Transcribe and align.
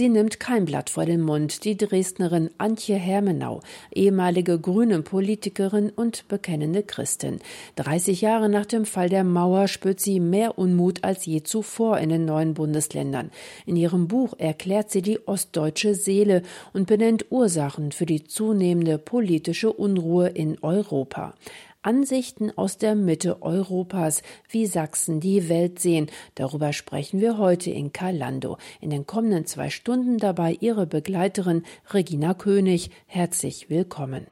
Sie 0.00 0.08
nimmt 0.08 0.40
kein 0.40 0.64
Blatt 0.64 0.88
vor 0.88 1.04
den 1.04 1.20
Mund. 1.20 1.62
Die 1.64 1.76
Dresdnerin 1.76 2.48
Antje 2.56 2.96
Hermenau, 2.96 3.60
ehemalige 3.92 4.58
grüne 4.58 5.02
Politikerin 5.02 5.90
und 5.90 6.26
bekennende 6.26 6.82
Christin. 6.82 7.40
30 7.76 8.22
Jahre 8.22 8.48
nach 8.48 8.64
dem 8.64 8.86
Fall 8.86 9.10
der 9.10 9.24
Mauer 9.24 9.68
spürt 9.68 10.00
sie 10.00 10.18
mehr 10.18 10.56
Unmut 10.56 11.04
als 11.04 11.26
je 11.26 11.42
zuvor 11.42 11.98
in 11.98 12.08
den 12.08 12.24
neuen 12.24 12.54
Bundesländern. 12.54 13.30
In 13.66 13.76
ihrem 13.76 14.08
Buch 14.08 14.32
erklärt 14.38 14.90
sie 14.90 15.02
die 15.02 15.28
ostdeutsche 15.28 15.94
Seele 15.94 16.44
und 16.72 16.86
benennt 16.86 17.26
Ursachen 17.28 17.92
für 17.92 18.06
die 18.06 18.24
zunehmende 18.24 18.96
politische 18.96 19.70
Unruhe 19.70 20.28
in 20.28 20.56
Europa. 20.62 21.34
Ansichten 21.82 22.50
aus 22.50 22.76
der 22.76 22.94
Mitte 22.94 23.40
Europas, 23.42 24.22
wie 24.48 24.66
Sachsen 24.66 25.20
die 25.20 25.48
Welt 25.48 25.78
sehen. 25.78 26.10
Darüber 26.34 26.72
sprechen 26.72 27.20
wir 27.20 27.38
heute 27.38 27.70
in 27.70 27.92
Kalando. 27.92 28.58
In 28.80 28.90
den 28.90 29.06
kommenden 29.06 29.46
zwei 29.46 29.70
Stunden 29.70 30.18
dabei 30.18 30.56
Ihre 30.60 30.86
Begleiterin 30.86 31.62
Regina 31.90 32.34
König. 32.34 32.90
Herzlich 33.06 33.70
willkommen. 33.70 34.26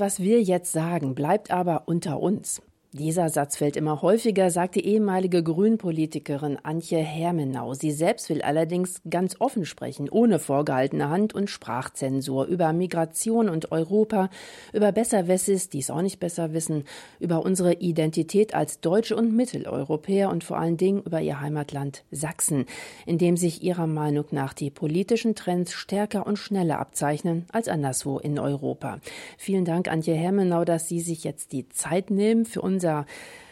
Was 0.00 0.20
wir 0.20 0.42
jetzt 0.42 0.72
sagen, 0.72 1.14
bleibt 1.14 1.50
aber 1.50 1.82
unter 1.86 2.20
uns. 2.20 2.62
Dieser 2.94 3.30
Satz 3.30 3.56
fällt 3.56 3.78
immer 3.78 4.02
häufiger, 4.02 4.50
sagt 4.50 4.74
die 4.74 4.84
ehemalige 4.84 5.42
Grünpolitikerin 5.42 6.58
Antje 6.62 6.98
Hermenau. 6.98 7.72
Sie 7.72 7.90
selbst 7.90 8.28
will 8.28 8.42
allerdings 8.42 9.00
ganz 9.08 9.36
offen 9.38 9.64
sprechen, 9.64 10.10
ohne 10.10 10.38
vorgehaltene 10.38 11.08
Hand 11.08 11.34
und 11.34 11.48
Sprachzensur, 11.48 12.44
über 12.44 12.74
Migration 12.74 13.48
und 13.48 13.72
Europa, 13.72 14.28
über 14.74 14.92
Besserwessis, 14.92 15.70
die 15.70 15.78
es 15.78 15.90
auch 15.90 16.02
nicht 16.02 16.20
besser 16.20 16.52
wissen, 16.52 16.84
über 17.18 17.42
unsere 17.46 17.72
Identität 17.72 18.54
als 18.54 18.80
Deutsche 18.80 19.16
und 19.16 19.34
Mitteleuropäer 19.34 20.28
und 20.28 20.44
vor 20.44 20.58
allen 20.58 20.76
Dingen 20.76 21.00
über 21.02 21.22
ihr 21.22 21.40
Heimatland 21.40 22.04
Sachsen, 22.10 22.66
in 23.06 23.16
dem 23.16 23.38
sich 23.38 23.62
ihrer 23.62 23.86
Meinung 23.86 24.26
nach 24.32 24.52
die 24.52 24.68
politischen 24.70 25.34
Trends 25.34 25.72
stärker 25.72 26.26
und 26.26 26.36
schneller 26.36 26.78
abzeichnen 26.78 27.46
als 27.52 27.68
anderswo 27.68 28.18
in 28.18 28.38
Europa. 28.38 28.98
Vielen 29.38 29.64
Dank, 29.64 29.88
Antje 29.88 30.12
Hermenau, 30.12 30.66
dass 30.66 30.88
Sie 30.88 31.00
sich 31.00 31.24
jetzt 31.24 31.52
die 31.52 31.70
Zeit 31.70 32.10
nehmen 32.10 32.44
für 32.44 32.60
uns 32.60 32.81
unser 32.82 33.06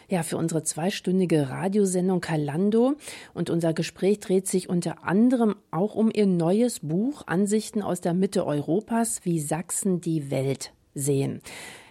ja, 0.08 0.24
für 0.24 0.36
unsere 0.36 0.64
zweistündige 0.64 1.50
Radiosendung 1.50 2.20
Kalando. 2.20 2.94
Und 3.32 3.48
unser 3.48 3.72
Gespräch 3.72 4.18
dreht 4.18 4.48
sich 4.48 4.68
unter 4.68 5.04
anderem 5.04 5.54
auch 5.70 5.94
um 5.94 6.10
ihr 6.12 6.26
neues 6.26 6.80
Buch 6.80 7.22
Ansichten 7.28 7.80
aus 7.80 8.00
der 8.00 8.12
Mitte 8.12 8.44
Europas, 8.44 9.20
wie 9.22 9.38
Sachsen 9.38 10.00
die 10.00 10.32
Welt 10.32 10.72
sehen. 10.94 11.42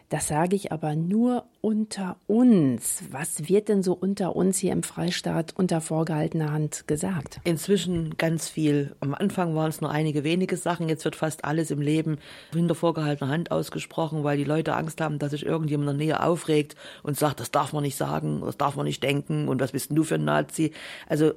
Das 0.09 0.27
sage 0.27 0.55
ich 0.55 0.71
aber 0.71 0.95
nur 0.95 1.45
unter 1.61 2.17
uns. 2.25 3.03
Was 3.11 3.47
wird 3.47 3.69
denn 3.69 3.83
so 3.83 3.93
unter 3.93 4.35
uns 4.35 4.57
hier 4.57 4.71
im 4.71 4.81
Freistaat 4.81 5.53
unter 5.55 5.81
vorgehaltener 5.81 6.51
Hand 6.51 6.87
gesagt? 6.87 7.39
Inzwischen 7.43 8.17
ganz 8.17 8.49
viel. 8.49 8.95
Am 9.01 9.13
Anfang 9.13 9.53
waren 9.53 9.69
es 9.69 9.81
nur 9.81 9.91
einige 9.91 10.23
wenige 10.23 10.57
Sachen. 10.57 10.89
Jetzt 10.89 11.05
wird 11.05 11.15
fast 11.15 11.45
alles 11.45 11.69
im 11.69 11.79
Leben 11.79 12.17
hinter 12.51 12.73
vorgehaltener 12.73 13.29
Hand 13.29 13.51
ausgesprochen, 13.51 14.23
weil 14.23 14.37
die 14.37 14.45
Leute 14.45 14.73
Angst 14.73 14.99
haben, 14.99 15.19
dass 15.19 15.29
sich 15.29 15.45
irgendjemand 15.45 15.91
in 15.91 15.97
der 15.99 16.05
Nähe 16.07 16.23
aufregt 16.23 16.75
und 17.03 17.15
sagt, 17.15 17.39
das 17.39 17.51
darf 17.51 17.71
man 17.71 17.83
nicht 17.83 17.95
sagen, 17.95 18.41
das 18.43 18.57
darf 18.57 18.75
man 18.75 18.87
nicht 18.87 19.03
denken 19.03 19.47
und 19.47 19.61
was 19.61 19.73
bist 19.73 19.91
denn 19.91 19.95
du 19.95 20.03
für 20.03 20.15
ein 20.15 20.25
Nazi? 20.25 20.71
Also 21.07 21.33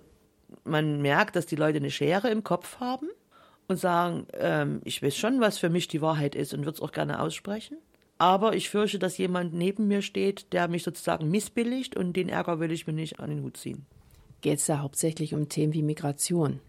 man 0.65 1.03
merkt, 1.03 1.37
dass 1.37 1.45
die 1.45 1.57
Leute 1.57 1.77
eine 1.77 1.91
Schere 1.91 2.31
im 2.31 2.43
Kopf 2.43 2.81
haben 2.81 3.09
und 3.69 3.77
sagen, 3.77 4.27
ähm, 4.33 4.81
ich 4.85 5.03
weiß 5.03 5.15
schon, 5.15 5.43
was 5.43 5.59
für 5.59 5.69
mich 5.69 5.89
die 5.89 6.01
Wahrheit 6.01 6.35
ist 6.35 6.55
und 6.55 6.61
würde 6.61 6.77
es 6.77 6.83
auch 6.83 6.93
gerne 6.93 7.21
aussprechen. 7.21 7.77
Aber 8.23 8.55
ich 8.55 8.71
fürchte, 8.71 9.01
dass 9.01 9.19
jemand 9.19 9.53
neben 9.53 9.89
mir 9.89 10.01
steht, 10.01 10.53
der 10.53 10.69
mich 10.69 10.85
sozusagen 10.85 11.29
missbilligt 11.29 11.97
und 11.97 12.13
den 12.13 12.29
Ärger 12.29 12.61
will 12.61 12.71
ich 12.71 12.87
mir 12.87 12.93
nicht 12.93 13.19
an 13.19 13.31
den 13.31 13.43
Hut 13.43 13.57
ziehen. 13.57 13.85
Geht 14.43 14.61
es 14.61 14.67
da 14.67 14.79
hauptsächlich 14.79 15.35
um 15.35 15.49
Themen 15.49 15.73
wie 15.73 15.83
Migration? 15.83 16.61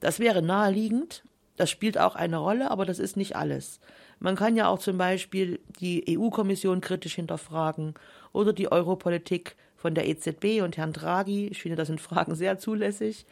Das 0.00 0.18
wäre 0.18 0.42
naheliegend. 0.42 1.22
Das 1.54 1.70
spielt 1.70 1.96
auch 1.96 2.16
eine 2.16 2.38
Rolle, 2.38 2.72
aber 2.72 2.86
das 2.86 2.98
ist 2.98 3.16
nicht 3.16 3.36
alles. 3.36 3.78
Man 4.18 4.34
kann 4.34 4.56
ja 4.56 4.66
auch 4.66 4.80
zum 4.80 4.98
Beispiel 4.98 5.60
die 5.78 6.18
EU-Kommission 6.18 6.80
kritisch 6.80 7.14
hinterfragen 7.14 7.94
oder 8.32 8.52
die 8.52 8.72
Europolitik 8.72 9.54
von 9.76 9.94
der 9.94 10.08
EZB 10.08 10.60
und 10.60 10.76
Herrn 10.76 10.92
Draghi. 10.92 11.46
Ich 11.46 11.62
finde, 11.62 11.76
das 11.76 11.86
sind 11.86 12.00
Fragen 12.00 12.34
sehr 12.34 12.58
zulässig 12.58 13.26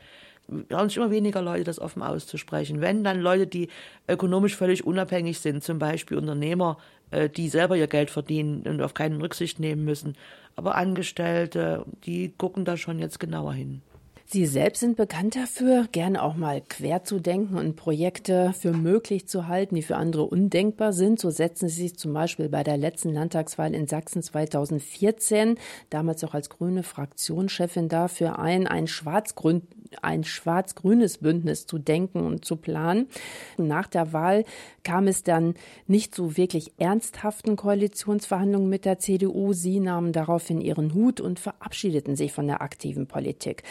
trauen 0.69 0.89
sich 0.89 0.97
immer 0.97 1.11
weniger 1.11 1.43
Leute, 1.43 1.65
das 1.65 1.81
offen 1.81 2.03
auszusprechen. 2.03 2.81
Wenn 2.81 3.05
dann 3.05 3.21
Leute, 3.21 3.47
die 3.47 3.69
ökonomisch 4.09 4.57
völlig 4.57 4.85
unabhängig 4.85 5.41
sind, 5.41 5.63
zum 5.63 5.79
Beispiel 5.79 6.17
Unternehmer, 6.17 6.79
äh, 7.11 7.29
die 7.29 7.49
selber 7.49 7.77
ihr 7.77 7.87
Geld 7.87 8.11
verdienen 8.11 8.63
und 8.63 8.81
auf 8.83 8.95
keinen 8.95 9.21
Rücksicht 9.21 9.61
nehmen 9.61 9.85
müssen, 9.85 10.17
aber 10.57 10.75
Angestellte, 10.75 11.85
die 12.05 12.33
gucken 12.37 12.65
da 12.65 12.77
schon 12.77 12.99
jetzt 12.99 13.21
genauer 13.21 13.55
hin. 13.55 13.83
Sie 14.31 14.44
selbst 14.44 14.81
sind 14.81 14.99
bekannt 14.99 15.37
dafür, 15.37 15.87
gerne 15.91 16.22
auch 16.22 16.37
mal 16.37 16.61
quer 16.69 17.03
zu 17.03 17.19
denken 17.19 17.56
und 17.56 17.77
Projekte 17.77 18.53
für 18.53 18.72
möglich 18.75 19.27
zu 19.27 19.49
halten, 19.49 19.75
die 19.75 19.81
für 19.81 19.97
andere 19.97 20.25
undenkbar 20.25 20.93
sind. 20.93 21.19
So 21.19 21.31
setzen 21.31 21.71
Sie 21.71 21.81
sich 21.84 21.97
zum 21.97 22.12
Beispiel 22.12 22.50
bei 22.50 22.62
der 22.62 22.77
letzten 22.77 23.15
Landtagswahl 23.15 23.75
in 23.75 23.87
Sachsen 23.87 24.22
2014, 24.22 25.56
damals 25.88 26.22
auch 26.25 26.34
als 26.34 26.50
grüne 26.50 26.83
Fraktionschefin 26.83 27.88
dafür 27.88 28.38
ein, 28.38 28.67
ein 28.67 28.87
schwarz-grün 28.87 29.62
ein 30.03 30.25
schwarz-grünes 30.25 31.19
Bündnis 31.19 31.67
zu 31.67 31.78
denken 31.78 32.21
und 32.21 32.44
zu 32.44 32.56
planen. 32.56 33.09
Nach 33.56 33.87
der 33.87 34.12
Wahl 34.12 34.44
kam 34.84 35.06
es 35.06 35.22
dann 35.22 35.55
nicht 35.87 36.15
zu 36.15 36.37
wirklich 36.37 36.72
ernsthaften 36.78 37.56
Koalitionsverhandlungen 37.56 38.69
mit 38.69 38.84
der 38.84 38.99
CDU. 38.99 39.53
Sie 39.53 39.81
nahmen 39.81 40.12
daraufhin 40.12 40.61
ihren 40.61 40.94
Hut 40.94 41.21
und 41.21 41.38
verabschiedeten 41.38 42.17
sich 42.17 42.33
von 42.33 42.47
der 42.47 42.62
aktiven 42.62 43.06
Politik. 43.06 43.62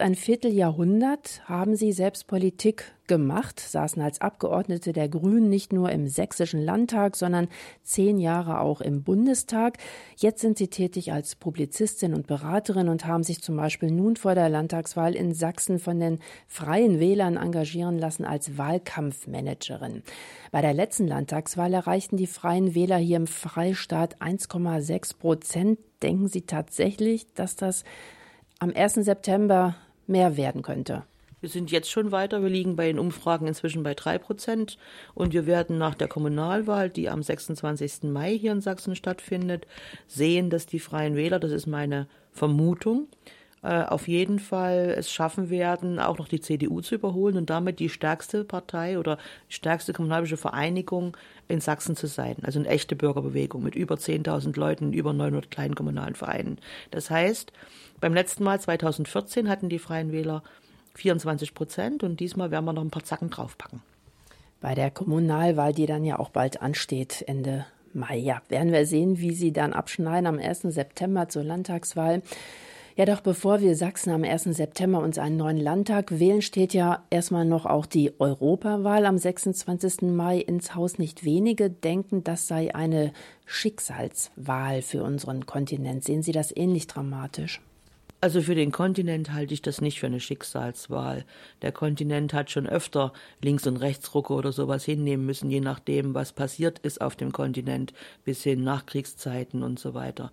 Ein 0.00 0.16
Vierteljahrhundert 0.16 1.42
haben 1.44 1.76
sie 1.76 1.92
selbst 1.92 2.26
Politik 2.26 2.92
gemacht, 3.06 3.60
saßen 3.60 4.02
als 4.02 4.20
Abgeordnete 4.20 4.92
der 4.92 5.08
Grünen 5.08 5.48
nicht 5.48 5.72
nur 5.72 5.90
im 5.90 6.08
sächsischen 6.08 6.60
Landtag, 6.60 7.14
sondern 7.14 7.46
zehn 7.84 8.18
Jahre 8.18 8.58
auch 8.58 8.80
im 8.80 9.04
Bundestag. 9.04 9.78
Jetzt 10.16 10.40
sind 10.40 10.58
sie 10.58 10.66
tätig 10.66 11.12
als 11.12 11.36
Publizistin 11.36 12.14
und 12.14 12.26
Beraterin 12.26 12.88
und 12.88 13.06
haben 13.06 13.22
sich 13.22 13.42
zum 13.42 13.56
Beispiel 13.56 13.92
nun 13.92 14.16
vor 14.16 14.34
der 14.34 14.48
Landtagswahl 14.48 15.14
in 15.14 15.32
Sachsen 15.34 15.78
von 15.78 16.00
den 16.00 16.18
Freien 16.48 16.98
Wählern 16.98 17.36
engagieren 17.36 17.96
lassen 17.96 18.24
als 18.24 18.58
Wahlkampfmanagerin. 18.58 20.02
Bei 20.50 20.62
der 20.62 20.74
letzten 20.74 21.06
Landtagswahl 21.06 21.72
erreichten 21.72 22.16
die 22.16 22.26
Freien 22.26 22.74
Wähler 22.74 22.98
hier 22.98 23.18
im 23.18 23.28
Freistaat 23.28 24.20
1,6 24.20 25.16
Prozent. 25.16 25.78
Denken 26.02 26.26
Sie 26.26 26.42
tatsächlich, 26.42 27.32
dass 27.34 27.54
das 27.54 27.84
am 28.58 28.72
1. 28.74 28.94
September 28.94 29.76
mehr 30.06 30.36
werden 30.36 30.62
könnte? 30.62 31.04
Wir 31.40 31.50
sind 31.50 31.70
jetzt 31.70 31.90
schon 31.90 32.12
weiter. 32.12 32.42
Wir 32.42 32.48
liegen 32.48 32.76
bei 32.76 32.86
den 32.86 32.98
Umfragen 32.98 33.46
inzwischen 33.46 33.82
bei 33.82 33.94
drei 33.94 34.18
Prozent. 34.18 34.78
Und 35.14 35.34
wir 35.34 35.46
werden 35.46 35.76
nach 35.76 35.94
der 35.94 36.08
Kommunalwahl, 36.08 36.88
die 36.88 37.10
am 37.10 37.22
26. 37.22 38.04
Mai 38.04 38.36
hier 38.36 38.52
in 38.52 38.62
Sachsen 38.62 38.96
stattfindet, 38.96 39.66
sehen, 40.06 40.48
dass 40.48 40.66
die 40.66 40.80
Freien 40.80 41.14
Wähler, 41.14 41.38
das 41.38 41.52
ist 41.52 41.66
meine 41.66 42.08
Vermutung, 42.32 43.08
äh, 43.62 43.82
auf 43.82 44.08
jeden 44.08 44.38
Fall 44.38 44.94
es 44.96 45.10
schaffen 45.12 45.50
werden, 45.50 45.98
auch 45.98 46.18
noch 46.18 46.28
die 46.28 46.40
CDU 46.40 46.80
zu 46.80 46.94
überholen 46.94 47.36
und 47.36 47.50
damit 47.50 47.80
die 47.80 47.90
stärkste 47.90 48.44
Partei 48.44 48.98
oder 48.98 49.18
stärkste 49.48 49.92
kommunalische 49.92 50.36
Vereinigung 50.36 51.16
in 51.48 51.60
Sachsen 51.60 51.96
zu 51.96 52.06
sein. 52.06 52.36
Also 52.42 52.60
eine 52.60 52.68
echte 52.68 52.96
Bürgerbewegung 52.96 53.62
mit 53.62 53.74
über 53.74 53.96
10.000 53.96 54.58
Leuten, 54.58 54.92
über 54.92 55.12
900 55.12 55.50
kleinen 55.50 55.74
kommunalen 55.74 56.14
Vereinen. 56.14 56.58
Das 56.90 57.10
heißt, 57.10 57.52
beim 58.00 58.14
letzten 58.14 58.44
Mal 58.44 58.60
2014 58.60 59.48
hatten 59.48 59.68
die 59.68 59.78
Freien 59.78 60.12
Wähler 60.12 60.42
24 60.94 61.54
Prozent 61.54 62.02
und 62.02 62.20
diesmal 62.20 62.50
werden 62.50 62.64
wir 62.64 62.72
noch 62.72 62.82
ein 62.82 62.90
paar 62.90 63.04
Zacken 63.04 63.30
draufpacken. 63.30 63.82
Bei 64.60 64.74
der 64.74 64.90
Kommunalwahl, 64.90 65.72
die 65.72 65.86
dann 65.86 66.04
ja 66.04 66.18
auch 66.18 66.30
bald 66.30 66.62
ansteht, 66.62 67.22
Ende 67.26 67.66
Mai, 67.92 68.18
ja, 68.18 68.42
werden 68.48 68.72
wir 68.72 68.84
sehen, 68.84 69.20
wie 69.20 69.32
sie 69.32 69.52
dann 69.52 69.72
abschneiden 69.72 70.26
am 70.26 70.38
1. 70.38 70.62
September 70.62 71.28
zur 71.28 71.44
Landtagswahl. 71.44 72.22
Ja, 72.94 73.04
doch 73.04 73.20
bevor 73.20 73.60
wir 73.60 73.76
Sachsen 73.76 74.10
am 74.10 74.24
1. 74.24 74.44
September 74.44 75.00
uns 75.00 75.18
einen 75.18 75.36
neuen 75.36 75.58
Landtag 75.58 76.18
wählen, 76.18 76.40
steht 76.40 76.72
ja 76.72 77.04
erstmal 77.10 77.44
noch 77.44 77.66
auch 77.66 77.84
die 77.84 78.18
Europawahl 78.18 79.04
am 79.04 79.18
26. 79.18 80.02
Mai 80.02 80.38
ins 80.38 80.74
Haus. 80.74 80.98
Nicht 80.98 81.24
wenige 81.24 81.68
denken, 81.70 82.24
das 82.24 82.46
sei 82.46 82.74
eine 82.74 83.12
Schicksalswahl 83.44 84.80
für 84.82 85.02
unseren 85.02 85.44
Kontinent. 85.44 86.04
Sehen 86.04 86.22
Sie 86.22 86.32
das 86.32 86.54
ähnlich 86.56 86.86
dramatisch? 86.86 87.60
Also 88.20 88.40
für 88.40 88.54
den 88.54 88.72
Kontinent 88.72 89.32
halte 89.32 89.52
ich 89.52 89.62
das 89.62 89.80
nicht 89.80 90.00
für 90.00 90.06
eine 90.06 90.20
Schicksalswahl. 90.20 91.24
Der 91.62 91.70
Kontinent 91.70 92.32
hat 92.32 92.50
schon 92.50 92.66
öfter 92.66 93.12
Links- 93.42 93.66
und 93.66 93.76
Rechtsrucke 93.76 94.32
oder 94.32 94.52
sowas 94.52 94.84
hinnehmen 94.84 95.26
müssen, 95.26 95.50
je 95.50 95.60
nachdem, 95.60 96.14
was 96.14 96.32
passiert 96.32 96.78
ist 96.78 97.00
auf 97.00 97.14
dem 97.14 97.32
Kontinent, 97.32 97.92
bis 98.24 98.42
hin 98.42 98.64
Nachkriegszeiten 98.64 99.62
und 99.62 99.78
so 99.78 99.92
weiter. 99.92 100.32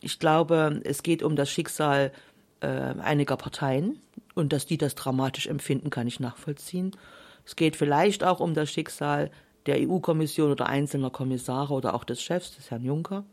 Ich 0.00 0.18
glaube, 0.20 0.80
es 0.84 1.02
geht 1.02 1.22
um 1.22 1.34
das 1.34 1.50
Schicksal 1.50 2.12
äh, 2.60 2.66
einiger 2.68 3.36
Parteien 3.36 4.00
und 4.34 4.52
dass 4.52 4.66
die 4.66 4.78
das 4.78 4.94
dramatisch 4.94 5.48
empfinden, 5.48 5.90
kann 5.90 6.06
ich 6.06 6.20
nachvollziehen. 6.20 6.92
Es 7.44 7.56
geht 7.56 7.76
vielleicht 7.76 8.22
auch 8.22 8.40
um 8.40 8.54
das 8.54 8.70
Schicksal 8.70 9.30
der 9.66 9.78
EU-Kommission 9.80 10.52
oder 10.52 10.68
einzelner 10.68 11.10
Kommissare 11.10 11.74
oder 11.74 11.94
auch 11.94 12.04
des 12.04 12.22
Chefs, 12.22 12.54
des 12.56 12.70
Herrn 12.70 12.84
Juncker. 12.84 13.24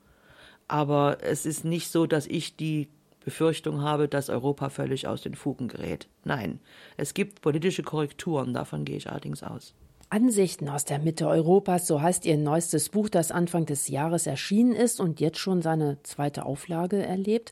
Aber 0.67 1.17
es 1.21 1.45
ist 1.45 1.63
nicht 1.63 1.89
so, 1.89 2.07
dass 2.07 2.25
ich 2.25 2.55
die 2.55 2.87
Befürchtung 3.23 3.81
habe, 3.81 4.07
dass 4.07 4.29
Europa 4.29 4.69
völlig 4.69 5.07
aus 5.07 5.21
den 5.21 5.35
Fugen 5.35 5.67
gerät. 5.67 6.07
Nein, 6.23 6.59
es 6.97 7.13
gibt 7.13 7.41
politische 7.41 7.83
Korrekturen, 7.83 8.53
davon 8.53 8.85
gehe 8.85 8.97
ich 8.97 9.09
allerdings 9.09 9.43
aus. 9.43 9.73
Ansichten 10.13 10.69
aus 10.69 10.85
der 10.85 10.99
Mitte 10.99 11.27
Europas, 11.27 11.87
so 11.87 11.99
heißt 11.99 12.27
ihr 12.27 12.37
neuestes 12.37 12.89
Buch, 12.89 13.09
das 13.09 13.31
Anfang 13.31 13.65
des 13.65 13.87
Jahres 13.87 14.27
erschienen 14.27 14.73
ist 14.73 14.99
und 14.99 15.19
jetzt 15.19 15.39
schon 15.39 15.63
seine 15.63 15.97
zweite 16.03 16.45
Auflage 16.45 17.01
erlebt. 17.03 17.51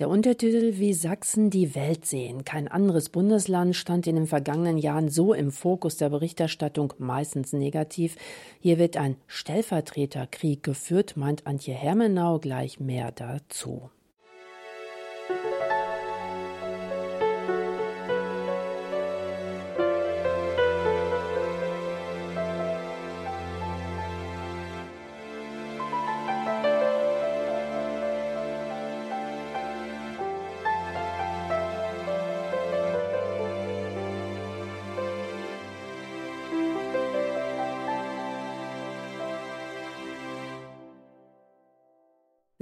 Der 0.00 0.08
Untertitel 0.08 0.78
Wie 0.78 0.92
Sachsen 0.92 1.50
die 1.50 1.76
Welt 1.76 2.06
sehen. 2.06 2.44
Kein 2.44 2.66
anderes 2.66 3.10
Bundesland 3.10 3.76
stand 3.76 4.08
in 4.08 4.16
den 4.16 4.26
vergangenen 4.26 4.76
Jahren 4.76 5.08
so 5.08 5.32
im 5.34 5.52
Fokus 5.52 5.98
der 5.98 6.08
Berichterstattung, 6.08 6.94
meistens 6.98 7.52
negativ. 7.52 8.16
Hier 8.58 8.78
wird 8.78 8.96
ein 8.96 9.14
Stellvertreterkrieg 9.28 10.64
geführt, 10.64 11.16
meint 11.16 11.46
Antje 11.46 11.74
Hermenau 11.74 12.40
gleich 12.40 12.80
mehr 12.80 13.12
dazu. 13.12 13.88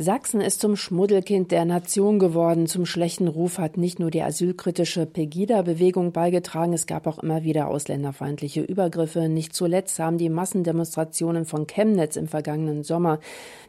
Sachsen 0.00 0.40
ist 0.40 0.60
zum 0.60 0.76
Schmuddelkind 0.76 1.50
der 1.50 1.64
Nation 1.64 2.20
geworden. 2.20 2.68
Zum 2.68 2.86
schlechten 2.86 3.26
Ruf 3.26 3.58
hat 3.58 3.76
nicht 3.76 3.98
nur 3.98 4.12
die 4.12 4.22
asylkritische 4.22 5.06
Pegida-Bewegung 5.06 6.12
beigetragen, 6.12 6.72
es 6.72 6.86
gab 6.86 7.08
auch 7.08 7.18
immer 7.18 7.42
wieder 7.42 7.66
ausländerfeindliche 7.66 8.60
Übergriffe. 8.60 9.28
Nicht 9.28 9.56
zuletzt 9.56 9.98
haben 9.98 10.16
die 10.16 10.28
Massendemonstrationen 10.28 11.46
von 11.46 11.66
Chemnitz 11.66 12.14
im 12.14 12.28
vergangenen 12.28 12.84
Sommer 12.84 13.18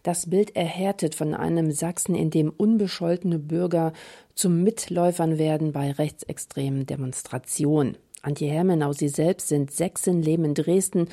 das 0.03 0.29
Bild 0.29 0.55
erhärtet 0.55 1.15
von 1.15 1.33
einem 1.33 1.71
Sachsen, 1.71 2.13
in 2.13 2.29
dem 2.29 2.51
unbescholtene 2.55 3.39
Bürger 3.39 3.91
zum 4.35 4.61
Mitläufern 4.61 5.39
werden 5.39 5.71
bei 5.71 5.89
rechtsextremen 5.91 6.85
Demonstrationen. 6.85 7.97
Antje 8.21 8.49
Hermenau, 8.49 8.91
Sie 8.91 9.07
selbst 9.07 9.47
sind 9.47 9.71
Sächsin, 9.71 10.21
leben 10.21 10.43
in 10.43 10.53
Dresden 10.53 11.07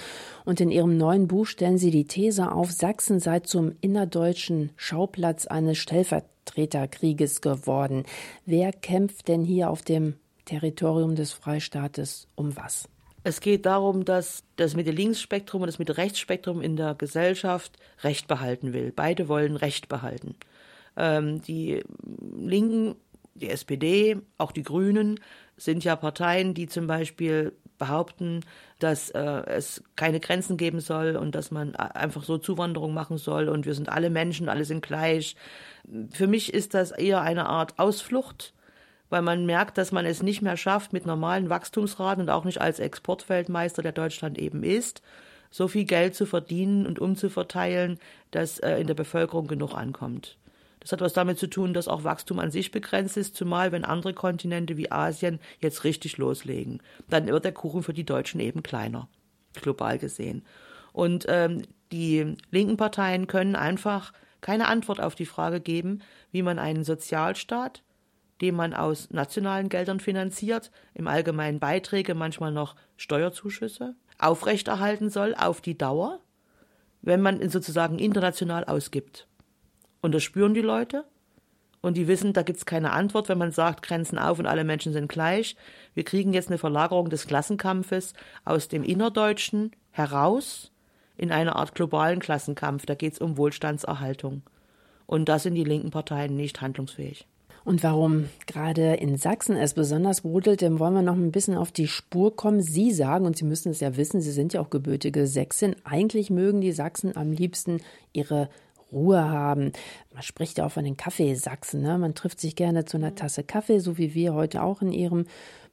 und 0.44 0.60
in 0.60 0.70
Ihrem 0.70 0.96
neuen 0.96 1.28
Buch 1.28 1.46
stellen 1.46 1.78
Sie 1.78 1.90
die 1.90 2.06
These 2.06 2.50
auf, 2.50 2.72
Sachsen 2.72 3.20
sei 3.20 3.40
zum 3.40 3.72
innerdeutschen 3.80 4.70
Schauplatz 4.76 5.46
eines 5.46 5.78
Stellvertreterkrieges 5.78 7.40
geworden. 7.40 8.04
Wer 8.44 8.72
kämpft 8.72 9.28
denn 9.28 9.44
hier 9.44 9.70
auf 9.70 9.82
dem 9.82 10.14
Territorium 10.46 11.14
des 11.14 11.32
Freistaates 11.32 12.26
um 12.34 12.56
was? 12.56 12.88
Es 13.22 13.40
geht 13.40 13.66
darum, 13.66 14.04
dass 14.04 14.44
das 14.54 14.76
Mitte-Links-Spektrum 14.76 15.62
und 15.62 15.66
das 15.66 15.80
Mitte-Rechts-Spektrum 15.80 16.62
in 16.62 16.76
der 16.76 16.94
Gesellschaft 16.94 17.76
Recht 18.02 18.28
behalten 18.28 18.72
will. 18.72 18.92
Beide 18.94 19.28
wollen 19.28 19.56
Recht 19.56 19.88
behalten. 19.88 20.36
Ähm, 20.96 21.42
die 21.42 21.82
Linken, 22.36 22.94
die 23.36 23.50
SPD, 23.50 24.16
auch 24.38 24.52
die 24.52 24.62
Grünen 24.62 25.20
sind 25.56 25.84
ja 25.84 25.96
Parteien, 25.96 26.54
die 26.54 26.66
zum 26.66 26.86
Beispiel 26.86 27.52
behaupten, 27.78 28.40
dass 28.78 29.10
äh, 29.10 29.20
es 29.20 29.82
keine 29.96 30.20
Grenzen 30.20 30.56
geben 30.56 30.80
soll 30.80 31.16
und 31.16 31.34
dass 31.34 31.50
man 31.50 31.76
einfach 31.76 32.24
so 32.24 32.38
Zuwanderung 32.38 32.94
machen 32.94 33.18
soll 33.18 33.48
und 33.48 33.66
wir 33.66 33.74
sind 33.74 33.88
alle 33.88 34.10
Menschen, 34.10 34.48
alle 34.48 34.64
sind 34.64 34.82
gleich. 34.82 35.36
Für 36.12 36.26
mich 36.26 36.52
ist 36.52 36.74
das 36.74 36.90
eher 36.90 37.22
eine 37.22 37.46
Art 37.46 37.78
Ausflucht, 37.78 38.54
weil 39.08 39.22
man 39.22 39.46
merkt, 39.46 39.78
dass 39.78 39.92
man 39.92 40.04
es 40.04 40.22
nicht 40.22 40.42
mehr 40.42 40.56
schafft, 40.56 40.92
mit 40.92 41.06
normalen 41.06 41.48
Wachstumsraten 41.48 42.22
und 42.22 42.30
auch 42.30 42.44
nicht 42.44 42.60
als 42.60 42.80
Exportweltmeister, 42.80 43.82
der 43.82 43.92
Deutschland 43.92 44.38
eben 44.38 44.62
ist, 44.62 45.02
so 45.50 45.68
viel 45.68 45.84
Geld 45.84 46.14
zu 46.14 46.26
verdienen 46.26 46.86
und 46.86 46.98
umzuverteilen, 46.98 47.98
dass 48.30 48.58
äh, 48.58 48.78
in 48.78 48.86
der 48.86 48.94
Bevölkerung 48.94 49.46
genug 49.46 49.74
ankommt. 49.74 50.36
Das 50.86 50.92
hat 50.92 51.00
was 51.00 51.14
damit 51.14 51.36
zu 51.36 51.48
tun, 51.48 51.74
dass 51.74 51.88
auch 51.88 52.04
Wachstum 52.04 52.38
an 52.38 52.52
sich 52.52 52.70
begrenzt 52.70 53.16
ist, 53.16 53.34
zumal 53.34 53.72
wenn 53.72 53.84
andere 53.84 54.14
Kontinente 54.14 54.76
wie 54.76 54.92
Asien 54.92 55.40
jetzt 55.58 55.82
richtig 55.82 56.16
loslegen. 56.16 56.80
Dann 57.10 57.26
wird 57.26 57.44
der 57.44 57.50
Kuchen 57.50 57.82
für 57.82 57.92
die 57.92 58.06
Deutschen 58.06 58.38
eben 58.38 58.62
kleiner, 58.62 59.08
global 59.60 59.98
gesehen. 59.98 60.44
Und 60.92 61.26
ähm, 61.28 61.62
die 61.90 62.36
linken 62.52 62.76
Parteien 62.76 63.26
können 63.26 63.56
einfach 63.56 64.12
keine 64.40 64.68
Antwort 64.68 65.00
auf 65.00 65.16
die 65.16 65.26
Frage 65.26 65.60
geben, 65.60 66.02
wie 66.30 66.42
man 66.42 66.60
einen 66.60 66.84
Sozialstaat, 66.84 67.82
den 68.40 68.54
man 68.54 68.72
aus 68.72 69.10
nationalen 69.10 69.68
Geldern 69.68 69.98
finanziert, 69.98 70.70
im 70.94 71.08
Allgemeinen 71.08 71.58
Beiträge, 71.58 72.14
manchmal 72.14 72.52
noch 72.52 72.76
Steuerzuschüsse, 72.96 73.96
aufrechterhalten 74.20 75.10
soll 75.10 75.34
auf 75.34 75.60
die 75.60 75.76
Dauer, 75.76 76.20
wenn 77.02 77.22
man 77.22 77.40
ihn 77.40 77.50
sozusagen 77.50 77.98
international 77.98 78.64
ausgibt. 78.64 79.26
Und 80.06 80.12
das 80.12 80.22
spüren 80.22 80.54
die 80.54 80.60
Leute. 80.60 81.04
Und 81.80 81.96
die 81.96 82.06
wissen, 82.06 82.32
da 82.32 82.42
gibt 82.42 82.58
es 82.58 82.64
keine 82.64 82.92
Antwort, 82.92 83.28
wenn 83.28 83.38
man 83.38 83.50
sagt, 83.50 83.82
Grenzen 83.82 84.20
auf 84.20 84.38
und 84.38 84.46
alle 84.46 84.62
Menschen 84.62 84.92
sind 84.92 85.08
gleich. 85.08 85.56
Wir 85.94 86.04
kriegen 86.04 86.32
jetzt 86.32 86.46
eine 86.46 86.58
Verlagerung 86.58 87.10
des 87.10 87.26
Klassenkampfes 87.26 88.12
aus 88.44 88.68
dem 88.68 88.84
Innerdeutschen 88.84 89.72
heraus 89.90 90.70
in 91.16 91.32
eine 91.32 91.56
Art 91.56 91.74
globalen 91.74 92.20
Klassenkampf. 92.20 92.86
Da 92.86 92.94
geht 92.94 93.14
es 93.14 93.18
um 93.18 93.36
Wohlstandserhaltung. 93.36 94.42
Und 95.06 95.28
da 95.28 95.40
sind 95.40 95.56
die 95.56 95.64
linken 95.64 95.90
Parteien 95.90 96.36
nicht 96.36 96.60
handlungsfähig. 96.60 97.26
Und 97.64 97.82
warum 97.82 98.28
gerade 98.46 98.94
in 98.94 99.16
Sachsen 99.16 99.56
es 99.56 99.74
besonders 99.74 100.20
brodelt, 100.20 100.60
dem 100.60 100.78
wollen 100.78 100.94
wir 100.94 101.02
noch 101.02 101.16
ein 101.16 101.32
bisschen 101.32 101.56
auf 101.56 101.72
die 101.72 101.88
Spur 101.88 102.36
kommen. 102.36 102.62
Sie 102.62 102.92
sagen, 102.92 103.26
und 103.26 103.36
Sie 103.36 103.44
müssen 103.44 103.70
es 103.70 103.80
ja 103.80 103.96
wissen, 103.96 104.20
Sie 104.20 104.30
sind 104.30 104.52
ja 104.52 104.60
auch 104.60 104.70
gebürtige 104.70 105.26
Sächsin, 105.26 105.74
eigentlich 105.82 106.30
mögen 106.30 106.60
die 106.60 106.70
Sachsen 106.70 107.16
am 107.16 107.32
liebsten 107.32 107.80
ihre 108.12 108.48
Ruhe 108.92 109.24
haben. 109.24 109.72
Man 110.12 110.22
spricht 110.22 110.58
ja 110.58 110.66
auch 110.66 110.72
von 110.72 110.84
den 110.84 110.96
Kaffeesachsen. 110.96 111.82
Ne? 111.82 111.98
Man 111.98 112.14
trifft 112.14 112.40
sich 112.40 112.56
gerne 112.56 112.84
zu 112.84 112.96
einer 112.96 113.14
Tasse 113.14 113.42
Kaffee, 113.44 113.80
so 113.80 113.98
wie 113.98 114.14
wir 114.14 114.34
heute 114.34 114.62
auch 114.62 114.82
in 114.82 114.92
ihrem 114.92 115.26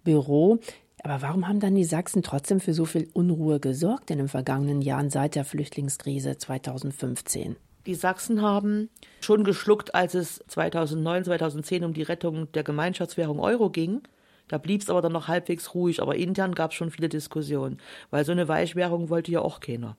Büro. 0.04 0.60
Aber 1.04 1.22
warum 1.22 1.48
haben 1.48 1.60
dann 1.60 1.76
die 1.76 1.84
Sachsen 1.84 2.24
trotzdem 2.24 2.60
für 2.60 2.74
so 2.74 2.86
viel 2.86 3.10
Unruhe 3.14 3.60
gesorgt 3.60 4.10
in 4.10 4.18
den 4.18 4.30
vergangenen 4.30 4.82
Jahren 4.82 5.10
seit 5.10 5.36
der 5.36 5.44
Flüchtlingskrise 5.44 6.38
2015? 6.38 7.58
Die 7.86 7.96
Sachsen 7.96 8.42
haben 8.42 8.90
schon 9.20 9.44
geschluckt, 9.44 9.94
als 9.94 10.14
es 10.14 10.42
2009, 10.48 11.26
2010 11.26 11.84
um 11.84 11.94
die 11.94 12.04
Rettung 12.04 12.50
der 12.54 12.64
Gemeinschaftswährung 12.64 13.40
Euro 13.40 13.70
ging. 13.70 14.02
Da 14.48 14.58
blieb 14.58 14.82
es 14.82 14.90
aber 14.90 15.02
dann 15.02 15.12
noch 15.12 15.28
halbwegs 15.28 15.74
ruhig, 15.74 16.02
aber 16.02 16.16
intern 16.16 16.56
gab 16.56 16.72
es 16.72 16.78
schon 16.78 16.92
viele 16.92 17.10
Diskussionen, 17.10 17.80
weil 18.10 18.24
so 18.24 18.32
eine 18.32 18.48
Weichwährung 18.48 19.10
wollte 19.10 19.32
ja 19.32 19.42
auch 19.42 19.60
keiner. 19.60 19.98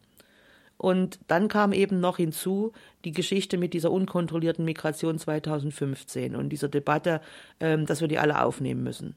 Und 0.76 1.18
dann 1.28 1.48
kam 1.48 1.72
eben 1.72 2.00
noch 2.00 2.16
hinzu 2.16 2.72
die 3.04 3.12
Geschichte 3.12 3.58
mit 3.58 3.74
dieser 3.74 3.90
unkontrollierten 3.90 4.64
Migration 4.64 5.18
2015 5.18 6.34
und 6.34 6.48
dieser 6.48 6.68
Debatte, 6.68 7.20
ähm, 7.60 7.86
dass 7.86 8.00
wir 8.00 8.08
die 8.08 8.18
alle 8.18 8.42
aufnehmen 8.42 8.82
müssen. 8.82 9.14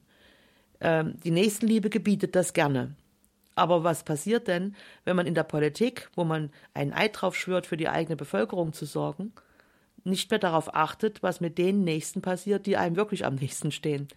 Ähm, 0.80 1.16
die 1.24 1.32
Nächstenliebe 1.32 1.90
gebietet 1.90 2.36
das 2.36 2.54
gerne. 2.54 2.96
Aber 3.56 3.84
was 3.84 4.04
passiert 4.04 4.48
denn, 4.48 4.76
wenn 5.04 5.16
man 5.16 5.26
in 5.26 5.34
der 5.34 5.44
Politik, 5.44 6.10
wo 6.16 6.24
man 6.24 6.52
einen 6.76 6.94
Eid 6.94 7.20
drauf 7.20 7.36
schwört, 7.36 7.66
für 7.66 7.78
die 7.78 7.90
eigene 7.90 8.16
Bevölkerung 8.16 8.72
zu 8.72 8.86
sorgen, 8.86 9.34
nicht 10.04 10.30
mehr 10.30 10.40
darauf 10.40 10.76
achtet, 10.76 11.24
was 11.24 11.42
mit 11.42 11.58
den 11.58 11.84
Nächsten 11.84 12.22
passiert, 12.22 12.68
die 12.68 12.78
einem 12.78 12.96
wirklich 12.96 13.26
am 13.26 13.36
nächsten 13.36 13.72
stehen? 13.72 14.08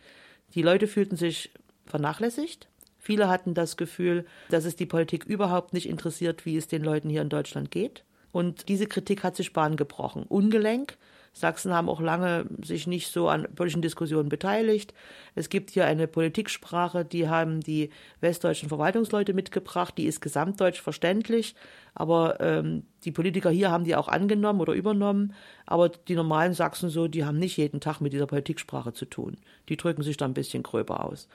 Die 0.55 0.63
Leute 0.63 0.87
fühlten 0.87 1.17
sich 1.17 1.51
vernachlässigt 1.87 2.70
Viele 3.01 3.29
hatten 3.29 3.55
das 3.55 3.77
Gefühl, 3.77 4.27
dass 4.51 4.65
es 4.65 4.77
die 4.77 4.87
Politik 4.87 5.25
überhaupt 5.25 5.73
nicht 5.73 5.89
interessiert, 5.89 6.45
wie 6.45 6.57
es 6.57 6.69
den 6.69 6.85
Leuten 6.85 7.09
hier 7.09 7.23
in 7.23 7.31
Deutschland 7.31 7.71
geht. 7.71 8.05
Und 8.31 8.69
diese 8.69 8.87
Kritik 8.87 9.25
hat 9.25 9.35
sich 9.35 9.53
Bahn 9.53 9.77
gebrochen. 9.77 10.25
Ungelenk, 10.29 10.97
Sachsen 11.33 11.73
haben 11.73 11.89
auch 11.89 12.01
lange 12.01 12.47
sich 12.63 12.87
nicht 12.87 13.13
so 13.13 13.29
an 13.29 13.47
politischen 13.55 13.83
Diskussionen 13.83 14.29
beteiligt. 14.29 14.93
Es 15.35 15.49
gibt 15.49 15.71
hier 15.71 15.87
eine 15.87 16.09
Politiksprache, 16.09 17.05
die 17.05 17.29
haben 17.29 17.61
die 17.61 17.91
westdeutschen 18.21 18.69
Verwaltungsleute 18.69 19.33
mitgebracht, 19.33 19.95
die 19.97 20.07
ist 20.07 20.21
gesamtdeutsch 20.21 20.81
verständlich, 20.81 21.55
aber 21.95 22.41
ähm, 22.41 22.85
die 23.05 23.13
Politiker 23.13 23.51
hier 23.51 23.71
haben 23.71 23.85
die 23.85 23.95
auch 23.95 24.09
angenommen 24.09 24.61
oder 24.61 24.73
übernommen, 24.73 25.33
aber 25.67 25.89
die 25.89 26.17
normalen 26.17 26.53
Sachsen 26.53 26.91
so, 26.91 27.07
die 27.07 27.25
haben 27.25 27.39
nicht 27.39 27.57
jeden 27.57 27.81
Tag 27.81 28.01
mit 28.01 28.13
dieser 28.13 28.27
Politiksprache 28.27 28.93
zu 28.93 29.05
tun. 29.05 29.37
Die 29.69 29.77
drücken 29.77 30.03
sich 30.03 30.17
da 30.17 30.25
ein 30.25 30.35
bisschen 30.35 30.65
gröber 30.65 31.05
aus. 31.05 31.29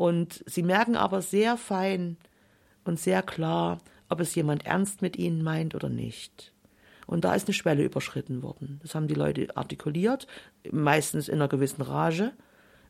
Und 0.00 0.42
sie 0.46 0.62
merken 0.62 0.96
aber 0.96 1.20
sehr 1.20 1.58
fein 1.58 2.16
und 2.84 2.98
sehr 2.98 3.20
klar, 3.20 3.76
ob 4.08 4.20
es 4.20 4.34
jemand 4.34 4.64
ernst 4.64 5.02
mit 5.02 5.18
ihnen 5.18 5.42
meint 5.42 5.74
oder 5.74 5.90
nicht. 5.90 6.54
Und 7.06 7.26
da 7.26 7.34
ist 7.34 7.48
eine 7.48 7.52
Schwelle 7.52 7.84
überschritten 7.84 8.42
worden. 8.42 8.80
Das 8.80 8.94
haben 8.94 9.08
die 9.08 9.14
Leute 9.14 9.54
artikuliert, 9.58 10.26
meistens 10.72 11.28
in 11.28 11.34
einer 11.34 11.48
gewissen 11.48 11.82
Rage. 11.82 12.32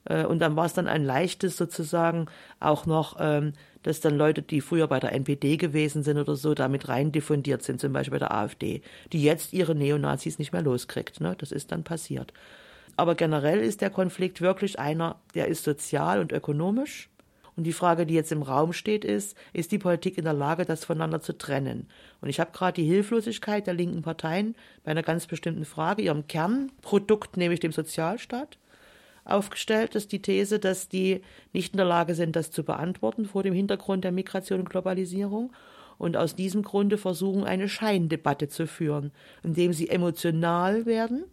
Äh, 0.05 0.25
und 0.25 0.39
dann 0.39 0.55
war 0.55 0.67
es 0.67 0.73
dann 0.75 0.87
ein 0.87 1.03
leichtes 1.03 1.57
sozusagen 1.57 2.27
auch 2.61 2.87
noch, 2.87 3.17
ähm, 3.19 3.55
dass 3.83 3.99
dann 3.99 4.17
Leute, 4.17 4.43
die 4.43 4.61
früher 4.61 4.87
bei 4.87 5.01
der 5.01 5.13
NPD 5.13 5.57
gewesen 5.57 6.05
sind 6.05 6.17
oder 6.17 6.37
so, 6.37 6.55
damit 6.55 6.89
rein 6.89 7.11
diffundiert 7.11 7.65
sind, 7.65 7.81
zum 7.81 7.93
Beispiel 7.93 8.21
bei 8.21 8.25
der 8.25 8.33
AfD, 8.33 8.83
die 9.13 9.25
jetzt 9.25 9.53
ihre 9.53 9.75
Neonazis 9.75 10.39
nicht 10.39 10.53
mehr 10.53 10.63
loskriegt. 10.63 11.21
Ne? 11.21 11.35
Das 11.37 11.51
ist 11.51 11.73
dann 11.73 11.83
passiert. 11.83 12.33
Aber 13.01 13.15
generell 13.15 13.61
ist 13.61 13.81
der 13.81 13.89
Konflikt 13.89 14.43
wirklich 14.43 14.79
einer, 14.79 15.17
der 15.35 15.49
ist 15.49 15.65
sozial 15.65 16.21
und 16.21 16.33
ökonomisch. 16.33 17.09
Und 17.57 17.65
die 17.65 17.73
Frage, 17.73 18.05
die 18.05 18.13
jetzt 18.13 18.31
im 18.31 18.43
Raum 18.43 18.75
steht, 18.75 19.07
ist, 19.07 19.39
ist 19.55 19.73
die 19.73 19.79
Politik 19.79 20.19
in 20.19 20.25
der 20.25 20.35
Lage, 20.35 20.67
das 20.67 20.85
voneinander 20.85 21.23
zu 21.23 21.33
trennen? 21.33 21.89
Und 22.21 22.29
ich 22.29 22.41
habe 22.41 22.53
gerade 22.53 22.75
die 22.75 22.87
Hilflosigkeit 22.87 23.67
der 23.67 23.73
linken 23.73 24.03
Parteien 24.03 24.55
bei 24.85 24.91
einer 24.91 25.03
ganz 25.03 25.27
bestimmten 25.27 25.65
Frage, 25.65 26.03
ihrem 26.03 26.27
Kernprodukt, 26.27 27.39
nämlich 27.39 27.61
dem 27.61 27.73
Sozialstaat, 27.73 28.59
aufgestellt, 29.25 29.95
ist 29.95 30.13
die 30.13 30.21
These, 30.21 30.59
dass 30.59 30.91
die 30.91 31.23
nicht 31.55 31.73
in 31.73 31.79
der 31.79 31.87
Lage 31.87 32.15
sind, 32.15 32.37
das 32.37 32.51
zu 32.51 32.65
beantworten 32.65 33.25
vor 33.25 33.43
dem 33.43 33.55
Hintergrund 33.55 34.05
der 34.05 34.13
Migration 34.13 34.61
und 34.61 34.69
Globalisierung. 34.69 35.55
Und 35.97 36.19
aus 36.19 36.37
diesem 36.37 36.65
Grunde 36.65 36.99
versuchen, 36.99 37.45
eine 37.45 37.71
Scheindebatte 37.71 38.49
zu 38.49 38.67
führen, 38.67 39.11
indem 39.43 39.73
sie 39.73 39.89
emotional 39.89 40.85
werden, 40.85 41.25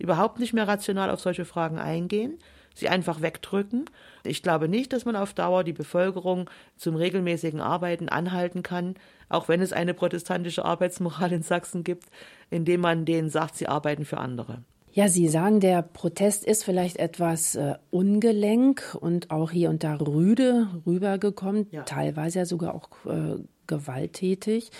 überhaupt 0.00 0.38
nicht 0.38 0.52
mehr 0.52 0.66
rational 0.66 1.10
auf 1.10 1.20
solche 1.20 1.44
Fragen 1.44 1.78
eingehen, 1.78 2.38
sie 2.74 2.88
einfach 2.88 3.20
wegdrücken. 3.20 3.84
Ich 4.24 4.42
glaube 4.42 4.68
nicht, 4.68 4.92
dass 4.92 5.04
man 5.04 5.16
auf 5.16 5.34
Dauer 5.34 5.64
die 5.64 5.72
Bevölkerung 5.72 6.48
zum 6.76 6.96
regelmäßigen 6.96 7.60
Arbeiten 7.60 8.08
anhalten 8.08 8.62
kann, 8.62 8.94
auch 9.28 9.48
wenn 9.48 9.60
es 9.60 9.72
eine 9.72 9.94
protestantische 9.94 10.64
Arbeitsmoral 10.64 11.32
in 11.32 11.42
Sachsen 11.42 11.84
gibt, 11.84 12.06
indem 12.50 12.80
man 12.80 13.04
denen 13.04 13.30
sagt, 13.30 13.56
sie 13.56 13.68
arbeiten 13.68 14.04
für 14.04 14.18
andere. 14.18 14.62
Ja, 14.92 15.08
Sie 15.08 15.28
sagen, 15.28 15.60
der 15.60 15.82
Protest 15.82 16.44
ist 16.44 16.64
vielleicht 16.64 16.96
etwas 16.96 17.54
äh, 17.54 17.74
ungelenk 17.90 18.96
und 19.00 19.30
auch 19.30 19.52
hier 19.52 19.70
und 19.70 19.84
da 19.84 19.94
rüde 19.94 20.66
rübergekommen, 20.84 21.68
ja. 21.70 21.82
teilweise 21.84 22.40
ja 22.40 22.44
sogar 22.44 22.74
auch 22.74 22.88
äh, 23.06 23.36
gewalttätig. 23.68 24.70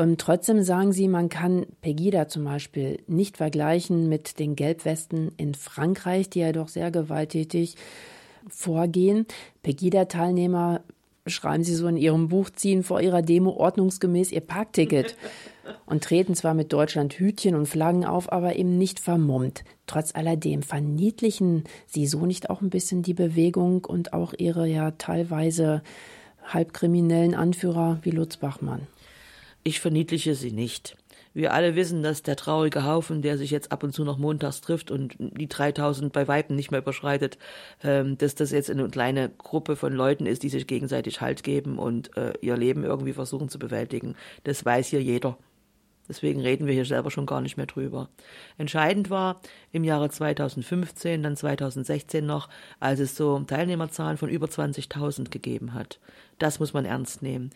Ähm, 0.00 0.16
trotzdem 0.16 0.62
sagen 0.62 0.92
Sie, 0.92 1.08
man 1.08 1.28
kann 1.28 1.66
Pegida 1.82 2.26
zum 2.26 2.44
Beispiel 2.44 3.02
nicht 3.06 3.36
vergleichen 3.36 4.08
mit 4.08 4.38
den 4.38 4.56
Gelbwesten 4.56 5.32
in 5.36 5.54
Frankreich, 5.54 6.30
die 6.30 6.40
ja 6.40 6.52
doch 6.52 6.68
sehr 6.68 6.90
gewalttätig 6.90 7.76
vorgehen. 8.48 9.26
Pegida-Teilnehmer, 9.62 10.80
schreiben 11.26 11.64
Sie 11.64 11.74
so 11.74 11.86
in 11.86 11.98
Ihrem 11.98 12.28
Buch, 12.28 12.48
ziehen 12.48 12.82
vor 12.82 13.02
ihrer 13.02 13.20
Demo 13.20 13.50
ordnungsgemäß 13.50 14.32
ihr 14.32 14.40
Parkticket 14.40 15.16
und 15.86 16.02
treten 16.02 16.34
zwar 16.34 16.54
mit 16.54 16.72
Deutschland 16.72 17.12
Hütchen 17.12 17.54
und 17.54 17.66
Flaggen 17.66 18.06
auf, 18.06 18.32
aber 18.32 18.56
eben 18.56 18.78
nicht 18.78 19.00
vermummt. 19.00 19.64
Trotz 19.86 20.14
alledem 20.14 20.62
verniedlichen 20.62 21.64
Sie 21.86 22.06
so 22.06 22.24
nicht 22.24 22.48
auch 22.48 22.62
ein 22.62 22.70
bisschen 22.70 23.02
die 23.02 23.14
Bewegung 23.14 23.84
und 23.84 24.14
auch 24.14 24.32
Ihre 24.38 24.66
ja 24.66 24.92
teilweise 24.92 25.82
halbkriminellen 26.46 27.34
Anführer 27.34 27.98
wie 28.00 28.12
Lutz 28.12 28.38
Bachmann? 28.38 28.86
Ich 29.62 29.80
verniedliche 29.80 30.34
sie 30.34 30.52
nicht. 30.52 30.96
Wir 31.32 31.54
alle 31.54 31.76
wissen, 31.76 32.02
dass 32.02 32.22
der 32.22 32.34
traurige 32.34 32.84
Haufen, 32.84 33.22
der 33.22 33.38
sich 33.38 33.52
jetzt 33.52 33.70
ab 33.70 33.84
und 33.84 33.92
zu 33.92 34.04
noch 34.04 34.18
montags 34.18 34.62
trifft 34.62 34.90
und 34.90 35.14
die 35.18 35.48
3000 35.48 36.12
bei 36.12 36.26
Weitem 36.26 36.56
nicht 36.56 36.72
mehr 36.72 36.80
überschreitet, 36.80 37.38
ähm, 37.84 38.18
dass 38.18 38.34
das 38.34 38.50
jetzt 38.50 38.68
eine 38.68 38.88
kleine 38.88 39.28
Gruppe 39.28 39.76
von 39.76 39.92
Leuten 39.92 40.26
ist, 40.26 40.42
die 40.42 40.48
sich 40.48 40.66
gegenseitig 40.66 41.20
Halt 41.20 41.44
geben 41.44 41.78
und 41.78 42.16
äh, 42.16 42.32
ihr 42.40 42.56
Leben 42.56 42.82
irgendwie 42.82 43.12
versuchen 43.12 43.48
zu 43.48 43.60
bewältigen. 43.60 44.16
Das 44.42 44.64
weiß 44.64 44.88
hier 44.88 45.02
jeder. 45.02 45.38
Deswegen 46.08 46.40
reden 46.40 46.66
wir 46.66 46.74
hier 46.74 46.84
selber 46.84 47.12
schon 47.12 47.26
gar 47.26 47.40
nicht 47.40 47.56
mehr 47.56 47.66
drüber. 47.66 48.08
Entscheidend 48.58 49.10
war 49.10 49.40
im 49.70 49.84
Jahre 49.84 50.10
2015, 50.10 51.22
dann 51.22 51.36
2016 51.36 52.26
noch, 52.26 52.48
als 52.80 52.98
es 52.98 53.14
so 53.14 53.38
Teilnehmerzahlen 53.38 54.16
von 54.16 54.28
über 54.28 54.48
20.000 54.48 55.30
gegeben 55.30 55.72
hat. 55.74 56.00
Das 56.40 56.58
muss 56.58 56.72
man 56.72 56.84
ernst 56.84 57.22
nehmen. 57.22 57.50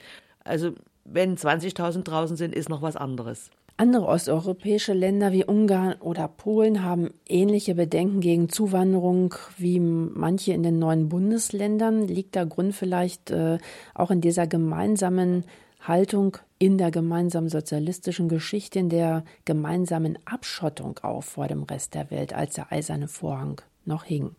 Also 0.44 0.74
wenn 1.04 1.36
20.000 1.36 2.02
draußen 2.02 2.36
sind, 2.36 2.54
ist 2.54 2.68
noch 2.68 2.82
was 2.82 2.96
anderes. 2.96 3.50
Andere 3.76 4.06
osteuropäische 4.06 4.92
Länder 4.92 5.32
wie 5.32 5.44
Ungarn 5.44 5.94
oder 6.00 6.28
Polen 6.28 6.84
haben 6.84 7.10
ähnliche 7.28 7.74
Bedenken 7.74 8.20
gegen 8.20 8.48
Zuwanderung 8.48 9.34
wie 9.58 9.80
manche 9.80 10.52
in 10.52 10.62
den 10.62 10.78
neuen 10.78 11.08
Bundesländern. 11.08 12.06
Liegt 12.06 12.36
der 12.36 12.46
Grund 12.46 12.74
vielleicht 12.74 13.32
äh, 13.32 13.58
auch 13.92 14.12
in 14.12 14.20
dieser 14.20 14.46
gemeinsamen 14.46 15.44
Haltung 15.80 16.38
in 16.58 16.78
der 16.78 16.92
gemeinsamen 16.92 17.48
sozialistischen 17.48 18.28
Geschichte, 18.28 18.78
in 18.78 18.90
der 18.90 19.24
gemeinsamen 19.44 20.18
Abschottung 20.24 20.98
auf 21.00 21.24
vor 21.24 21.48
dem 21.48 21.64
Rest 21.64 21.94
der 21.94 22.12
Welt, 22.12 22.32
als 22.32 22.54
der 22.54 22.70
eiserne 22.70 23.08
Vorhang 23.08 23.60
noch 23.84 24.04
hing? 24.04 24.36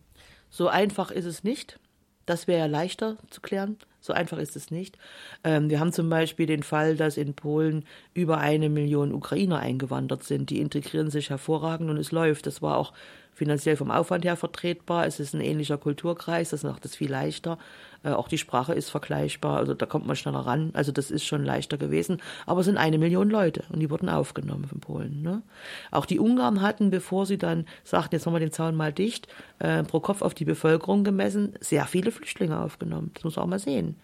So 0.48 0.68
einfach 0.68 1.10
ist 1.10 1.26
es 1.26 1.44
nicht. 1.44 1.78
Das 2.24 2.46
wäre 2.46 2.60
ja 2.60 2.66
leichter 2.66 3.18
zu 3.30 3.42
klären. 3.42 3.76
So 4.06 4.12
einfach 4.12 4.38
ist 4.38 4.54
es 4.54 4.70
nicht. 4.70 4.98
Ähm, 5.42 5.68
wir 5.68 5.80
haben 5.80 5.92
zum 5.92 6.08
Beispiel 6.08 6.46
den 6.46 6.62
Fall, 6.62 6.94
dass 6.96 7.16
in 7.16 7.34
Polen 7.34 7.84
über 8.14 8.38
eine 8.38 8.68
Million 8.68 9.12
Ukrainer 9.12 9.58
eingewandert 9.58 10.22
sind. 10.22 10.50
Die 10.50 10.60
integrieren 10.60 11.10
sich 11.10 11.30
hervorragend 11.30 11.90
und 11.90 11.96
es 11.96 12.12
läuft. 12.12 12.46
Das 12.46 12.62
war 12.62 12.78
auch 12.78 12.92
finanziell 13.36 13.76
vom 13.76 13.90
Aufwand 13.90 14.24
her 14.24 14.34
vertretbar. 14.34 15.06
Es 15.06 15.20
ist 15.20 15.34
ein 15.34 15.42
ähnlicher 15.42 15.76
Kulturkreis, 15.76 16.50
das 16.50 16.62
macht 16.62 16.86
es 16.86 16.96
viel 16.96 17.10
leichter. 17.10 17.58
Äh, 18.02 18.12
auch 18.12 18.28
die 18.28 18.38
Sprache 18.38 18.72
ist 18.72 18.88
vergleichbar, 18.88 19.58
also 19.58 19.74
da 19.74 19.84
kommt 19.84 20.06
man 20.06 20.16
schneller 20.16 20.40
ran. 20.40 20.70
Also 20.72 20.90
das 20.90 21.10
ist 21.10 21.26
schon 21.26 21.44
leichter 21.44 21.76
gewesen. 21.76 22.22
Aber 22.46 22.60
es 22.60 22.66
sind 22.66 22.78
eine 22.78 22.96
Million 22.96 23.28
Leute 23.28 23.64
und 23.68 23.80
die 23.80 23.90
wurden 23.90 24.08
aufgenommen 24.08 24.64
von 24.64 24.80
Polen. 24.80 25.20
Ne? 25.20 25.42
Auch 25.90 26.06
die 26.06 26.18
Ungarn 26.18 26.62
hatten, 26.62 26.88
bevor 26.88 27.26
sie 27.26 27.36
dann 27.36 27.66
sagten, 27.84 28.14
jetzt 28.14 28.24
machen 28.24 28.36
wir 28.36 28.40
den 28.40 28.52
Zaun 28.52 28.74
mal 28.74 28.92
dicht, 28.92 29.28
äh, 29.58 29.82
pro 29.82 30.00
Kopf 30.00 30.22
auf 30.22 30.32
die 30.32 30.46
Bevölkerung 30.46 31.04
gemessen, 31.04 31.52
sehr 31.60 31.84
viele 31.84 32.12
Flüchtlinge 32.12 32.58
aufgenommen. 32.58 33.10
Das 33.12 33.24
muss 33.24 33.36
man 33.36 33.44
auch 33.44 33.50
mal 33.50 33.58
sehen. 33.58 33.96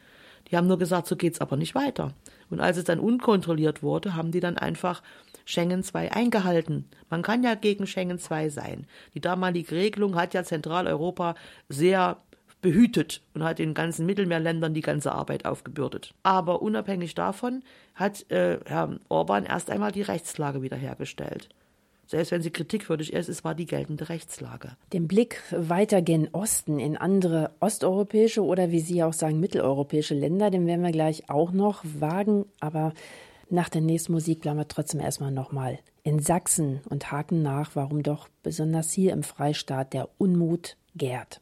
Die 0.50 0.58
haben 0.58 0.66
nur 0.66 0.78
gesagt, 0.78 1.06
so 1.06 1.16
geht's 1.16 1.40
aber 1.40 1.56
nicht 1.56 1.74
weiter. 1.74 2.12
Und 2.50 2.60
als 2.60 2.76
es 2.76 2.84
dann 2.84 3.00
unkontrolliert 3.00 3.82
wurde, 3.82 4.14
haben 4.14 4.30
die 4.30 4.40
dann 4.40 4.58
einfach 4.58 5.02
Schengen 5.44 5.82
II 5.82 6.08
eingehalten. 6.08 6.88
Man 7.10 7.22
kann 7.22 7.42
ja 7.42 7.54
gegen 7.54 7.86
Schengen 7.86 8.18
II 8.18 8.50
sein. 8.50 8.86
Die 9.14 9.20
damalige 9.20 9.74
Regelung 9.74 10.16
hat 10.16 10.34
ja 10.34 10.44
Zentraleuropa 10.44 11.34
sehr 11.68 12.18
behütet 12.60 13.22
und 13.34 13.42
hat 13.42 13.58
den 13.58 13.74
ganzen 13.74 14.06
Mittelmeerländern 14.06 14.72
die 14.72 14.80
ganze 14.80 15.12
Arbeit 15.12 15.44
aufgebürdet. 15.44 16.14
Aber 16.22 16.62
unabhängig 16.62 17.14
davon 17.14 17.62
hat 17.94 18.30
äh, 18.30 18.60
Herr 18.64 18.98
Orban 19.08 19.44
erst 19.44 19.68
einmal 19.68 19.92
die 19.92 20.02
Rechtslage 20.02 20.62
wiederhergestellt. 20.62 21.48
Selbst 22.06 22.30
wenn 22.30 22.42
sie 22.42 22.50
kritikwürdig 22.50 23.12
ist, 23.12 23.28
es 23.28 23.42
war 23.42 23.54
die 23.54 23.64
geltende 23.64 24.08
Rechtslage. 24.08 24.72
Den 24.92 25.08
Blick 25.08 25.42
weiter 25.50 26.02
gen 26.02 26.28
Osten 26.32 26.78
in 26.78 26.96
andere 26.96 27.52
osteuropäische 27.60 28.44
oder 28.44 28.70
wie 28.70 28.80
Sie 28.80 29.02
auch 29.02 29.14
sagen 29.14 29.40
mitteleuropäische 29.40 30.14
Länder, 30.14 30.50
den 30.50 30.66
werden 30.66 30.84
wir 30.84 30.92
gleich 30.92 31.30
auch 31.30 31.52
noch 31.52 31.82
wagen. 31.84 32.44
Aber 32.60 32.92
nach 33.52 33.68
der 33.68 33.82
nächsten 33.82 34.12
Musik 34.12 34.40
bleiben 34.40 34.58
wir 34.58 34.68
trotzdem 34.68 35.00
erstmal 35.00 35.30
nochmal 35.30 35.78
in 36.02 36.18
Sachsen 36.18 36.80
und 36.88 37.12
haken 37.12 37.42
nach, 37.42 37.76
warum 37.76 38.02
doch 38.02 38.28
besonders 38.42 38.90
hier 38.92 39.12
im 39.12 39.22
Freistaat 39.22 39.92
der 39.92 40.08
Unmut 40.18 40.76
gärt. 40.94 41.40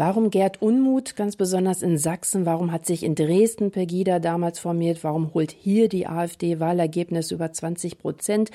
Warum 0.00 0.30
Gerd 0.30 0.62
Unmut, 0.62 1.14
ganz 1.14 1.36
besonders 1.36 1.82
in 1.82 1.98
Sachsen? 1.98 2.46
Warum 2.46 2.72
hat 2.72 2.86
sich 2.86 3.02
in 3.02 3.14
Dresden 3.14 3.70
Pegida 3.70 4.18
damals 4.18 4.58
formiert? 4.58 5.04
Warum 5.04 5.34
holt 5.34 5.50
hier 5.50 5.90
die 5.90 6.06
AfD 6.06 6.58
Wahlergebnis 6.58 7.30
über 7.32 7.52
20 7.52 7.98
Prozent? 7.98 8.50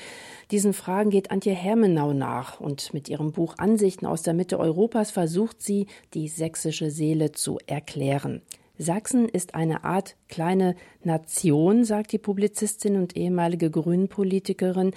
Diesen 0.50 0.72
Fragen 0.72 1.10
geht 1.10 1.30
Antje 1.30 1.52
Hermenau 1.52 2.12
nach 2.12 2.58
und 2.58 2.92
mit 2.92 3.08
ihrem 3.08 3.30
Buch 3.30 3.54
Ansichten 3.58 4.06
aus 4.06 4.22
der 4.22 4.34
Mitte 4.34 4.58
Europas 4.58 5.12
versucht 5.12 5.62
sie, 5.62 5.86
die 6.14 6.26
sächsische 6.26 6.90
Seele 6.90 7.30
zu 7.30 7.60
erklären. 7.68 8.42
Sachsen 8.78 9.28
ist 9.28 9.54
eine 9.54 9.84
Art 9.84 10.16
kleine 10.28 10.76
Nation, 11.02 11.84
sagt 11.84 12.12
die 12.12 12.18
Publizistin 12.18 12.96
und 12.96 13.16
ehemalige 13.16 13.70
Grünen-Politikerin. 13.70 14.92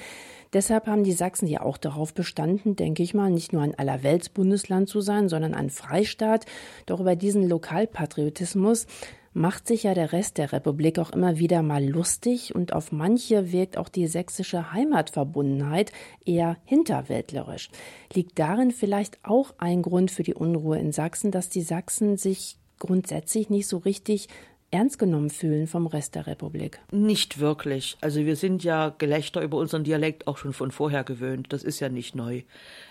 Deshalb 0.53 0.87
haben 0.87 1.03
die 1.03 1.13
Sachsen 1.13 1.47
ja 1.47 1.61
auch 1.61 1.77
darauf 1.77 2.13
bestanden, 2.13 2.75
denke 2.75 3.03
ich 3.03 3.13
mal, 3.13 3.29
nicht 3.29 3.53
nur 3.53 3.61
ein 3.61 3.75
Allerweltsbundesland 3.75 4.89
zu 4.89 5.01
sein, 5.01 5.29
sondern 5.29 5.53
ein 5.53 5.69
Freistaat. 5.69 6.45
Doch 6.85 6.99
über 6.99 7.15
diesen 7.15 7.47
Lokalpatriotismus 7.47 8.87
macht 9.33 9.67
sich 9.67 9.83
ja 9.83 9.93
der 9.93 10.11
Rest 10.11 10.37
der 10.37 10.51
Republik 10.51 10.99
auch 10.99 11.11
immer 11.11 11.37
wieder 11.37 11.61
mal 11.61 11.85
lustig 11.85 12.55
und 12.55 12.73
auf 12.73 12.91
manche 12.91 13.51
wirkt 13.51 13.77
auch 13.77 13.89
die 13.89 14.07
sächsische 14.07 14.73
Heimatverbundenheit 14.73 15.91
eher 16.25 16.57
hinterwäldlerisch. 16.65 17.69
Liegt 18.13 18.39
darin 18.39 18.71
vielleicht 18.71 19.19
auch 19.23 19.53
ein 19.57 19.81
Grund 19.81 20.11
für 20.11 20.23
die 20.23 20.33
Unruhe 20.33 20.79
in 20.79 20.91
Sachsen, 20.91 21.31
dass 21.31 21.47
die 21.49 21.61
Sachsen 21.61 22.17
sich 22.17 22.57
grundsätzlich 22.79 23.49
nicht 23.49 23.67
so 23.67 23.77
richtig 23.77 24.27
ernst 24.71 24.99
genommen 24.99 25.29
fühlen 25.29 25.67
vom 25.67 25.87
Rest 25.87 26.15
der 26.15 26.27
Republik? 26.27 26.79
Nicht 26.91 27.39
wirklich. 27.39 27.97
Also 28.01 28.19
wir 28.25 28.35
sind 28.35 28.63
ja 28.63 28.93
Gelächter 28.97 29.41
über 29.41 29.57
unseren 29.57 29.83
Dialekt 29.83 30.27
auch 30.27 30.37
schon 30.37 30.53
von 30.53 30.71
vorher 30.71 31.03
gewöhnt. 31.03 31.47
Das 31.51 31.63
ist 31.63 31.79
ja 31.79 31.89
nicht 31.89 32.15
neu. 32.15 32.43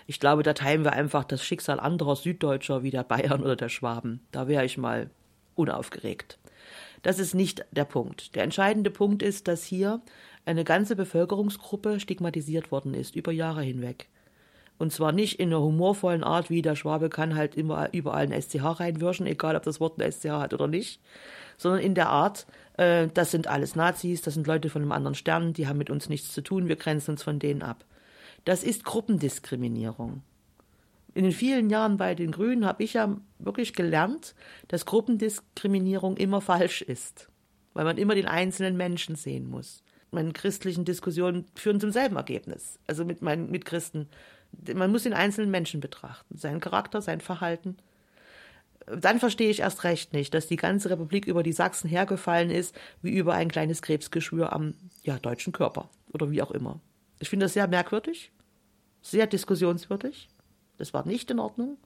Ich 0.05 0.19
glaube, 0.19 0.43
da 0.43 0.53
teilen 0.53 0.83
wir 0.83 0.93
einfach 0.93 1.23
das 1.23 1.43
Schicksal 1.43 1.79
anderer 1.79 2.15
Süddeutscher 2.15 2.83
wie 2.83 2.91
der 2.91 3.03
Bayern 3.03 3.41
oder 3.41 3.55
der 3.55 3.69
Schwaben. 3.69 4.21
Da 4.31 4.47
wäre 4.47 4.65
ich 4.65 4.77
mal 4.77 5.09
unaufgeregt. 5.55 6.39
Das 7.01 7.19
ist 7.19 7.33
nicht 7.33 7.65
der 7.71 7.85
Punkt. 7.85 8.35
Der 8.35 8.43
entscheidende 8.43 8.91
Punkt 8.91 9.23
ist, 9.23 9.47
dass 9.47 9.63
hier 9.63 10.01
eine 10.45 10.63
ganze 10.63 10.95
Bevölkerungsgruppe 10.95 11.99
stigmatisiert 11.99 12.71
worden 12.71 12.93
ist, 12.93 13.15
über 13.15 13.31
Jahre 13.31 13.61
hinweg. 13.61 14.09
Und 14.79 14.93
zwar 14.93 15.11
nicht 15.11 15.39
in 15.39 15.49
einer 15.49 15.61
humorvollen 15.61 16.23
Art, 16.23 16.49
wie 16.49 16.61
der 16.61 16.77
Schwabe 16.77 17.09
kann 17.09 17.35
halt 17.35 17.55
immer 17.55 17.93
überall 17.93 18.23
ein 18.23 18.41
SCH 18.41 18.79
reinwirschen, 18.79 19.27
egal 19.27 19.57
ob 19.57 19.63
das 19.63 19.81
Wort 19.81 20.01
ein 20.01 20.11
SCH 20.11 20.29
hat 20.29 20.53
oder 20.53 20.67
nicht, 20.67 21.01
sondern 21.57 21.81
in 21.81 21.95
der 21.95 22.07
Art, 22.07 22.47
äh, 22.77 23.09
das 23.13 23.29
sind 23.29 23.47
alles 23.47 23.75
Nazis, 23.75 24.21
das 24.21 24.35
sind 24.35 24.47
Leute 24.47 24.69
von 24.69 24.81
einem 24.81 24.93
anderen 24.93 25.15
Stern, 25.15 25.51
die 25.51 25.67
haben 25.67 25.77
mit 25.77 25.89
uns 25.89 26.07
nichts 26.07 26.31
zu 26.31 26.41
tun, 26.41 26.69
wir 26.69 26.77
grenzen 26.77 27.11
uns 27.11 27.23
von 27.23 27.39
denen 27.39 27.61
ab. 27.61 27.83
Das 28.45 28.63
ist 28.63 28.85
Gruppendiskriminierung. 28.85 30.23
In 31.13 31.23
den 31.23 31.33
vielen 31.33 31.69
Jahren 31.69 31.97
bei 31.97 32.15
den 32.15 32.31
Grünen 32.31 32.65
habe 32.65 32.83
ich 32.83 32.93
ja 32.93 33.17
wirklich 33.37 33.73
gelernt, 33.73 34.33
dass 34.69 34.85
Gruppendiskriminierung 34.85 36.15
immer 36.15 36.39
falsch 36.39 36.81
ist, 36.81 37.27
weil 37.73 37.83
man 37.83 37.97
immer 37.97 38.15
den 38.15 38.27
einzelnen 38.27 38.77
Menschen 38.77 39.15
sehen 39.15 39.49
muss. 39.49 39.83
Meine 40.11 40.31
christlichen 40.31 40.85
Diskussionen 40.85 41.45
führen 41.55 41.81
zum 41.81 41.91
selben 41.91 42.15
Ergebnis. 42.15 42.79
Also 42.87 43.03
mit 43.03 43.21
meinen 43.21 43.51
Mitchristen 43.51 44.07
man 44.73 44.91
muss 44.91 45.03
den 45.03 45.13
einzelnen 45.13 45.51
Menschen 45.51 45.79
betrachten, 45.79 46.37
seinen 46.37 46.59
Charakter, 46.59 47.01
sein 47.01 47.21
Verhalten. 47.21 47.77
Dann 48.85 49.19
verstehe 49.19 49.49
ich 49.49 49.59
erst 49.59 49.83
recht 49.83 50.13
nicht, 50.13 50.33
dass 50.33 50.47
die 50.47 50.55
ganze 50.55 50.89
Republik 50.89 51.27
über 51.27 51.43
die 51.43 51.53
Sachsen 51.53 51.89
hergefallen 51.89 52.49
ist, 52.49 52.75
wie 53.01 53.11
über 53.11 53.33
ein 53.33 53.51
kleines 53.51 53.81
Krebsgeschwür 53.81 54.51
am 54.51 54.73
ja, 55.03 55.19
deutschen 55.19 55.53
Körper 55.53 55.89
oder 56.11 56.31
wie 56.31 56.41
auch 56.41 56.51
immer. 56.51 56.79
Ich 57.19 57.29
finde 57.29 57.45
das 57.45 57.53
sehr 57.53 57.67
merkwürdig, 57.67 58.31
sehr 59.01 59.27
diskussionswürdig. 59.27 60.29
Das 60.77 60.93
war 60.93 61.05
nicht 61.05 61.29
in 61.29 61.39
Ordnung. 61.39 61.77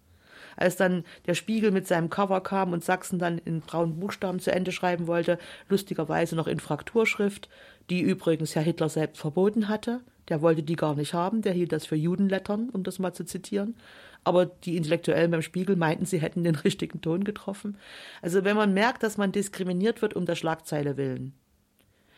Als 0.55 0.75
dann 0.75 1.03
der 1.25 1.33
Spiegel 1.33 1.71
mit 1.71 1.87
seinem 1.87 2.09
Cover 2.09 2.41
kam 2.41 2.73
und 2.73 2.83
Sachsen 2.83 3.17
dann 3.17 3.39
in 3.39 3.61
braunen 3.61 3.99
Buchstaben 3.99 4.39
zu 4.39 4.51
Ende 4.51 4.71
schreiben 4.71 5.07
wollte, 5.07 5.39
lustigerweise 5.67 6.35
noch 6.35 6.47
in 6.47 6.59
Frakturschrift, 6.59 7.49
die 7.89 8.01
übrigens 8.01 8.55
Herr 8.55 8.61
Hitler 8.61 8.89
selbst 8.89 9.19
verboten 9.19 9.67
hatte, 9.67 10.01
der 10.29 10.41
wollte 10.41 10.63
die 10.63 10.75
gar 10.75 10.95
nicht 10.95 11.13
haben, 11.13 11.41
der 11.41 11.53
hielt 11.53 11.71
das 11.71 11.85
für 11.85 11.95
Judenlettern, 11.95 12.69
um 12.69 12.83
das 12.83 12.99
mal 12.99 13.13
zu 13.13 13.25
zitieren. 13.25 13.75
Aber 14.23 14.45
die 14.45 14.77
Intellektuellen 14.77 15.31
beim 15.31 15.41
Spiegel 15.41 15.75
meinten, 15.75 16.05
sie 16.05 16.19
hätten 16.19 16.43
den 16.43 16.55
richtigen 16.63 17.01
Ton 17.01 17.23
getroffen. 17.23 17.77
Also 18.21 18.43
wenn 18.43 18.55
man 18.55 18.73
merkt, 18.73 19.03
dass 19.03 19.17
man 19.17 19.31
diskriminiert 19.31 20.01
wird 20.01 20.15
um 20.15 20.25
der 20.25 20.35
Schlagzeile 20.35 20.97
willen, 20.97 21.33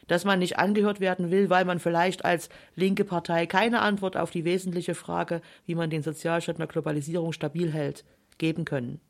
dass 0.07 0.23
man 0.23 0.37
nicht 0.37 0.59
angehört 0.59 0.99
werden 0.99 1.31
will, 1.31 1.49
weil 1.49 1.65
man 1.65 1.79
vielleicht 1.79 2.25
als 2.25 2.49
linke 2.75 3.05
Partei 3.05 3.47
keine 3.47 3.81
Antwort 3.81 4.17
auf 4.17 4.29
die 4.29 4.45
wesentliche 4.45 4.93
Frage, 4.93 5.41
wie 5.65 5.73
man 5.73 5.89
den 5.89 6.03
Sozialstaat 6.03 6.57
in 6.57 6.59
der 6.59 6.67
Globalisierung 6.67 7.33
stabil 7.33 7.71
hält, 7.71 8.05
geben 8.37 8.65
können 8.65 9.01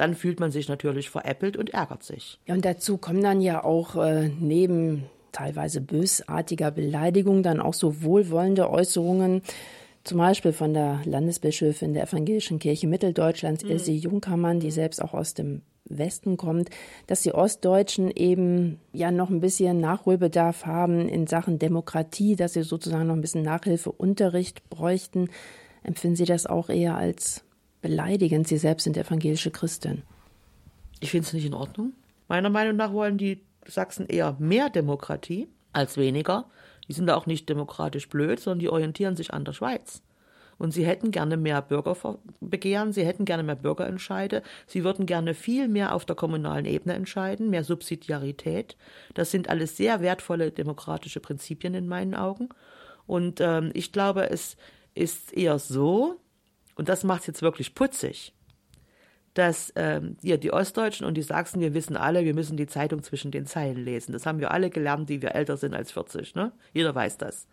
dann 0.00 0.14
fühlt 0.14 0.40
man 0.40 0.50
sich 0.50 0.68
natürlich 0.68 1.10
veräppelt 1.10 1.58
und 1.58 1.70
ärgert 1.70 2.02
sich. 2.02 2.40
Ja, 2.46 2.54
und 2.54 2.64
dazu 2.64 2.96
kommen 2.96 3.22
dann 3.22 3.40
ja 3.40 3.62
auch 3.62 3.96
äh, 3.96 4.28
neben 4.28 5.04
teilweise 5.32 5.80
bösartiger 5.80 6.70
Beleidigung, 6.70 7.42
dann 7.42 7.60
auch 7.60 7.74
so 7.74 8.02
wohlwollende 8.02 8.70
Äußerungen, 8.70 9.42
zum 10.04 10.18
Beispiel 10.18 10.52
von 10.52 10.72
der 10.72 11.00
Landesbischöfin 11.04 11.92
der 11.92 12.04
Evangelischen 12.04 12.58
Kirche 12.58 12.86
Mitteldeutschlands, 12.86 13.64
mhm. 13.64 13.70
Ilse 13.70 13.92
Junkermann, 13.92 14.60
die 14.60 14.70
selbst 14.70 15.02
auch 15.02 15.14
aus 15.14 15.34
dem 15.34 15.62
Westen 15.84 16.36
kommt, 16.36 16.70
dass 17.06 17.22
die 17.22 17.34
Ostdeutschen 17.34 18.10
eben 18.10 18.78
ja 18.92 19.10
noch 19.10 19.28
ein 19.28 19.40
bisschen 19.40 19.80
Nachholbedarf 19.80 20.66
haben 20.66 21.08
in 21.08 21.26
Sachen 21.26 21.58
Demokratie, 21.58 22.36
dass 22.36 22.54
sie 22.54 22.62
sozusagen 22.62 23.08
noch 23.08 23.14
ein 23.14 23.20
bisschen 23.20 23.42
Nachhilfeunterricht 23.42 24.70
bräuchten. 24.70 25.28
Empfinden 25.82 26.16
Sie 26.16 26.24
das 26.24 26.46
auch 26.46 26.68
eher 26.68 26.96
als 26.96 27.42
beleidigend? 27.82 28.46
Sie 28.46 28.58
selbst 28.58 28.84
sind 28.84 28.96
evangelische 28.96 29.50
Christin. 29.50 30.02
Ich 31.00 31.10
finde 31.10 31.26
es 31.26 31.32
nicht 31.32 31.46
in 31.46 31.54
Ordnung. 31.54 31.92
Meiner 32.28 32.50
Meinung 32.50 32.76
nach 32.76 32.92
wollen 32.92 33.18
die 33.18 33.40
Sachsen 33.70 34.06
eher 34.06 34.36
mehr 34.38 34.70
Demokratie 34.70 35.48
als 35.72 35.96
weniger. 35.96 36.46
Die 36.88 36.92
sind 36.92 37.06
da 37.06 37.16
auch 37.16 37.26
nicht 37.26 37.48
demokratisch 37.48 38.08
blöd, 38.08 38.40
sondern 38.40 38.58
die 38.58 38.68
orientieren 38.70 39.16
sich 39.16 39.32
an 39.32 39.44
der 39.44 39.52
Schweiz. 39.52 40.02
Und 40.58 40.72
sie 40.72 40.84
hätten 40.84 41.10
gerne 41.10 41.38
mehr 41.38 41.62
Bürgerbegehren, 41.62 42.92
sie 42.92 43.06
hätten 43.06 43.24
gerne 43.24 43.42
mehr 43.42 43.56
Bürgerentscheide, 43.56 44.42
sie 44.66 44.84
würden 44.84 45.06
gerne 45.06 45.32
viel 45.32 45.68
mehr 45.68 45.94
auf 45.94 46.04
der 46.04 46.16
kommunalen 46.16 46.66
Ebene 46.66 46.92
entscheiden, 46.92 47.48
mehr 47.48 47.64
Subsidiarität. 47.64 48.76
Das 49.14 49.30
sind 49.30 49.48
alles 49.48 49.78
sehr 49.78 50.02
wertvolle 50.02 50.50
demokratische 50.50 51.20
Prinzipien 51.20 51.72
in 51.72 51.88
meinen 51.88 52.14
Augen. 52.14 52.50
Und 53.06 53.40
ähm, 53.40 53.70
ich 53.72 53.90
glaube, 53.90 54.28
es 54.28 54.58
ist 54.94 55.32
eher 55.32 55.58
so, 55.58 56.20
und 56.74 56.90
das 56.90 57.04
macht 57.04 57.22
es 57.22 57.28
jetzt 57.28 57.42
wirklich 57.42 57.74
putzig, 57.74 58.34
dass 59.34 59.72
ähm, 59.76 60.16
ja, 60.22 60.36
die 60.36 60.52
Ostdeutschen 60.52 61.06
und 61.06 61.14
die 61.14 61.22
Sachsen, 61.22 61.60
wir 61.60 61.74
wissen 61.74 61.96
alle, 61.96 62.24
wir 62.24 62.34
müssen 62.34 62.56
die 62.56 62.66
Zeitung 62.66 63.02
zwischen 63.02 63.30
den 63.30 63.46
Zeilen 63.46 63.84
lesen. 63.84 64.12
Das 64.12 64.26
haben 64.26 64.40
wir 64.40 64.50
alle 64.50 64.70
gelernt, 64.70 65.08
die 65.08 65.22
wir 65.22 65.34
älter 65.34 65.56
sind 65.56 65.74
als 65.74 65.92
40. 65.92 66.34
Ne? 66.34 66.52
Jeder 66.72 66.94
weiß 66.94 67.18
das. 67.18 67.46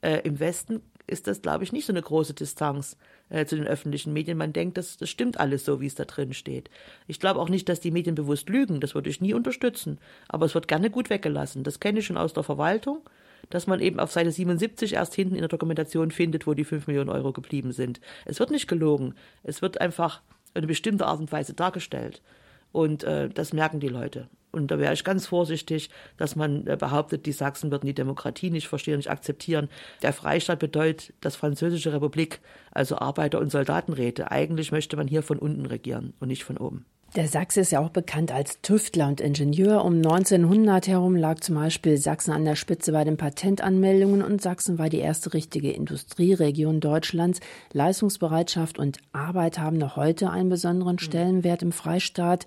Äh, 0.00 0.20
Im 0.24 0.40
Westen 0.40 0.82
ist 1.06 1.26
das, 1.26 1.40
glaube 1.40 1.64
ich, 1.64 1.72
nicht 1.72 1.86
so 1.86 1.92
eine 1.92 2.02
große 2.02 2.34
Distanz 2.34 2.96
äh, 3.30 3.46
zu 3.46 3.56
den 3.56 3.66
öffentlichen 3.66 4.12
Medien. 4.12 4.38
Man 4.38 4.52
denkt, 4.52 4.76
das, 4.76 4.96
das 4.96 5.08
stimmt 5.08 5.40
alles 5.40 5.64
so, 5.64 5.80
wie 5.80 5.86
es 5.86 5.94
da 5.94 6.04
drin 6.04 6.34
steht. 6.34 6.68
Ich 7.06 7.18
glaube 7.20 7.40
auch 7.40 7.48
nicht, 7.48 7.68
dass 7.68 7.80
die 7.80 7.90
Medien 7.90 8.14
bewusst 8.14 8.48
lügen. 8.48 8.80
Das 8.80 8.94
würde 8.94 9.08
ich 9.08 9.20
nie 9.20 9.34
unterstützen. 9.34 9.98
Aber 10.28 10.46
es 10.46 10.54
wird 10.54 10.68
gerne 10.68 10.90
gut 10.90 11.10
weggelassen. 11.10 11.64
Das 11.64 11.80
kenne 11.80 12.00
ich 12.00 12.06
schon 12.06 12.18
aus 12.18 12.34
der 12.34 12.42
Verwaltung, 12.42 13.00
dass 13.50 13.66
man 13.66 13.80
eben 13.80 14.00
auf 14.00 14.12
Seite 14.12 14.30
77 14.30 14.94
erst 14.94 15.14
hinten 15.14 15.34
in 15.34 15.40
der 15.40 15.48
Dokumentation 15.48 16.10
findet, 16.10 16.46
wo 16.46 16.54
die 16.54 16.64
5 16.64 16.86
Millionen 16.86 17.10
Euro 17.10 17.32
geblieben 17.32 17.72
sind. 17.72 18.00
Es 18.24 18.38
wird 18.38 18.50
nicht 18.50 18.68
gelogen. 18.68 19.14
Es 19.42 19.62
wird 19.62 19.80
einfach 19.80 20.22
eine 20.58 20.66
bestimmte 20.66 21.06
Art 21.06 21.20
und 21.20 21.32
Weise 21.32 21.54
dargestellt. 21.54 22.22
Und 22.72 23.04
äh, 23.04 23.28
das 23.28 23.52
merken 23.52 23.80
die 23.80 23.88
Leute. 23.88 24.28
Und 24.50 24.70
da 24.70 24.78
wäre 24.78 24.94
ich 24.94 25.04
ganz 25.04 25.26
vorsichtig, 25.26 25.90
dass 26.16 26.36
man 26.36 26.66
äh, 26.66 26.76
behauptet, 26.76 27.26
die 27.26 27.32
Sachsen 27.32 27.70
würden 27.70 27.86
die 27.86 27.94
Demokratie 27.94 28.50
nicht 28.50 28.68
verstehen, 28.68 28.96
nicht 28.96 29.10
akzeptieren. 29.10 29.68
Der 30.02 30.12
Freistaat 30.12 30.58
bedeutet 30.58 31.12
das 31.20 31.36
Französische 31.36 31.92
Republik, 31.92 32.40
also 32.70 32.98
Arbeiter- 32.98 33.40
und 33.40 33.50
Soldatenräte. 33.50 34.30
Eigentlich 34.30 34.72
möchte 34.72 34.96
man 34.96 35.06
hier 35.06 35.22
von 35.22 35.38
unten 35.38 35.66
regieren 35.66 36.14
und 36.20 36.28
nicht 36.28 36.44
von 36.44 36.56
oben. 36.56 36.86
Der 37.16 37.26
Sachse 37.26 37.60
ist 37.60 37.72
ja 37.72 37.80
auch 37.80 37.88
bekannt 37.88 38.30
als 38.32 38.60
Tüftler 38.60 39.08
und 39.08 39.22
Ingenieur. 39.22 39.82
Um 39.82 39.96
1900 39.96 40.88
herum 40.88 41.16
lag 41.16 41.40
zum 41.40 41.54
Beispiel 41.54 41.96
Sachsen 41.96 42.32
an 42.32 42.44
der 42.44 42.54
Spitze 42.54 42.92
bei 42.92 43.02
den 43.02 43.16
Patentanmeldungen 43.16 44.22
und 44.22 44.42
Sachsen 44.42 44.78
war 44.78 44.90
die 44.90 44.98
erste 44.98 45.32
richtige 45.32 45.72
Industrieregion 45.72 46.80
Deutschlands. 46.80 47.40
Leistungsbereitschaft 47.72 48.78
und 48.78 48.98
Arbeit 49.12 49.58
haben 49.58 49.78
noch 49.78 49.96
heute 49.96 50.28
einen 50.28 50.50
besonderen 50.50 50.98
Stellenwert 50.98 51.62
im 51.62 51.72
Freistaat. 51.72 52.44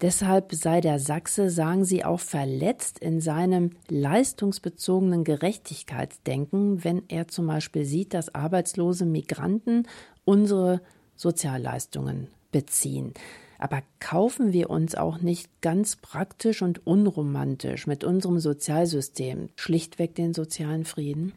Deshalb 0.00 0.54
sei 0.54 0.80
der 0.80 0.98
Sachse, 1.00 1.50
sagen 1.50 1.84
Sie, 1.84 2.02
auch 2.02 2.20
verletzt 2.20 3.00
in 3.00 3.20
seinem 3.20 3.72
leistungsbezogenen 3.90 5.22
Gerechtigkeitsdenken, 5.22 6.82
wenn 6.82 7.02
er 7.08 7.28
zum 7.28 7.46
Beispiel 7.46 7.84
sieht, 7.84 8.14
dass 8.14 8.34
arbeitslose 8.34 9.04
Migranten 9.04 9.86
unsere 10.24 10.80
Sozialleistungen 11.14 12.28
beziehen. 12.50 13.12
Aber 13.58 13.82
kaufen 13.98 14.52
wir 14.52 14.70
uns 14.70 14.94
auch 14.94 15.18
nicht 15.18 15.50
ganz 15.60 15.96
praktisch 15.96 16.62
und 16.62 16.86
unromantisch 16.86 17.86
mit 17.86 18.04
unserem 18.04 18.38
Sozialsystem 18.38 19.48
schlichtweg 19.56 20.14
den 20.14 20.32
sozialen 20.32 20.84
Frieden? 20.84 21.32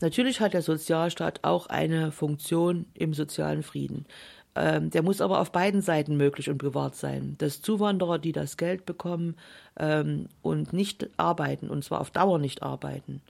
Natürlich 0.00 0.40
hat 0.40 0.54
der 0.54 0.62
Sozialstaat 0.62 1.40
auch 1.42 1.66
eine 1.66 2.12
Funktion 2.12 2.86
im 2.94 3.14
sozialen 3.14 3.62
Frieden. 3.62 4.06
Ähm, 4.54 4.90
der 4.90 5.02
muss 5.02 5.20
aber 5.20 5.40
auf 5.40 5.52
beiden 5.52 5.82
Seiten 5.82 6.16
möglich 6.16 6.48
und 6.48 6.58
bewahrt 6.58 6.96
sein. 6.96 7.34
Dass 7.38 7.62
Zuwanderer, 7.62 8.18
die 8.18 8.32
das 8.32 8.56
Geld 8.56 8.86
bekommen 8.86 9.36
ähm, 9.78 10.28
und 10.40 10.72
nicht 10.72 11.08
arbeiten, 11.16 11.68
und 11.68 11.84
zwar 11.84 12.00
auf 12.00 12.10
Dauer 12.10 12.38
nicht 12.38 12.62
arbeiten, 12.62 13.20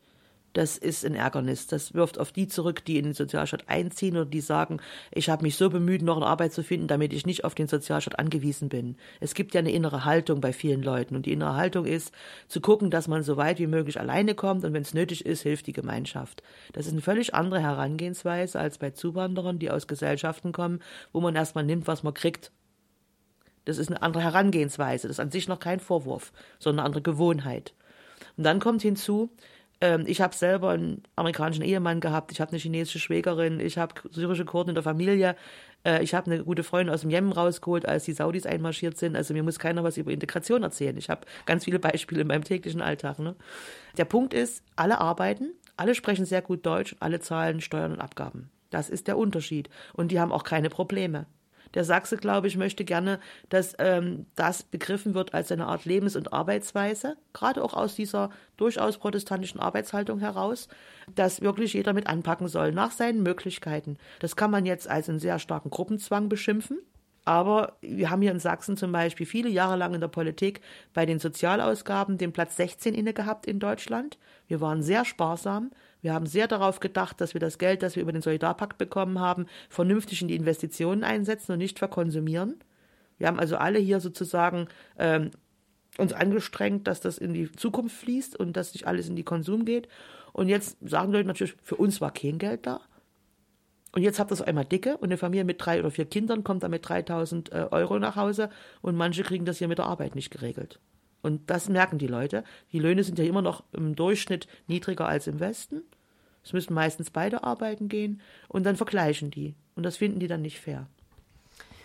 das 0.52 0.78
ist 0.78 1.04
ein 1.04 1.14
Ärgernis. 1.14 1.66
Das 1.66 1.94
wirft 1.94 2.18
auf 2.18 2.32
die 2.32 2.48
zurück, 2.48 2.84
die 2.84 2.98
in 2.98 3.04
den 3.04 3.14
Sozialstaat 3.14 3.68
einziehen 3.68 4.16
oder 4.16 4.26
die 4.26 4.40
sagen, 4.40 4.80
ich 5.12 5.28
habe 5.30 5.42
mich 5.42 5.56
so 5.56 5.70
bemüht, 5.70 6.02
noch 6.02 6.16
eine 6.16 6.26
Arbeit 6.26 6.52
zu 6.52 6.62
finden, 6.62 6.88
damit 6.88 7.12
ich 7.12 7.26
nicht 7.26 7.44
auf 7.44 7.54
den 7.54 7.68
Sozialstaat 7.68 8.18
angewiesen 8.18 8.68
bin. 8.68 8.96
Es 9.20 9.34
gibt 9.34 9.54
ja 9.54 9.60
eine 9.60 9.72
innere 9.72 10.04
Haltung 10.04 10.40
bei 10.40 10.52
vielen 10.52 10.82
Leuten 10.82 11.16
und 11.16 11.26
die 11.26 11.32
innere 11.32 11.56
Haltung 11.56 11.84
ist, 11.84 12.12
zu 12.48 12.60
gucken, 12.60 12.90
dass 12.90 13.08
man 13.08 13.22
so 13.22 13.36
weit 13.36 13.58
wie 13.58 13.66
möglich 13.66 14.00
alleine 14.00 14.34
kommt 14.34 14.64
und 14.64 14.72
wenn 14.72 14.82
es 14.82 14.94
nötig 14.94 15.26
ist, 15.26 15.42
hilft 15.42 15.66
die 15.66 15.72
Gemeinschaft. 15.72 16.42
Das 16.72 16.86
ist 16.86 16.92
eine 16.92 17.02
völlig 17.02 17.34
andere 17.34 17.60
Herangehensweise 17.60 18.58
als 18.58 18.78
bei 18.78 18.90
Zuwanderern, 18.90 19.58
die 19.58 19.70
aus 19.70 19.86
Gesellschaften 19.86 20.52
kommen, 20.52 20.80
wo 21.12 21.20
man 21.20 21.36
erstmal 21.36 21.64
nimmt, 21.64 21.86
was 21.86 22.02
man 22.02 22.14
kriegt. 22.14 22.52
Das 23.64 23.76
ist 23.76 23.88
eine 23.88 24.00
andere 24.00 24.22
Herangehensweise. 24.22 25.08
Das 25.08 25.16
ist 25.16 25.20
an 25.20 25.30
sich 25.30 25.46
noch 25.46 25.60
kein 25.60 25.78
Vorwurf, 25.78 26.32
sondern 26.58 26.80
eine 26.80 26.86
andere 26.86 27.02
Gewohnheit. 27.02 27.74
Und 28.38 28.44
dann 28.44 28.60
kommt 28.60 28.80
hinzu, 28.80 29.30
ähm, 29.80 30.04
ich 30.06 30.20
habe 30.20 30.34
selber 30.34 30.70
einen 30.70 31.02
amerikanischen 31.16 31.62
Ehemann 31.62 32.00
gehabt, 32.00 32.32
ich 32.32 32.40
habe 32.40 32.50
eine 32.50 32.58
chinesische 32.58 32.98
Schwägerin, 32.98 33.60
ich 33.60 33.78
habe 33.78 33.94
syrische 34.10 34.44
Kurden 34.44 34.70
in 34.70 34.74
der 34.74 34.82
Familie, 34.82 35.36
äh, 35.84 36.02
ich 36.02 36.14
habe 36.14 36.30
eine 36.30 36.44
gute 36.44 36.64
Freundin 36.64 36.92
aus 36.92 37.02
dem 37.02 37.10
Jemen 37.10 37.32
rausgeholt, 37.32 37.86
als 37.86 38.04
die 38.04 38.12
Saudis 38.12 38.46
einmarschiert 38.46 38.98
sind. 38.98 39.16
Also 39.16 39.34
mir 39.34 39.42
muss 39.42 39.58
keiner 39.58 39.84
was 39.84 39.96
über 39.96 40.10
Integration 40.10 40.62
erzählen. 40.62 40.96
Ich 40.96 41.10
habe 41.10 41.26
ganz 41.46 41.64
viele 41.64 41.78
Beispiele 41.78 42.22
in 42.22 42.26
meinem 42.26 42.44
täglichen 42.44 42.82
Alltag. 42.82 43.18
Ne? 43.18 43.36
Der 43.96 44.04
Punkt 44.04 44.34
ist, 44.34 44.62
alle 44.76 45.00
arbeiten, 45.00 45.52
alle 45.76 45.94
sprechen 45.94 46.24
sehr 46.24 46.42
gut 46.42 46.66
Deutsch, 46.66 46.96
alle 47.00 47.20
zahlen 47.20 47.60
Steuern 47.60 47.92
und 47.92 48.00
Abgaben. 48.00 48.50
Das 48.70 48.90
ist 48.90 49.06
der 49.06 49.16
Unterschied. 49.16 49.70
Und 49.94 50.12
die 50.12 50.20
haben 50.20 50.32
auch 50.32 50.44
keine 50.44 50.70
Probleme. 50.70 51.26
Der 51.74 51.84
Sachse, 51.84 52.16
glaube 52.16 52.46
ich, 52.46 52.56
möchte 52.56 52.84
gerne, 52.84 53.20
dass 53.48 53.74
ähm, 53.78 54.26
das 54.34 54.62
begriffen 54.62 55.14
wird 55.14 55.34
als 55.34 55.52
eine 55.52 55.66
Art 55.66 55.84
Lebens- 55.84 56.16
und 56.16 56.32
Arbeitsweise, 56.32 57.16
gerade 57.32 57.62
auch 57.62 57.74
aus 57.74 57.94
dieser 57.94 58.30
durchaus 58.56 58.98
protestantischen 58.98 59.60
Arbeitshaltung 59.60 60.20
heraus, 60.20 60.68
dass 61.14 61.40
wirklich 61.40 61.74
jeder 61.74 61.92
mit 61.92 62.06
anpacken 62.06 62.48
soll, 62.48 62.72
nach 62.72 62.92
seinen 62.92 63.22
Möglichkeiten. 63.22 63.96
Das 64.20 64.36
kann 64.36 64.50
man 64.50 64.66
jetzt 64.66 64.88
als 64.88 65.08
einen 65.08 65.20
sehr 65.20 65.38
starken 65.38 65.70
Gruppenzwang 65.70 66.28
beschimpfen. 66.28 66.78
Aber 67.28 67.76
wir 67.82 68.08
haben 68.08 68.22
hier 68.22 68.30
in 68.30 68.40
Sachsen 68.40 68.78
zum 68.78 68.90
Beispiel 68.90 69.26
viele 69.26 69.50
Jahre 69.50 69.76
lang 69.76 69.92
in 69.92 70.00
der 70.00 70.08
Politik 70.08 70.62
bei 70.94 71.04
den 71.04 71.18
Sozialausgaben 71.18 72.16
den 72.16 72.32
Platz 72.32 72.56
16 72.56 72.94
inne 72.94 73.12
gehabt 73.12 73.46
in 73.46 73.58
Deutschland. 73.58 74.16
Wir 74.46 74.62
waren 74.62 74.82
sehr 74.82 75.04
sparsam. 75.04 75.70
Wir 76.00 76.14
haben 76.14 76.26
sehr 76.26 76.46
darauf 76.46 76.80
gedacht, 76.80 77.20
dass 77.20 77.34
wir 77.34 77.40
das 77.40 77.58
Geld, 77.58 77.82
das 77.82 77.96
wir 77.96 78.02
über 78.02 78.12
den 78.12 78.22
Solidarpakt 78.22 78.78
bekommen 78.78 79.18
haben, 79.18 79.46
vernünftig 79.68 80.22
in 80.22 80.28
die 80.28 80.36
Investitionen 80.36 81.04
einsetzen 81.04 81.52
und 81.52 81.58
nicht 81.58 81.78
verkonsumieren. 81.78 82.56
Wir 83.18 83.26
haben 83.26 83.40
also 83.40 83.56
alle 83.56 83.78
hier 83.78 84.00
sozusagen 84.00 84.68
ähm, 84.98 85.32
uns 85.98 86.12
angestrengt, 86.12 86.86
dass 86.86 87.00
das 87.00 87.18
in 87.18 87.34
die 87.34 87.50
Zukunft 87.50 87.96
fließt 87.96 88.38
und 88.38 88.56
dass 88.56 88.72
nicht 88.72 88.86
alles 88.86 89.08
in 89.08 89.16
die 89.16 89.24
Konsum 89.24 89.64
geht. 89.64 89.88
Und 90.32 90.48
jetzt 90.48 90.76
sagen 90.80 91.12
Leute 91.12 91.26
natürlich, 91.26 91.56
für 91.62 91.76
uns 91.76 92.00
war 92.00 92.12
kein 92.12 92.38
Geld 92.38 92.66
da. 92.66 92.80
Und 93.92 94.02
jetzt 94.02 94.20
habt 94.20 94.30
ihr 94.30 94.36
so 94.36 94.44
einmal 94.44 94.66
dicke 94.66 94.96
und 94.98 95.04
eine 95.04 95.16
Familie 95.16 95.44
mit 95.44 95.64
drei 95.64 95.80
oder 95.80 95.90
vier 95.90 96.04
Kindern 96.04 96.44
kommt 96.44 96.62
damit 96.62 96.88
3000 96.88 97.52
äh, 97.52 97.66
Euro 97.70 97.98
nach 97.98 98.16
Hause 98.16 98.50
und 98.82 98.96
manche 98.96 99.22
kriegen 99.22 99.46
das 99.46 99.58
hier 99.58 99.68
mit 99.68 99.78
der 99.78 99.86
Arbeit 99.86 100.14
nicht 100.14 100.30
geregelt. 100.30 100.78
Und 101.28 101.50
das 101.50 101.68
merken 101.68 101.98
die 101.98 102.06
Leute. 102.06 102.42
Die 102.72 102.78
Löhne 102.78 103.04
sind 103.04 103.18
ja 103.18 103.24
immer 103.26 103.42
noch 103.42 103.62
im 103.72 103.94
Durchschnitt 103.94 104.48
niedriger 104.66 105.06
als 105.06 105.26
im 105.26 105.40
Westen. 105.40 105.82
Es 106.42 106.54
müssen 106.54 106.72
meistens 106.72 107.10
beide 107.10 107.44
arbeiten 107.44 107.88
gehen 107.88 108.22
und 108.48 108.64
dann 108.64 108.76
vergleichen 108.76 109.30
die. 109.30 109.54
Und 109.76 109.82
das 109.82 109.98
finden 109.98 110.20
die 110.20 110.26
dann 110.26 110.40
nicht 110.40 110.58
fair. 110.58 110.86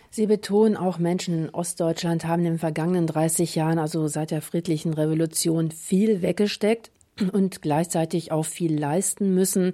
Sie 0.10 0.28
betonen, 0.28 0.78
auch 0.78 0.98
Menschen 0.98 1.46
in 1.46 1.50
Ostdeutschland 1.50 2.26
haben 2.26 2.46
in 2.46 2.54
den 2.54 2.60
vergangenen 2.60 3.06
30 3.06 3.56
Jahren, 3.56 3.80
also 3.80 4.08
seit 4.08 4.32
der 4.32 4.42
friedlichen 4.42 4.94
Revolution, 4.94 5.72
viel 5.72 6.22
weggesteckt 6.22 6.92
und 7.34 7.62
gleichzeitig 7.62 8.32
auch 8.32 8.46
viel 8.46 8.80
leisten 8.80 9.34
müssen. 9.34 9.74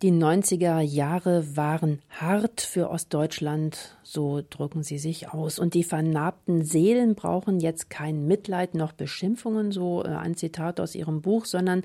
Die 0.00 0.12
90er 0.12 0.78
Jahre 0.78 1.56
waren 1.56 1.98
hart 2.08 2.60
für 2.60 2.88
Ostdeutschland, 2.88 3.96
so 4.04 4.42
drücken 4.48 4.84
sie 4.84 4.98
sich 4.98 5.30
aus. 5.30 5.58
Und 5.58 5.74
die 5.74 5.82
vernarbten 5.82 6.62
Seelen 6.62 7.16
brauchen 7.16 7.58
jetzt 7.58 7.90
kein 7.90 8.24
Mitleid 8.28 8.76
noch 8.76 8.92
Beschimpfungen, 8.92 9.72
so 9.72 10.04
äh, 10.04 10.10
ein 10.10 10.36
Zitat 10.36 10.78
aus 10.78 10.94
ihrem 10.94 11.20
Buch, 11.20 11.46
sondern 11.46 11.82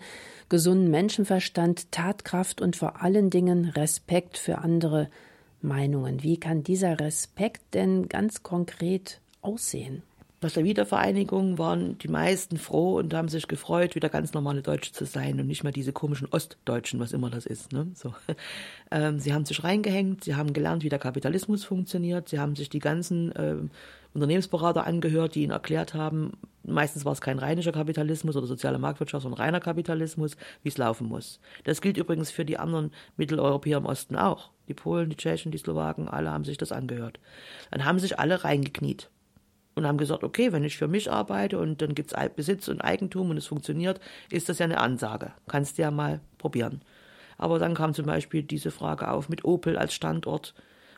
gesunden 0.47 0.91
Menschenverstand, 0.91 1.91
Tatkraft 1.91 2.61
und 2.61 2.75
vor 2.75 3.01
allen 3.01 3.31
Dingen 3.31 3.69
Respekt 3.69 4.37
für 4.37 4.59
andere 4.59 5.09
Meinungen. 5.63 6.21
Wie 6.21 6.37
kann 6.37 6.61
dieser 6.61 6.99
Respekt 6.99 7.73
denn 7.73 8.09
ganz 8.09 8.43
konkret 8.43 9.21
aussehen? 9.41 10.03
Nach 10.43 10.51
der 10.51 10.65
Wiedervereinigung 10.65 11.57
waren 11.57 11.97
die 11.99 12.09
meisten 12.09 12.57
froh 12.57 12.97
und 12.97 13.13
haben 13.13 13.29
sich 13.29 13.47
gefreut, 13.47 13.95
wieder 13.95 14.09
ganz 14.09 14.33
normale 14.33 14.61
Deutsche 14.61 14.91
zu 14.91 15.05
sein 15.05 15.39
und 15.39 15.47
nicht 15.47 15.63
mehr 15.63 15.71
diese 15.71 15.93
komischen 15.93 16.27
Ostdeutschen, 16.29 16.99
was 16.99 17.13
immer 17.13 17.29
das 17.29 17.45
ist. 17.45 17.71
Ne? 17.71 17.87
So. 17.93 18.13
Ähm, 18.91 19.19
sie 19.19 19.33
haben 19.33 19.43
sich 19.43 19.63
reingehängt, 19.63 20.23
sie 20.23 20.35
haben 20.35 20.53
gelernt, 20.53 20.83
wie 20.83 20.89
der 20.89 20.99
Kapitalismus 20.99 21.63
funktioniert, 21.63 22.29
sie 22.29 22.37
haben 22.37 22.55
sich 22.55 22.69
die 22.69 22.77
ganzen 22.77 23.31
äh, 23.31 23.55
Unternehmensberater 24.13 24.85
angehört, 24.85 25.33
die 25.33 25.41
ihnen 25.41 25.51
erklärt 25.51 25.95
haben, 25.95 26.33
meistens 26.63 27.03
war 27.03 27.13
es 27.13 27.21
kein 27.21 27.39
rheinischer 27.39 27.71
Kapitalismus 27.71 28.35
oder 28.35 28.45
soziale 28.45 28.77
Marktwirtschaft, 28.77 29.23
sondern 29.23 29.41
reiner 29.41 29.59
Kapitalismus, 29.59 30.37
wie 30.61 30.69
es 30.69 30.77
laufen 30.77 31.07
muss. 31.07 31.39
Das 31.63 31.81
gilt 31.81 31.97
übrigens 31.97 32.29
für 32.29 32.45
die 32.45 32.59
anderen 32.59 32.91
Mitteleuropäer 33.17 33.79
im 33.79 33.85
Osten 33.85 34.15
auch. 34.15 34.51
Die 34.67 34.75
Polen, 34.75 35.09
die 35.09 35.17
Tschechen, 35.17 35.51
die 35.51 35.57
Slowaken, 35.57 36.07
alle 36.07 36.29
haben 36.29 36.45
sich 36.45 36.57
das 36.57 36.71
angehört. 36.71 37.19
Dann 37.71 37.85
haben 37.85 37.97
sich 37.97 38.19
alle 38.19 38.43
reingekniet 38.43 39.09
und 39.75 39.87
haben 39.87 39.97
gesagt, 39.97 40.23
okay, 40.23 40.51
wenn 40.51 40.63
ich 40.63 40.77
für 40.77 40.87
mich 40.87 41.11
arbeite 41.11 41.59
und 41.59 41.81
dann 41.81 41.95
gibt 41.95 42.13
es 42.13 42.29
Besitz 42.35 42.67
und 42.67 42.81
Eigentum 42.81 43.29
und 43.29 43.37
es 43.37 43.47
funktioniert, 43.47 43.99
ist 44.29 44.49
das 44.49 44.59
ja 44.59 44.65
eine 44.65 44.79
Ansage. 44.79 45.31
Kannst 45.47 45.77
du 45.77 45.83
ja 45.83 45.91
mal 45.91 46.21
probieren. 46.37 46.81
Aber 47.37 47.59
dann 47.59 47.73
kam 47.73 47.93
zum 47.93 48.05
Beispiel 48.05 48.43
diese 48.43 48.71
Frage 48.71 49.09
auf 49.09 49.29
mit 49.29 49.43
Opel 49.45 49.77
als 49.77 49.93
Standort. 49.93 50.53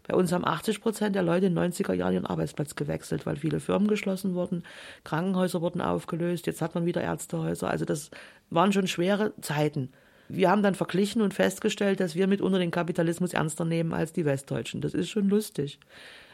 Bei 0.07 0.15
uns 0.15 0.31
haben 0.31 0.45
80 0.45 0.81
Prozent 0.81 1.15
der 1.15 1.23
Leute 1.23 1.47
in 1.47 1.55
den 1.55 1.71
90er 1.71 1.93
Jahren 1.93 2.13
ihren 2.13 2.25
Arbeitsplatz 2.25 2.75
gewechselt, 2.75 3.25
weil 3.25 3.37
viele 3.37 3.59
Firmen 3.59 3.87
geschlossen 3.87 4.35
wurden, 4.35 4.63
Krankenhäuser 5.03 5.61
wurden 5.61 5.81
aufgelöst, 5.81 6.45
jetzt 6.45 6.61
hat 6.61 6.75
man 6.75 6.85
wieder 6.85 7.01
Ärztehäuser. 7.01 7.69
Also 7.69 7.85
das 7.85 8.11
waren 8.49 8.71
schon 8.71 8.87
schwere 8.87 9.33
Zeiten. 9.41 9.89
Wir 10.27 10.49
haben 10.49 10.63
dann 10.63 10.75
verglichen 10.75 11.21
und 11.21 11.33
festgestellt, 11.33 11.99
dass 11.99 12.15
wir 12.15 12.27
mitunter 12.27 12.59
den 12.59 12.71
Kapitalismus 12.71 13.33
ernster 13.33 13.65
nehmen 13.65 13.93
als 13.93 14.13
die 14.13 14.25
Westdeutschen. 14.25 14.81
Das 14.81 14.93
ist 14.93 15.09
schon 15.09 15.29
lustig. 15.29 15.79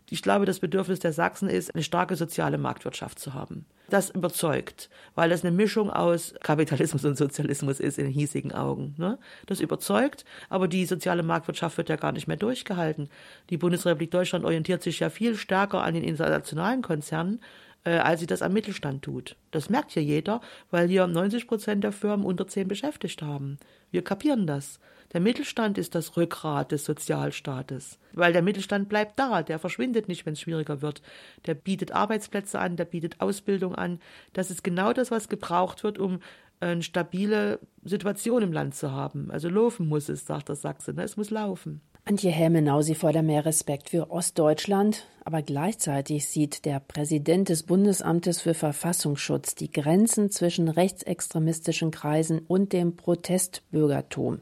Ich 0.10 0.22
glaube, 0.22 0.46
das 0.46 0.60
Bedürfnis 0.60 1.00
der 1.00 1.14
Sachsen 1.14 1.50
ist, 1.50 1.74
eine 1.74 1.84
starke 1.84 2.16
soziale 2.16 2.58
Marktwirtschaft 2.58 3.20
zu 3.20 3.34
haben. 3.34 3.66
Das 3.90 4.10
überzeugt, 4.10 4.90
weil 5.16 5.30
das 5.30 5.44
eine 5.44 5.56
Mischung 5.56 5.90
aus 5.90 6.34
Kapitalismus 6.42 7.04
und 7.04 7.18
Sozialismus 7.18 7.80
ist 7.80 7.98
in 7.98 8.08
hiesigen 8.08 8.54
Augen. 8.54 8.96
Ne? 8.98 9.20
Das 9.48 9.60
überzeugt, 9.60 10.24
aber 10.50 10.68
die 10.68 10.86
soziale 10.86 11.24
Marktwirtschaft 11.24 11.78
wird 11.78 11.90
ja 11.90 11.98
gar 11.98 12.14
nicht 12.14 12.28
mehr 12.28 12.38
durchgehalten. 12.38 13.10
Die 13.50 13.58
Bundesrepublik 13.58 14.12
Deutschland 14.12 14.46
orientiert 14.46 14.82
sich 14.82 15.00
ja 15.00 15.10
viel 15.10 15.36
stärker 15.36 15.84
an 15.84 15.94
den 15.94 16.04
internationalen 16.04 16.82
Konzernen, 16.82 17.42
äh, 17.84 17.98
als 17.98 18.20
sie 18.20 18.28
das 18.28 18.42
am 18.42 18.54
Mittelstand 18.54 19.04
tut. 19.04 19.36
Das 19.52 19.70
merkt 19.70 19.92
hier 19.92 20.04
jeder, 20.04 20.42
weil 20.70 20.88
hier 20.88 21.08
90 21.08 21.48
Prozent 21.48 21.84
der 21.84 21.92
Firmen 21.92 22.26
unter 22.26 22.48
zehn 22.48 22.68
beschäftigt 22.68 23.22
haben. 23.22 23.58
Wir 23.92 24.04
kapieren 24.04 24.48
das. 24.48 24.80
Der 25.14 25.20
Mittelstand 25.20 25.78
ist 25.78 25.94
das 25.96 26.16
Rückgrat 26.16 26.72
des 26.72 26.86
Sozialstaates, 26.86 28.00
weil 28.14 28.32
der 28.32 28.42
Mittelstand 28.42 28.88
bleibt 28.88 29.20
da, 29.20 29.44
der 29.44 29.60
verschwindet 29.60 30.08
nicht, 30.08 30.26
wenn 30.26 30.34
es 30.34 30.42
schwieriger 30.42 30.82
wird. 30.82 31.02
Der 31.46 31.54
bietet 31.54 31.92
Arbeitsplätze 31.92 32.60
an, 32.60 32.78
der 32.78 32.86
bietet 32.86 33.20
Ausbildung 33.20 33.76
an. 33.76 34.00
Das 34.34 34.52
ist 34.52 34.64
genau 34.64 34.94
das, 34.94 35.12
was 35.12 35.28
gebraucht 35.28 35.84
wird, 35.84 36.00
um 36.00 36.20
eine 36.62 36.84
stabile 36.84 37.60
Situation 37.84 38.44
im 38.44 38.54
Land 38.54 38.76
zu 38.76 38.92
haben. 38.92 39.32
Also 39.32 39.50
laufen 39.50 39.88
muss 39.88 40.10
es, 40.10 40.26
sagt 40.26 40.50
der 40.50 40.56
Sachse. 40.56 40.94
Ne? 40.94 41.04
Es 41.04 41.18
muss 41.18 41.30
laufen. 41.30 41.82
Antje 42.04 42.32
Helmenau, 42.32 42.82
Sie 42.82 42.96
fordern 42.96 43.28
mehr 43.28 43.46
Respekt 43.46 43.90
für 43.90 44.10
Ostdeutschland, 44.10 45.08
aber 45.24 45.44
gleichzeitig 45.44 46.28
sieht 46.28 46.66
der 46.66 46.80
Präsident 46.80 47.50
des 47.50 47.64
Bundesamtes 47.64 48.42
für 48.42 48.56
Verfassungsschutz 48.56 49.54
die 49.54 49.72
Grenzen 49.72 50.32
zwischen 50.32 50.68
rechtsextremistischen 50.68 51.92
Kreisen 51.92 52.40
und 52.40 52.74
dem 52.74 52.96
Protestbürgertum 52.96 54.40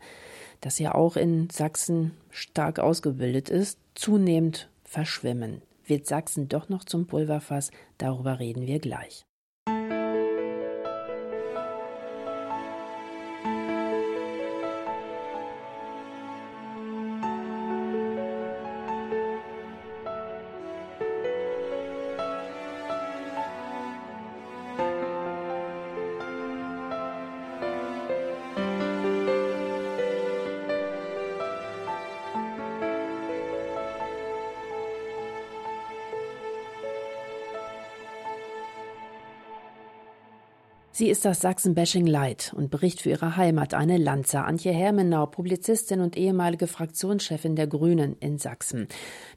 das 0.61 0.79
ja 0.79 0.95
auch 0.95 1.15
in 1.15 1.49
Sachsen 1.49 2.11
stark 2.29 2.79
ausgebildet 2.79 3.49
ist, 3.49 3.79
zunehmend 3.95 4.69
verschwimmen. 4.83 5.61
Wird 5.85 6.05
Sachsen 6.07 6.49
doch 6.49 6.69
noch 6.69 6.83
zum 6.83 7.07
Pulverfass? 7.07 7.71
Darüber 7.97 8.39
reden 8.39 8.67
wir 8.67 8.79
gleich. 8.79 9.25
Sie 40.99 41.09
ist 41.09 41.23
das 41.23 41.39
Sachsen-Bashing 41.39 42.07
Light 42.07 42.53
und 42.57 42.71
bricht 42.71 42.99
für 42.99 43.11
ihre 43.11 43.37
Heimat 43.37 43.73
eine 43.73 43.95
Lanze. 43.95 44.41
Antje 44.41 44.73
Hermenau, 44.73 45.27
Publizistin 45.27 46.01
und 46.01 46.17
ehemalige 46.17 46.67
Fraktionschefin 46.67 47.55
der 47.55 47.67
Grünen 47.67 48.17
in 48.19 48.37
Sachsen. 48.37 48.89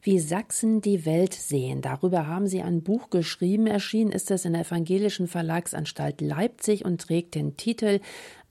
Wie 0.02 0.18
Sachsen 0.18 0.80
die 0.80 1.06
Welt 1.06 1.34
sehen, 1.34 1.80
darüber 1.80 2.26
haben 2.26 2.48
Sie 2.48 2.62
ein 2.62 2.82
Buch 2.82 3.10
geschrieben. 3.10 3.68
Erschienen 3.68 4.10
ist 4.10 4.32
es 4.32 4.44
in 4.44 4.54
der 4.54 4.62
Evangelischen 4.62 5.28
Verlagsanstalt 5.28 6.20
Leipzig 6.20 6.84
und 6.84 7.00
trägt 7.00 7.36
den 7.36 7.56
Titel 7.56 8.00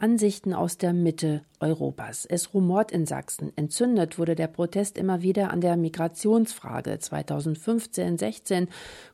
Ansichten 0.01 0.55
aus 0.55 0.79
der 0.79 0.93
Mitte 0.93 1.43
Europas. 1.59 2.25
Es 2.25 2.55
rumort 2.55 2.91
in 2.91 3.05
Sachsen. 3.05 3.55
Entzündet 3.55 4.17
wurde 4.17 4.33
der 4.33 4.47
Protest 4.47 4.97
immer 4.97 5.21
wieder 5.21 5.51
an 5.51 5.61
der 5.61 5.77
Migrationsfrage. 5.77 6.93
2015-16 6.93 8.67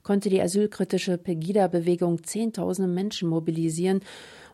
konnte 0.03 0.29
die 0.29 0.41
asylkritische 0.41 1.17
Pegida-Bewegung 1.17 2.23
Zehntausende 2.23 2.89
Menschen 2.89 3.27
mobilisieren 3.27 3.99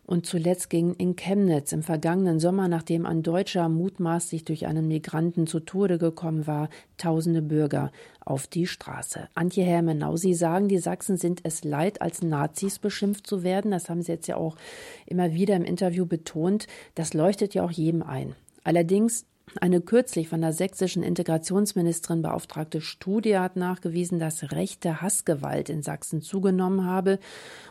und 0.05 0.25
zuletzt 0.25 0.69
ging 0.69 0.93
in 0.95 1.15
Chemnitz 1.15 1.71
im 1.71 1.81
vergangenen 1.81 2.39
Sommer, 2.39 2.67
nachdem 2.67 3.05
ein 3.05 3.23
Deutscher 3.23 3.69
mutmaßlich 3.69 4.43
durch 4.43 4.67
einen 4.67 4.87
Migranten 4.87 5.47
zu 5.47 5.61
Tode 5.61 5.97
gekommen 5.97 6.45
war, 6.45 6.69
tausende 6.97 7.41
Bürger 7.41 7.91
auf 8.19 8.47
die 8.47 8.67
Straße. 8.67 9.29
Antje 9.33 9.63
Hermenau, 9.63 10.17
Sie 10.17 10.33
sagen, 10.33 10.67
die 10.67 10.79
Sachsen 10.79 11.17
sind 11.17 11.41
es 11.43 11.63
leid, 11.63 12.01
als 12.01 12.21
Nazis 12.21 12.79
beschimpft 12.79 13.27
zu 13.27 13.43
werden. 13.43 13.71
Das 13.71 13.89
haben 13.89 14.01
Sie 14.01 14.11
jetzt 14.11 14.27
ja 14.27 14.35
auch 14.35 14.57
immer 15.05 15.33
wieder 15.33 15.55
im 15.55 15.63
Interview 15.63 16.05
betont. 16.05 16.67
Das 16.95 17.13
leuchtet 17.13 17.53
ja 17.53 17.63
auch 17.63 17.71
jedem 17.71 18.03
ein. 18.03 18.35
Allerdings 18.65 19.25
eine 19.60 19.82
kürzlich 19.82 20.29
von 20.29 20.41
der 20.41 20.53
sächsischen 20.53 21.03
Integrationsministerin 21.03 22.21
beauftragte 22.21 22.82
Studie 22.82 23.38
hat 23.38 23.56
nachgewiesen, 23.56 24.17
dass 24.17 24.51
rechte 24.51 25.01
Hassgewalt 25.01 25.69
in 25.69 25.84
Sachsen 25.84 26.21
zugenommen 26.21 26.86
habe. 26.86 27.19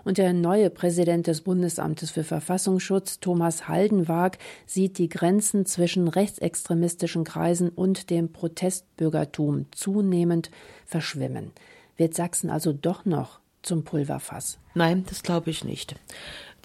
Und 0.05 0.19
der 0.19 0.33
neue 0.33 0.71
Präsident 0.71 1.27
des 1.27 1.41
Bundesamtes 1.41 2.11
für 2.11 2.25
Verfassungsschutz, 2.25 3.21
Thomas 3.21 3.69
Haldenwag, 3.69 4.39
sieht 4.67 4.99
die 4.99 5.09
Grenzen 5.09 5.67
zwischen 5.67 6.09
rechtsextremistischen 6.09 7.25
Kreisen 7.25 7.69
und 7.71 8.11
dem 8.11 8.33
Protestbürgertum 8.33 9.67
zunehmend 9.73 10.51
verschwimmen. 10.87 11.53
Wird 11.97 12.15
Sachsen 12.15 12.51
also 12.51 12.73
doch 12.73 13.05
noch 13.05 13.41
zum 13.63 13.83
Pulverfass? 13.83 14.59
Nein, 14.75 15.05
das 15.09 15.23
glaube 15.23 15.51
ich 15.51 15.65
nicht. 15.65 15.97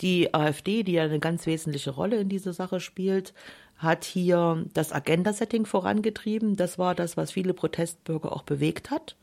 Die 0.02 0.34
AfD, 0.34 0.84
die 0.84 0.94
ja 0.94 1.04
eine 1.04 1.20
ganz 1.20 1.48
wesentliche 1.48 1.90
Rolle 1.90 2.18
in 2.18 2.30
dieser 2.30 2.54
Sache 2.54 2.80
spielt, 2.80 3.34
hat 3.78 4.04
hier 4.04 4.66
das 4.74 4.92
Agenda-Setting 4.92 5.66
vorangetrieben. 5.66 6.56
Das 6.56 6.80
war 6.80 6.96
das, 6.96 7.18
was 7.18 7.32
viele 7.32 7.54
Protestbürger 7.54 8.32
auch 8.32 8.44
bewegt 8.44 8.92
hat. 8.92 9.16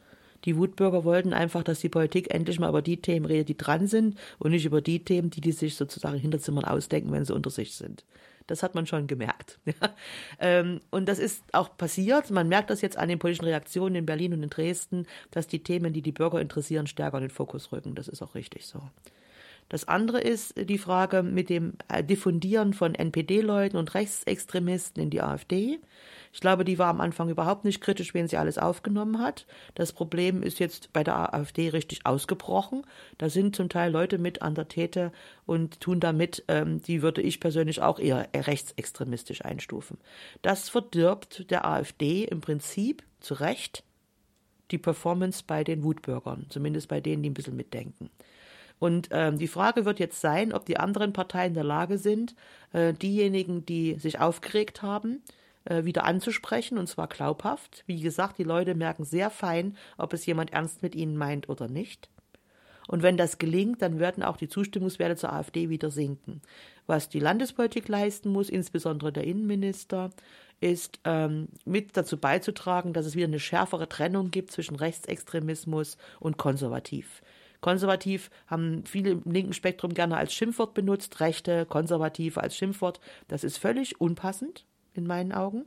Die 0.44 0.56
Wutbürger 0.56 1.04
wollten 1.04 1.32
einfach, 1.32 1.62
dass 1.62 1.80
die 1.80 1.88
Politik 1.88 2.32
endlich 2.32 2.60
mal 2.60 2.68
über 2.68 2.82
die 2.82 2.98
Themen 2.98 3.24
redet, 3.24 3.48
die 3.48 3.56
dran 3.56 3.86
sind 3.86 4.18
und 4.38 4.50
nicht 4.50 4.66
über 4.66 4.82
die 4.82 5.02
Themen, 5.02 5.30
die 5.30 5.40
die 5.40 5.52
sich 5.52 5.74
sozusagen 5.74 6.18
Hinterzimmern 6.18 6.64
ausdenken, 6.64 7.12
wenn 7.12 7.24
sie 7.24 7.34
unter 7.34 7.50
sich 7.50 7.74
sind. 7.74 8.04
Das 8.46 8.62
hat 8.62 8.74
man 8.74 8.86
schon 8.86 9.06
gemerkt. 9.06 9.58
Ähm, 10.40 10.80
und 10.90 11.08
das 11.08 11.18
ist 11.18 11.42
auch 11.52 11.76
passiert. 11.76 12.30
Man 12.30 12.48
merkt 12.48 12.68
das 12.68 12.80
jetzt 12.80 12.98
an 12.98 13.08
den 13.08 13.18
politischen 13.18 13.44
Reaktionen 13.44 13.94
in 13.94 14.06
Berlin 14.06 14.34
und 14.34 14.42
in 14.42 14.50
Dresden, 14.50 15.06
dass 15.30 15.46
die 15.46 15.62
Themen, 15.62 15.92
die 15.92 16.02
die 16.02 16.12
Bürger 16.12 16.40
interessieren, 16.40 16.86
stärker 16.86 17.18
in 17.18 17.24
den 17.24 17.30
Fokus 17.30 17.72
rücken. 17.72 17.94
Das 17.94 18.08
ist 18.08 18.20
auch 18.20 18.34
richtig 18.34 18.66
so. 18.66 18.82
Das 19.68 19.88
andere 19.88 20.20
ist 20.20 20.54
die 20.56 20.78
Frage 20.78 21.22
mit 21.22 21.48
dem 21.48 21.74
äh, 21.88 22.04
Diffundieren 22.04 22.74
von 22.74 22.94
NPD-Leuten 22.94 23.76
und 23.76 23.94
Rechtsextremisten 23.94 25.02
in 25.02 25.10
die 25.10 25.22
AfD. 25.22 25.80
Ich 26.32 26.40
glaube, 26.40 26.64
die 26.64 26.78
war 26.78 26.88
am 26.88 27.00
Anfang 27.00 27.28
überhaupt 27.28 27.64
nicht 27.64 27.80
kritisch, 27.80 28.12
wen 28.12 28.26
sie 28.26 28.36
alles 28.36 28.58
aufgenommen 28.58 29.20
hat. 29.20 29.46
Das 29.74 29.92
Problem 29.92 30.42
ist 30.42 30.58
jetzt 30.58 30.92
bei 30.92 31.04
der 31.04 31.32
AfD 31.32 31.68
richtig 31.68 32.04
ausgebrochen. 32.06 32.82
Da 33.18 33.28
sind 33.28 33.54
zum 33.54 33.68
Teil 33.68 33.92
Leute 33.92 34.18
mit 34.18 34.42
an 34.42 34.54
der 34.54 34.68
Täte 34.68 35.12
und 35.46 35.80
tun 35.80 36.00
damit, 36.00 36.44
ähm, 36.48 36.82
die 36.82 37.02
würde 37.02 37.22
ich 37.22 37.40
persönlich 37.40 37.80
auch 37.82 38.00
eher 38.00 38.28
rechtsextremistisch 38.34 39.44
einstufen. 39.44 39.98
Das 40.42 40.68
verdirbt 40.68 41.50
der 41.50 41.64
AfD 41.64 42.24
im 42.24 42.40
Prinzip 42.40 43.04
zu 43.20 43.34
Recht 43.34 43.84
die 44.70 44.78
Performance 44.78 45.44
bei 45.46 45.62
den 45.62 45.84
Wutbürgern, 45.84 46.46
zumindest 46.48 46.88
bei 46.88 47.00
denen, 47.00 47.22
die 47.22 47.30
ein 47.30 47.34
bisschen 47.34 47.56
mitdenken. 47.56 48.10
Und 48.84 49.08
ähm, 49.12 49.38
die 49.38 49.48
Frage 49.48 49.86
wird 49.86 49.98
jetzt 49.98 50.20
sein, 50.20 50.52
ob 50.52 50.66
die 50.66 50.76
anderen 50.76 51.14
Parteien 51.14 51.48
in 51.48 51.54
der 51.54 51.64
Lage 51.64 51.96
sind, 51.96 52.34
äh, 52.74 52.92
diejenigen, 52.92 53.64
die 53.64 53.94
sich 53.94 54.20
aufgeregt 54.20 54.82
haben, 54.82 55.22
äh, 55.64 55.84
wieder 55.84 56.04
anzusprechen, 56.04 56.76
und 56.76 56.86
zwar 56.86 57.08
glaubhaft. 57.08 57.82
Wie 57.86 58.02
gesagt, 58.02 58.36
die 58.36 58.44
Leute 58.44 58.74
merken 58.74 59.06
sehr 59.06 59.30
fein, 59.30 59.74
ob 59.96 60.12
es 60.12 60.26
jemand 60.26 60.52
ernst 60.52 60.82
mit 60.82 60.94
ihnen 60.94 61.16
meint 61.16 61.48
oder 61.48 61.66
nicht. 61.66 62.10
Und 62.86 63.02
wenn 63.02 63.16
das 63.16 63.38
gelingt, 63.38 63.80
dann 63.80 64.00
werden 64.00 64.22
auch 64.22 64.36
die 64.36 64.50
Zustimmungswerte 64.50 65.16
zur 65.16 65.32
AfD 65.32 65.70
wieder 65.70 65.90
sinken. 65.90 66.42
Was 66.86 67.08
die 67.08 67.20
Landespolitik 67.20 67.88
leisten 67.88 68.28
muss, 68.28 68.50
insbesondere 68.50 69.14
der 69.14 69.24
Innenminister, 69.24 70.10
ist 70.60 71.00
ähm, 71.04 71.48
mit 71.64 71.96
dazu 71.96 72.18
beizutragen, 72.18 72.92
dass 72.92 73.06
es 73.06 73.16
wieder 73.16 73.28
eine 73.28 73.40
schärfere 73.40 73.88
Trennung 73.88 74.30
gibt 74.30 74.52
zwischen 74.52 74.76
Rechtsextremismus 74.76 75.96
und 76.20 76.36
konservativ. 76.36 77.22
Konservativ 77.64 78.28
haben 78.46 78.84
viele 78.84 79.12
im 79.12 79.22
linken 79.24 79.54
Spektrum 79.54 79.94
gerne 79.94 80.18
als 80.18 80.34
Schimpfwort 80.34 80.74
benutzt, 80.74 81.20
Rechte, 81.20 81.64
Konservative 81.64 82.42
als 82.42 82.54
Schimpfwort. 82.54 83.00
Das 83.26 83.42
ist 83.42 83.56
völlig 83.56 84.02
unpassend 84.02 84.66
in 84.92 85.06
meinen 85.06 85.32
Augen. 85.32 85.64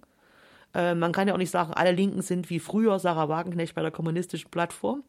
Äh, 0.75 0.93
man 0.93 1.11
kann 1.11 1.27
ja 1.27 1.33
auch 1.33 1.39
nicht 1.39 1.49
sagen, 1.49 1.73
alle 1.73 1.91
Linken 1.91 2.21
sind 2.21 2.51
wie 2.51 2.59
früher 2.59 2.99
Sarah 2.99 3.29
Wagenknecht 3.29 3.73
bei 3.73 3.81
der 3.81 3.89
kommunistischen 3.89 4.51
Plattform. 4.51 5.01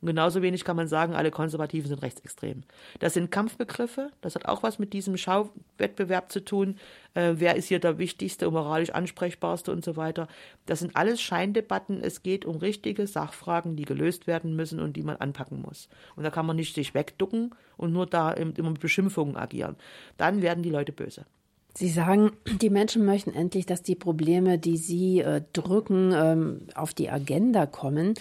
Und 0.00 0.06
genauso 0.06 0.42
wenig 0.42 0.64
kann 0.64 0.76
man 0.76 0.88
sagen, 0.88 1.14
alle 1.14 1.30
Konservativen 1.30 1.88
sind 1.88 2.02
rechtsextrem. 2.02 2.62
Das 2.98 3.14
sind 3.14 3.30
Kampfbegriffe. 3.30 4.10
Das 4.20 4.34
hat 4.34 4.46
auch 4.46 4.62
was 4.62 4.78
mit 4.78 4.92
diesem 4.92 5.16
Schauwettbewerb 5.16 6.30
zu 6.30 6.44
tun. 6.44 6.76
Äh, 7.14 7.34
wer 7.36 7.56
ist 7.56 7.66
hier 7.66 7.78
der 7.78 7.98
wichtigste 7.98 8.48
und 8.48 8.54
moralisch 8.54 8.90
ansprechbarste 8.90 9.72
und 9.72 9.84
so 9.84 9.96
weiter. 9.96 10.28
Das 10.66 10.80
sind 10.80 10.96
alles 10.96 11.20
Scheindebatten. 11.20 12.02
Es 12.02 12.22
geht 12.22 12.44
um 12.44 12.56
richtige 12.56 13.06
Sachfragen, 13.06 13.76
die 13.76 13.84
gelöst 13.84 14.26
werden 14.26 14.56
müssen 14.56 14.80
und 14.80 14.96
die 14.96 15.02
man 15.02 15.16
anpacken 15.16 15.62
muss. 15.62 15.88
Und 16.14 16.24
da 16.24 16.30
kann 16.30 16.46
man 16.46 16.56
nicht 16.56 16.74
sich 16.74 16.94
wegducken 16.94 17.54
und 17.76 17.92
nur 17.92 18.06
da 18.06 18.32
immer 18.32 18.70
mit 18.70 18.80
Beschimpfungen 18.80 19.36
agieren. 19.36 19.76
Dann 20.16 20.42
werden 20.42 20.62
die 20.62 20.70
Leute 20.70 20.92
böse. 20.92 21.24
Sie 21.76 21.90
sagen, 21.90 22.30
die 22.62 22.70
Menschen 22.70 23.04
möchten 23.04 23.34
endlich, 23.34 23.66
dass 23.66 23.82
die 23.82 23.96
Probleme, 23.96 24.58
die 24.58 24.78
sie 24.78 25.20
äh, 25.20 25.42
drücken, 25.52 26.10
ähm, 26.14 26.60
auf 26.74 26.94
die 26.94 27.10
Agenda 27.10 27.66
kommen. 27.66 28.14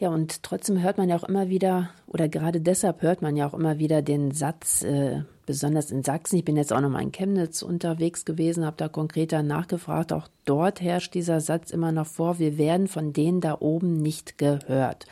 Ja, 0.00 0.10
und 0.10 0.44
trotzdem 0.44 0.80
hört 0.80 0.96
man 0.96 1.08
ja 1.08 1.16
auch 1.16 1.24
immer 1.24 1.48
wieder, 1.48 1.90
oder 2.06 2.28
gerade 2.28 2.60
deshalb 2.60 3.02
hört 3.02 3.20
man 3.20 3.36
ja 3.36 3.48
auch 3.48 3.54
immer 3.54 3.80
wieder 3.80 4.00
den 4.00 4.30
Satz, 4.30 4.84
äh, 4.84 5.22
besonders 5.44 5.90
in 5.90 6.04
Sachsen, 6.04 6.36
ich 6.36 6.44
bin 6.44 6.56
jetzt 6.56 6.72
auch 6.72 6.80
noch 6.80 6.88
mal 6.88 7.02
in 7.02 7.10
Chemnitz 7.10 7.62
unterwegs 7.62 8.24
gewesen, 8.24 8.64
habe 8.64 8.76
da 8.76 8.88
konkreter 8.88 9.42
nachgefragt, 9.42 10.12
auch 10.12 10.28
dort 10.44 10.80
herrscht 10.80 11.14
dieser 11.14 11.40
Satz 11.40 11.72
immer 11.72 11.90
noch 11.90 12.06
vor, 12.06 12.38
wir 12.38 12.58
werden 12.58 12.86
von 12.86 13.12
denen 13.12 13.40
da 13.40 13.56
oben 13.58 13.96
nicht 13.96 14.38
gehört. 14.38 15.06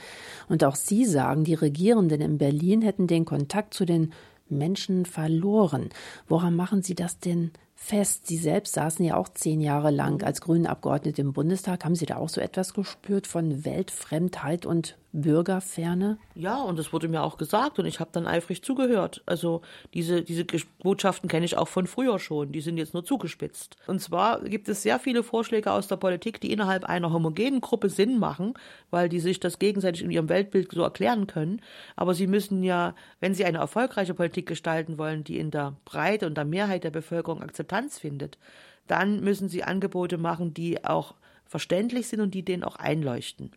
Und 0.48 0.62
auch 0.62 0.76
Sie 0.76 1.04
sagen, 1.04 1.42
die 1.42 1.54
Regierenden 1.54 2.20
in 2.20 2.38
Berlin 2.38 2.80
hätten 2.82 3.08
den 3.08 3.24
Kontakt 3.24 3.74
zu 3.74 3.86
den 3.86 4.12
Menschen 4.48 5.04
verloren. 5.04 5.88
Woran 6.28 6.54
machen 6.54 6.82
Sie 6.82 6.94
das 6.94 7.18
denn 7.18 7.50
fest. 7.76 8.26
Sie 8.26 8.38
selbst 8.38 8.74
saßen 8.74 9.04
ja 9.04 9.16
auch 9.16 9.28
zehn 9.28 9.60
Jahre 9.60 9.90
lang 9.90 10.24
als 10.24 10.40
grüne 10.40 10.68
Abgeordnete 10.68 11.20
im 11.20 11.32
Bundestag. 11.32 11.84
Haben 11.84 11.94
Sie 11.94 12.06
da 12.06 12.16
auch 12.16 12.30
so 12.30 12.40
etwas 12.40 12.74
gespürt 12.74 13.26
von 13.26 13.64
Weltfremdheit 13.64 14.66
und 14.66 14.96
Bürgerferne? 15.20 16.18
Ja, 16.34 16.62
und 16.62 16.78
das 16.78 16.92
wurde 16.92 17.08
mir 17.08 17.22
auch 17.22 17.38
gesagt 17.38 17.78
und 17.78 17.86
ich 17.86 18.00
habe 18.00 18.10
dann 18.12 18.26
eifrig 18.26 18.62
zugehört. 18.62 19.22
Also 19.26 19.62
diese, 19.94 20.22
diese 20.22 20.44
Botschaften 20.82 21.28
kenne 21.28 21.44
ich 21.44 21.56
auch 21.56 21.68
von 21.68 21.86
früher 21.86 22.18
schon, 22.18 22.52
die 22.52 22.60
sind 22.60 22.76
jetzt 22.76 22.94
nur 22.94 23.04
zugespitzt. 23.04 23.76
Und 23.86 24.00
zwar 24.00 24.42
gibt 24.42 24.68
es 24.68 24.82
sehr 24.82 24.98
viele 24.98 25.22
Vorschläge 25.22 25.72
aus 25.72 25.88
der 25.88 25.96
Politik, 25.96 26.40
die 26.40 26.52
innerhalb 26.52 26.84
einer 26.84 27.12
homogenen 27.12 27.60
Gruppe 27.60 27.88
Sinn 27.88 28.18
machen, 28.18 28.54
weil 28.90 29.08
die 29.08 29.20
sich 29.20 29.40
das 29.40 29.58
gegenseitig 29.58 30.02
in 30.02 30.10
ihrem 30.10 30.28
Weltbild 30.28 30.70
so 30.72 30.82
erklären 30.82 31.26
können. 31.26 31.62
Aber 31.96 32.14
sie 32.14 32.26
müssen 32.26 32.62
ja, 32.62 32.94
wenn 33.20 33.34
sie 33.34 33.44
eine 33.44 33.58
erfolgreiche 33.58 34.14
Politik 34.14 34.46
gestalten 34.46 34.98
wollen, 34.98 35.24
die 35.24 35.38
in 35.38 35.50
der 35.50 35.76
Breite 35.84 36.26
und 36.26 36.36
der 36.36 36.44
Mehrheit 36.44 36.84
der 36.84 36.90
Bevölkerung 36.90 37.42
Akzeptanz 37.42 37.98
findet, 37.98 38.38
dann 38.86 39.20
müssen 39.20 39.48
sie 39.48 39.64
Angebote 39.64 40.18
machen, 40.18 40.54
die 40.54 40.84
auch 40.84 41.14
verständlich 41.44 42.08
sind 42.08 42.20
und 42.20 42.34
die 42.34 42.44
denen 42.44 42.64
auch 42.64 42.76
einleuchten. 42.76 43.52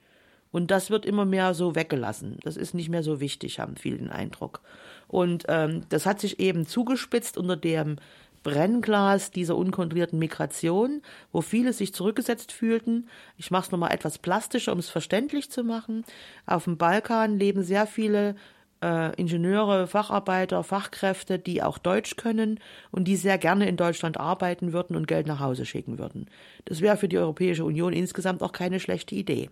Und 0.51 0.71
das 0.71 0.89
wird 0.89 1.05
immer 1.05 1.25
mehr 1.25 1.53
so 1.53 1.75
weggelassen. 1.75 2.37
Das 2.43 2.57
ist 2.57 2.73
nicht 2.73 2.89
mehr 2.89 3.03
so 3.03 3.19
wichtig, 3.19 3.59
haben 3.59 3.75
viele 3.75 3.97
den 3.97 4.09
Eindruck. 4.09 4.61
Und 5.07 5.45
ähm, 5.47 5.83
das 5.89 6.05
hat 6.05 6.19
sich 6.19 6.39
eben 6.39 6.65
zugespitzt 6.65 7.37
unter 7.37 7.55
dem 7.55 7.97
Brennglas 8.43 9.31
dieser 9.31 9.55
unkontrollierten 9.55 10.17
Migration, 10.17 11.01
wo 11.31 11.41
viele 11.41 11.73
sich 11.73 11.93
zurückgesetzt 11.93 12.51
fühlten. 12.51 13.09
Ich 13.37 13.51
mache 13.51 13.65
es 13.65 13.71
nochmal 13.71 13.91
etwas 13.91 14.17
plastischer, 14.17 14.71
um 14.71 14.79
es 14.79 14.89
verständlich 14.89 15.51
zu 15.51 15.63
machen. 15.63 16.05
Auf 16.45 16.63
dem 16.63 16.77
Balkan 16.77 17.37
leben 17.37 17.63
sehr 17.63 17.85
viele 17.85 18.35
äh, 18.81 19.13
Ingenieure, 19.19 19.87
Facharbeiter, 19.87 20.63
Fachkräfte, 20.63 21.37
die 21.37 21.61
auch 21.61 21.77
Deutsch 21.77 22.15
können 22.15 22.59
und 22.91 23.05
die 23.05 23.17
sehr 23.17 23.37
gerne 23.37 23.67
in 23.67 23.77
Deutschland 23.77 24.17
arbeiten 24.17 24.73
würden 24.73 24.95
und 24.95 25.07
Geld 25.07 25.27
nach 25.27 25.39
Hause 25.39 25.65
schicken 25.65 25.99
würden. 25.99 26.27
Das 26.65 26.81
wäre 26.81 26.97
für 26.97 27.09
die 27.09 27.17
Europäische 27.17 27.65
Union 27.65 27.93
insgesamt 27.93 28.41
auch 28.41 28.53
keine 28.53 28.79
schlechte 28.79 29.15
Idee. 29.15 29.49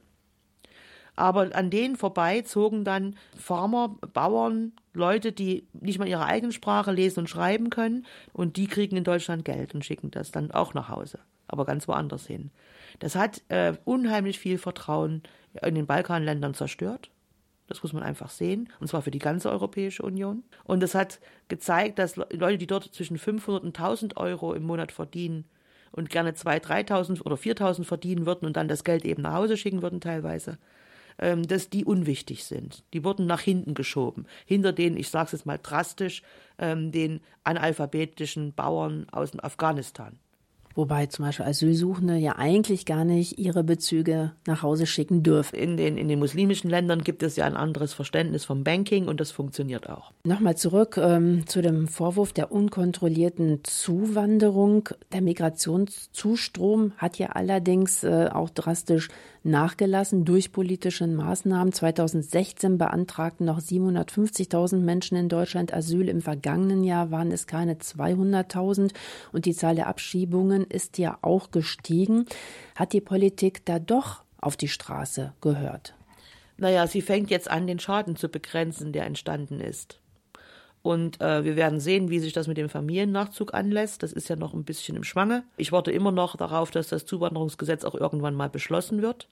Aber 1.18 1.50
an 1.56 1.72
denen 1.72 1.96
vorbei 1.96 2.42
zogen 2.42 2.86
dann 2.86 3.16
Farmer, 3.36 3.90
Bauern, 4.14 4.72
Leute, 4.94 5.32
die 5.32 5.68
nicht 5.74 5.98
mal 5.98 6.08
ihre 6.08 6.26
eigene 6.26 6.54
Sprache 6.54 6.92
lesen 6.92 7.22
und 7.22 7.28
schreiben 7.28 7.72
können. 7.72 8.06
Und 8.34 8.56
die 8.56 8.68
kriegen 8.68 8.96
in 8.96 9.04
Deutschland 9.04 9.44
Geld 9.44 9.74
und 9.74 9.84
schicken 9.84 10.12
das 10.12 10.32
dann 10.32 10.52
auch 10.52 10.76
nach 10.76 10.90
Hause, 10.90 11.20
aber 11.48 11.66
ganz 11.66 11.88
woanders 11.88 12.28
hin. 12.28 12.52
Das 13.00 13.16
hat 13.16 13.42
äh, 13.50 13.74
unheimlich 13.84 14.38
viel 14.38 14.60
Vertrauen 14.60 15.24
in 15.62 15.74
den 15.74 15.88
Balkanländern 15.88 16.54
zerstört. 16.54 17.10
Das 17.66 17.82
muss 17.82 17.94
man 17.94 18.04
einfach 18.04 18.30
sehen. 18.30 18.70
Und 18.80 18.88
zwar 18.88 19.02
für 19.02 19.12
die 19.12 19.20
ganze 19.20 19.50
Europäische 19.50 20.04
Union. 20.04 20.44
Und 20.66 20.84
es 20.84 20.94
hat 20.94 21.20
gezeigt, 21.48 21.98
dass 21.98 22.16
Leute, 22.16 22.60
die 22.60 22.68
dort 22.68 22.94
zwischen 22.94 23.18
500 23.18 23.64
und 23.64 23.78
1000 23.78 24.18
Euro 24.18 24.54
im 24.54 24.64
Monat 24.64 24.92
verdienen 24.92 25.46
und 25.92 26.12
gerne 26.12 26.32
2.000, 26.32 26.88
3.000 26.90 27.22
oder 27.24 27.36
4.000 27.36 27.84
verdienen 27.86 28.26
würden 28.28 28.46
und 28.46 28.56
dann 28.56 28.68
das 28.68 28.84
Geld 28.84 29.04
eben 29.04 29.24
nach 29.24 29.34
Hause 29.34 29.58
schicken 29.58 29.82
würden 29.82 30.00
teilweise, 30.00 30.60
dass 31.18 31.70
die 31.70 31.86
unwichtig 31.86 32.44
sind. 32.44 32.84
Die 32.94 33.04
wurden 33.04 33.26
nach 33.26 33.42
hinten 33.42 33.74
geschoben. 33.74 34.26
Hinter 34.46 34.74
den, 34.74 34.98
ich 34.98 35.10
sage 35.10 35.28
es 35.28 35.32
jetzt 35.34 35.46
mal 35.46 35.60
drastisch, 35.62 36.22
ähm, 36.58 36.92
den 36.92 37.22
analphabetischen 37.44 38.54
Bauern 38.54 39.08
aus 39.12 39.38
Afghanistan. 39.40 40.20
Wobei 40.78 41.08
zum 41.08 41.26
Beispiel 41.26 41.48
Asylsuchende 41.48 42.18
ja 42.18 42.36
eigentlich 42.38 42.86
gar 42.86 43.04
nicht 43.04 43.40
ihre 43.40 43.64
Bezüge 43.64 44.34
nach 44.46 44.62
Hause 44.62 44.86
schicken 44.86 45.24
dürfen. 45.24 45.56
In 45.56 45.76
den, 45.76 45.98
in 45.98 46.08
den 46.08 46.20
muslimischen 46.20 46.70
Ländern 46.70 47.04
gibt 47.04 47.24
es 47.24 47.36
ja 47.36 47.46
ein 47.46 47.58
anderes 47.58 47.96
Verständnis 47.96 48.46
vom 48.46 48.64
Banking 48.64 49.08
und 49.08 49.20
das 49.20 49.32
funktioniert 49.32 49.90
auch. 49.90 50.12
Nochmal 50.24 50.56
zurück 50.56 50.98
ähm, 50.98 51.48
zu 51.48 51.64
dem 51.64 51.88
Vorwurf 51.88 52.32
der 52.32 52.52
unkontrollierten 52.52 53.62
Zuwanderung. 53.64 54.90
Der 55.12 55.22
Migrationszustrom 55.22 56.92
hat 56.98 57.18
ja 57.18 57.30
allerdings 57.30 58.04
äh, 58.04 58.30
auch 58.32 58.52
drastisch 58.52 59.10
nachgelassen 59.48 60.26
durch 60.26 60.52
politische 60.52 61.08
Maßnahmen. 61.08 61.74
2016 61.74 62.78
beantragten 62.78 63.46
noch 63.46 63.60
750.000 63.60 64.78
Menschen 64.78 65.18
in 65.18 65.30
Deutschland 65.30 65.74
Asyl. 65.74 66.10
Im 66.10 66.22
vergangenen 66.22 66.84
Jahr 66.84 67.10
waren 67.12 67.32
es 67.32 67.48
keine 67.48 67.76
200.000 67.76 68.94
und 69.32 69.46
die 69.46 69.56
Zahl 69.56 69.76
der 69.76 69.88
Abschiebungen 69.88 70.66
ist 70.66 70.98
ja 70.98 71.18
auch 71.22 71.52
gestiegen. 71.52 72.26
Hat 72.76 72.94
die 72.94 73.02
Politik 73.02 73.66
da 73.66 73.80
doch 73.80 74.24
auf 74.40 74.58
die 74.58 74.68
Straße 74.68 75.34
gehört? 75.42 75.96
Naja, 76.58 76.88
sie 76.88 77.02
fängt 77.02 77.30
jetzt 77.30 77.50
an, 77.50 77.68
den 77.68 77.80
Schaden 77.80 78.16
zu 78.16 78.30
begrenzen, 78.30 78.92
der 78.92 79.06
entstanden 79.06 79.60
ist. 79.60 80.00
Und 80.88 81.20
äh, 81.20 81.44
wir 81.44 81.58
werden 81.58 81.82
sehen, 81.82 82.10
wie 82.10 82.20
sich 82.20 82.32
das 82.32 82.48
mit 82.48 82.58
dem 82.58 82.70
Familiennachzug 82.70 83.54
anlässt. 83.54 84.04
Das 84.04 84.14
ist 84.14 84.30
ja 84.30 84.38
noch 84.38 84.54
ein 84.54 84.64
bisschen 84.64 84.96
im 84.96 85.04
Schwange. 85.04 85.44
Ich 85.58 85.74
warte 85.74 85.92
immer 85.92 86.14
noch 86.14 86.38
darauf, 86.38 86.72
dass 86.72 86.88
das 86.88 87.06
Zuwanderungsgesetz 87.06 87.84
auch 87.84 87.94
irgendwann 87.94 88.36
mal 88.36 88.50
beschlossen 88.50 89.02
wird, 89.02 89.28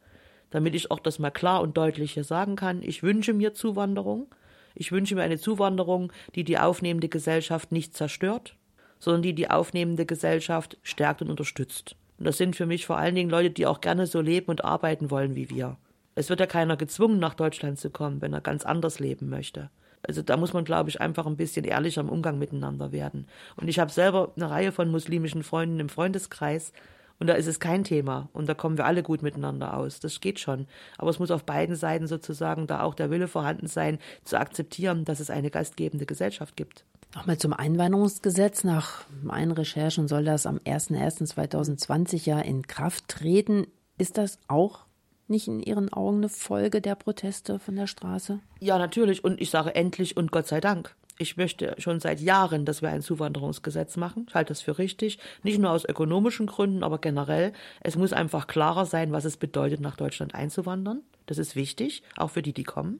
damit 0.56 0.74
ich 0.74 0.90
auch 0.90 1.00
das 1.00 1.20
mal 1.20 1.32
klar 1.32 1.62
und 1.62 1.76
deutlich 1.76 2.14
hier 2.14 2.24
sagen 2.24 2.56
kann. 2.56 2.82
Ich 2.82 3.04
wünsche 3.04 3.34
mir 3.34 3.54
Zuwanderung. 3.54 4.28
Ich 4.74 4.94
wünsche 4.94 5.14
mir 5.14 5.22
eine 5.22 5.38
Zuwanderung, 5.38 6.14
die 6.34 6.46
die 6.46 6.58
aufnehmende 6.58 7.10
Gesellschaft 7.10 7.74
nicht 7.74 7.94
zerstört, 7.94 8.56
sondern 8.98 9.22
die 9.22 9.36
die 9.36 9.50
aufnehmende 9.50 10.06
Gesellschaft 10.06 10.78
stärkt 10.82 11.22
und 11.22 11.30
unterstützt. 11.30 11.98
Und 12.18 12.26
das 12.26 12.38
sind 12.38 12.56
für 12.56 12.66
mich 12.66 12.86
vor 12.86 12.98
allen 12.98 13.16
Dingen 13.16 13.30
Leute, 13.30 13.50
die 13.50 13.66
auch 13.66 13.82
gerne 13.82 14.08
so 14.08 14.22
leben 14.22 14.48
und 14.48 14.64
arbeiten 14.64 15.12
wollen 15.12 15.36
wie 15.36 15.50
wir. 15.50 15.76
Es 16.16 16.30
wird 16.30 16.40
ja 16.40 16.46
keiner 16.46 16.78
gezwungen, 16.78 17.20
nach 17.20 17.34
Deutschland 17.34 17.78
zu 17.78 17.90
kommen, 17.90 18.22
wenn 18.22 18.32
er 18.32 18.40
ganz 18.40 18.64
anders 18.64 19.00
leben 19.00 19.28
möchte. 19.28 19.70
Also 20.04 20.22
da 20.22 20.38
muss 20.38 20.54
man, 20.54 20.64
glaube 20.64 20.90
ich, 20.90 21.02
einfach 21.02 21.26
ein 21.26 21.36
bisschen 21.36 21.66
ehrlicher 21.66 22.00
im 22.00 22.08
Umgang 22.08 22.40
miteinander 22.40 22.94
werden. 22.94 23.28
Und 23.58 23.68
ich 23.68 23.80
habe 23.80 23.92
selber 23.92 24.32
eine 24.38 24.50
Reihe 24.50 24.72
von 24.72 24.90
muslimischen 24.90 25.44
Freunden 25.44 25.82
im 25.82 25.90
Freundeskreis 25.90 26.72
und 27.20 27.28
da 27.28 27.34
ist 27.34 27.48
es 27.48 27.60
kein 27.60 27.84
Thema 27.84 28.30
und 28.34 28.50
da 28.50 28.54
kommen 28.54 28.78
wir 28.78 28.86
alle 28.86 29.04
gut 29.04 29.22
miteinander 29.22 29.78
aus. 29.78 30.00
Das 30.00 30.20
geht 30.20 30.40
schon. 30.40 30.68
Aber 30.98 31.10
es 31.10 31.20
muss 31.20 31.32
auf 31.32 31.46
beiden 31.46 31.76
Seiten 31.76 32.08
sozusagen 32.08 32.68
da 32.68 32.82
auch 32.82 32.94
der 32.94 33.10
Wille 33.10 33.28
vorhanden 33.28 33.68
sein, 33.68 34.00
zu 34.24 34.38
akzeptieren, 34.38 35.06
dass 35.06 35.20
es 35.20 35.30
eine 35.30 35.50
gastgebende 35.50 36.06
Gesellschaft 36.06 36.58
gibt. 36.58 36.84
Nochmal 37.16 37.38
zum 37.38 37.54
Einwanderungsgesetz. 37.54 38.66
Nach 38.66 39.06
meinen 39.24 39.52
Recherchen 39.52 40.08
soll 40.10 40.26
das 40.26 40.46
am 40.46 40.58
01.01.2020 40.58 42.26
ja 42.26 42.40
in 42.40 42.68
Kraft 42.68 43.08
treten. 43.08 43.68
Ist 43.98 44.18
das 44.18 44.38
auch 44.50 44.86
nicht 45.28 45.48
in 45.48 45.62
Ihren 45.62 45.92
Augen 45.94 46.18
eine 46.18 46.30
Folge 46.30 46.82
der 46.82 46.96
Proteste 46.96 47.60
von 47.60 47.78
der 47.78 47.88
Straße? 47.88 48.40
Ja, 48.60 48.78
natürlich. 48.78 49.24
Und 49.24 49.40
ich 49.40 49.50
sage 49.50 49.74
endlich 49.74 50.18
und 50.18 50.32
Gott 50.32 50.48
sei 50.48 50.60
Dank. 50.60 50.94
Ich 51.18 51.38
möchte 51.38 51.76
schon 51.78 52.02
seit 52.02 52.20
Jahren, 52.20 52.66
dass 52.66 52.82
wir 52.82 52.90
ein 52.90 53.02
Zuwanderungsgesetz 53.02 53.96
machen. 53.96 54.26
Ich 54.28 54.36
halte 54.36 54.50
das 54.50 54.62
für 54.62 54.78
richtig. 54.78 55.18
Nicht 55.44 55.60
nur 55.60 55.72
aus 55.72 55.86
ökonomischen 55.86 56.46
Gründen, 56.46 56.84
aber 56.84 57.00
generell. 57.00 57.54
Es 57.80 57.96
muss 57.96 58.12
einfach 58.12 58.48
klarer 58.48 58.86
sein, 58.86 59.14
was 59.14 59.24
es 59.24 59.38
bedeutet, 59.38 59.80
nach 59.80 59.96
Deutschland 59.96 60.36
einzuwandern. 60.36 61.02
Das 61.26 61.38
ist 61.38 61.56
wichtig, 61.56 62.04
auch 62.18 62.32
für 62.32 62.42
die, 62.42 62.54
die 62.54 62.64
kommen. 62.64 63.00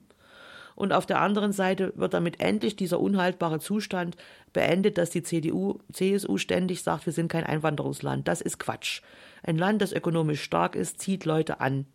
Und 0.74 0.92
auf 0.92 1.06
der 1.06 1.20
anderen 1.20 1.52
Seite 1.52 1.92
wird 1.96 2.12
damit 2.14 2.40
endlich 2.40 2.76
dieser 2.76 3.00
unhaltbare 3.00 3.60
Zustand 3.60 4.16
beendet, 4.52 4.98
dass 4.98 5.10
die 5.10 5.22
CDU, 5.22 5.78
CSU 5.90 6.36
ständig 6.36 6.82
sagt, 6.82 7.06
wir 7.06 7.14
sind 7.14 7.28
kein 7.28 7.44
Einwanderungsland. 7.44 8.28
Das 8.28 8.42
ist 8.42 8.58
Quatsch. 8.58 9.00
Ein 9.42 9.56
Land, 9.56 9.80
das 9.80 9.92
ökonomisch 9.92 10.42
stark 10.42 10.76
ist, 10.76 11.00
zieht 11.00 11.24
Leute 11.24 11.60
an. 11.60 11.86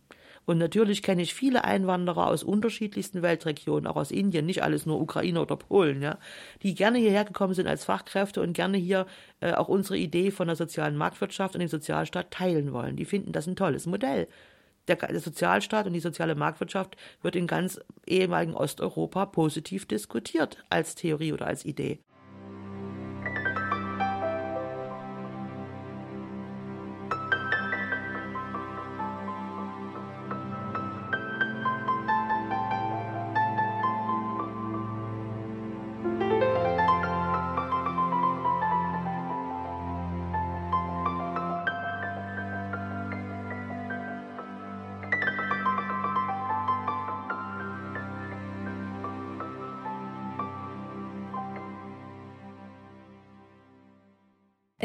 Und 0.44 0.58
natürlich 0.58 1.02
kenne 1.02 1.22
ich 1.22 1.34
viele 1.34 1.64
Einwanderer 1.64 2.26
aus 2.26 2.42
unterschiedlichsten 2.42 3.22
Weltregionen, 3.22 3.86
auch 3.86 3.96
aus 3.96 4.10
Indien, 4.10 4.46
nicht 4.46 4.62
alles 4.62 4.86
nur 4.86 5.00
Ukrainer 5.00 5.42
oder 5.42 5.56
Polen, 5.56 6.02
ja, 6.02 6.18
die 6.62 6.74
gerne 6.74 6.98
hierher 6.98 7.24
gekommen 7.24 7.54
sind 7.54 7.68
als 7.68 7.84
Fachkräfte 7.84 8.40
und 8.40 8.52
gerne 8.52 8.76
hier 8.76 9.06
äh, 9.40 9.52
auch 9.52 9.68
unsere 9.68 9.96
Idee 9.96 10.30
von 10.30 10.48
der 10.48 10.56
sozialen 10.56 10.96
Marktwirtschaft 10.96 11.54
und 11.54 11.60
dem 11.60 11.68
Sozialstaat 11.68 12.30
teilen 12.30 12.72
wollen. 12.72 12.96
Die 12.96 13.04
finden 13.04 13.32
das 13.32 13.46
ein 13.46 13.56
tolles 13.56 13.86
Modell. 13.86 14.26
Der, 14.88 14.96
der 14.96 15.20
Sozialstaat 15.20 15.86
und 15.86 15.92
die 15.92 16.00
soziale 16.00 16.34
Marktwirtschaft 16.34 16.96
wird 17.22 17.36
in 17.36 17.46
ganz 17.46 17.80
ehemaligen 18.04 18.54
Osteuropa 18.54 19.26
positiv 19.26 19.86
diskutiert 19.86 20.58
als 20.70 20.96
Theorie 20.96 21.32
oder 21.32 21.46
als 21.46 21.64
Idee. 21.64 22.00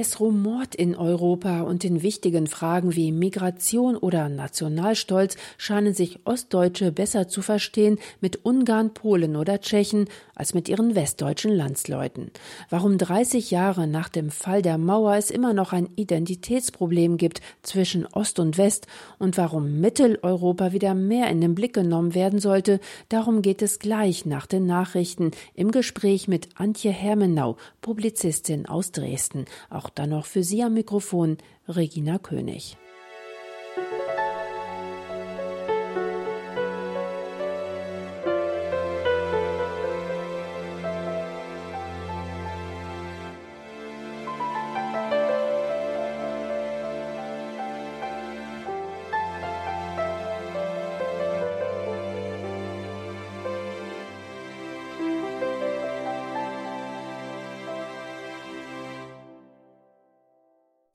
Es 0.08 0.22
rumort 0.22 0.74
in 0.74 0.96
Europa 0.96 1.64
und 1.64 1.84
in 1.84 2.02
wichtigen 2.02 2.48
Fragen 2.48 2.96
wie 2.96 3.12
Migration 3.12 3.98
oder 3.98 4.30
Nationalstolz 4.30 5.36
scheinen 5.58 5.94
sich 5.94 6.22
Ostdeutsche 6.24 6.94
besser 6.94 7.28
zu 7.28 7.42
verstehen 7.42 8.00
mit 8.22 8.46
Ungarn, 8.46 8.94
Polen 8.94 9.36
oder 9.36 9.60
Tschechen 9.60 10.06
als 10.34 10.54
mit 10.54 10.70
ihren 10.70 10.96
westdeutschen 10.96 11.52
Landsleuten. 11.52 12.32
Warum 12.70 12.98
30 12.98 13.52
Jahre 13.52 13.86
nach 13.86 14.08
dem 14.08 14.30
Fall 14.30 14.62
der 14.62 14.78
Mauer 14.78 15.16
es 15.16 15.30
immer 15.30 15.54
noch 15.54 15.74
ein 15.74 15.90
Identitätsproblem 15.98 17.18
gibt 17.18 17.42
zwischen 17.62 18.06
Ost 18.06 18.40
und 18.40 18.58
West 18.58 18.88
und 19.20 19.38
warum 19.38 19.82
Mitteleuropa 19.82 20.72
wieder 20.72 20.94
mehr 20.94 21.30
in 21.30 21.42
den 21.42 21.54
Blick 21.54 21.74
genommen 21.74 22.16
werden 22.16 22.40
sollte, 22.40 22.80
darum 23.10 23.42
geht 23.42 23.62
es 23.62 23.80
gleich 23.80 24.26
nach 24.26 24.46
den 24.46 24.68
Nachrichten 24.68 25.32
im 25.54 25.72
Gespräch 25.72 26.30
mit 26.30 26.48
Antje 26.56 26.92
Hermenau, 26.92 27.58
Publizistin 27.82 28.68
aus 28.68 28.94
Dresden. 28.94 29.44
Auch 29.70 29.90
dann 30.00 30.10
noch 30.12 30.26
für 30.26 30.44
Sie 30.44 30.64
am 30.64 30.74
Mikrofon 30.74 31.38
Regina 31.68 32.18
König. 32.20 32.78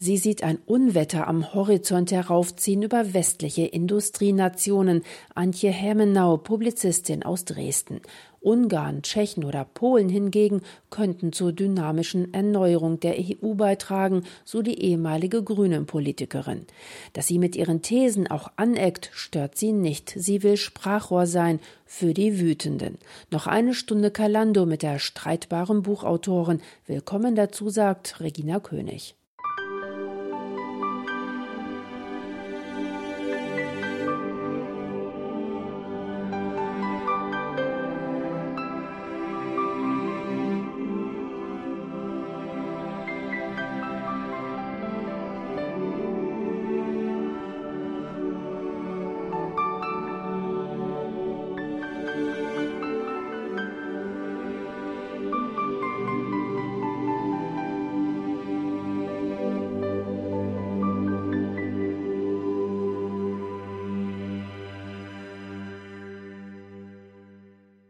Sie 0.05 0.17
sieht 0.17 0.43
ein 0.43 0.59
Unwetter 0.67 1.29
am 1.29 1.55
Horizont 1.55 2.11
heraufziehen 2.11 2.83
über 2.83 3.15
westliche 3.15 3.67
Industrienationen. 3.67 5.05
Antje 5.37 5.71
Hermenau, 5.71 6.39
Publizistin 6.39 7.23
aus 7.23 7.45
Dresden. 7.45 8.01
Ungarn, 8.41 9.03
Tschechen 9.03 9.45
oder 9.45 9.65
Polen 9.65 10.09
hingegen 10.09 10.63
könnten 10.91 11.33
zur 11.33 11.53
dynamischen 11.53 12.35
Erneuerung 12.35 12.99
der 12.99 13.15
EU 13.17 13.55
beitragen, 13.55 14.25
so 14.45 14.61
die 14.61 14.83
ehemalige 14.83 15.41
Grünen-Politikerin. 15.41 16.67
Dass 17.13 17.29
sie 17.29 17.39
mit 17.39 17.55
ihren 17.55 17.83
Thesen 17.83 18.29
auch 18.29 18.51
aneckt, 18.57 19.09
stört 19.15 19.57
sie 19.57 19.71
nicht. 19.71 20.13
Sie 20.17 20.43
will 20.43 20.57
Sprachrohr 20.57 21.29
sein 21.29 21.61
für 21.87 22.13
die 22.13 22.41
Wütenden. 22.41 22.99
Noch 23.31 23.47
eine 23.47 23.73
Stunde 23.73 24.11
Kalando 24.11 24.67
mit 24.67 24.83
der 24.83 24.99
streitbaren 24.99 25.83
Buchautorin. 25.83 26.61
Willkommen 26.89 27.37
dazu, 27.37 27.71
sagt 27.71 28.19
Regina 28.19 28.59
König. 28.59 29.15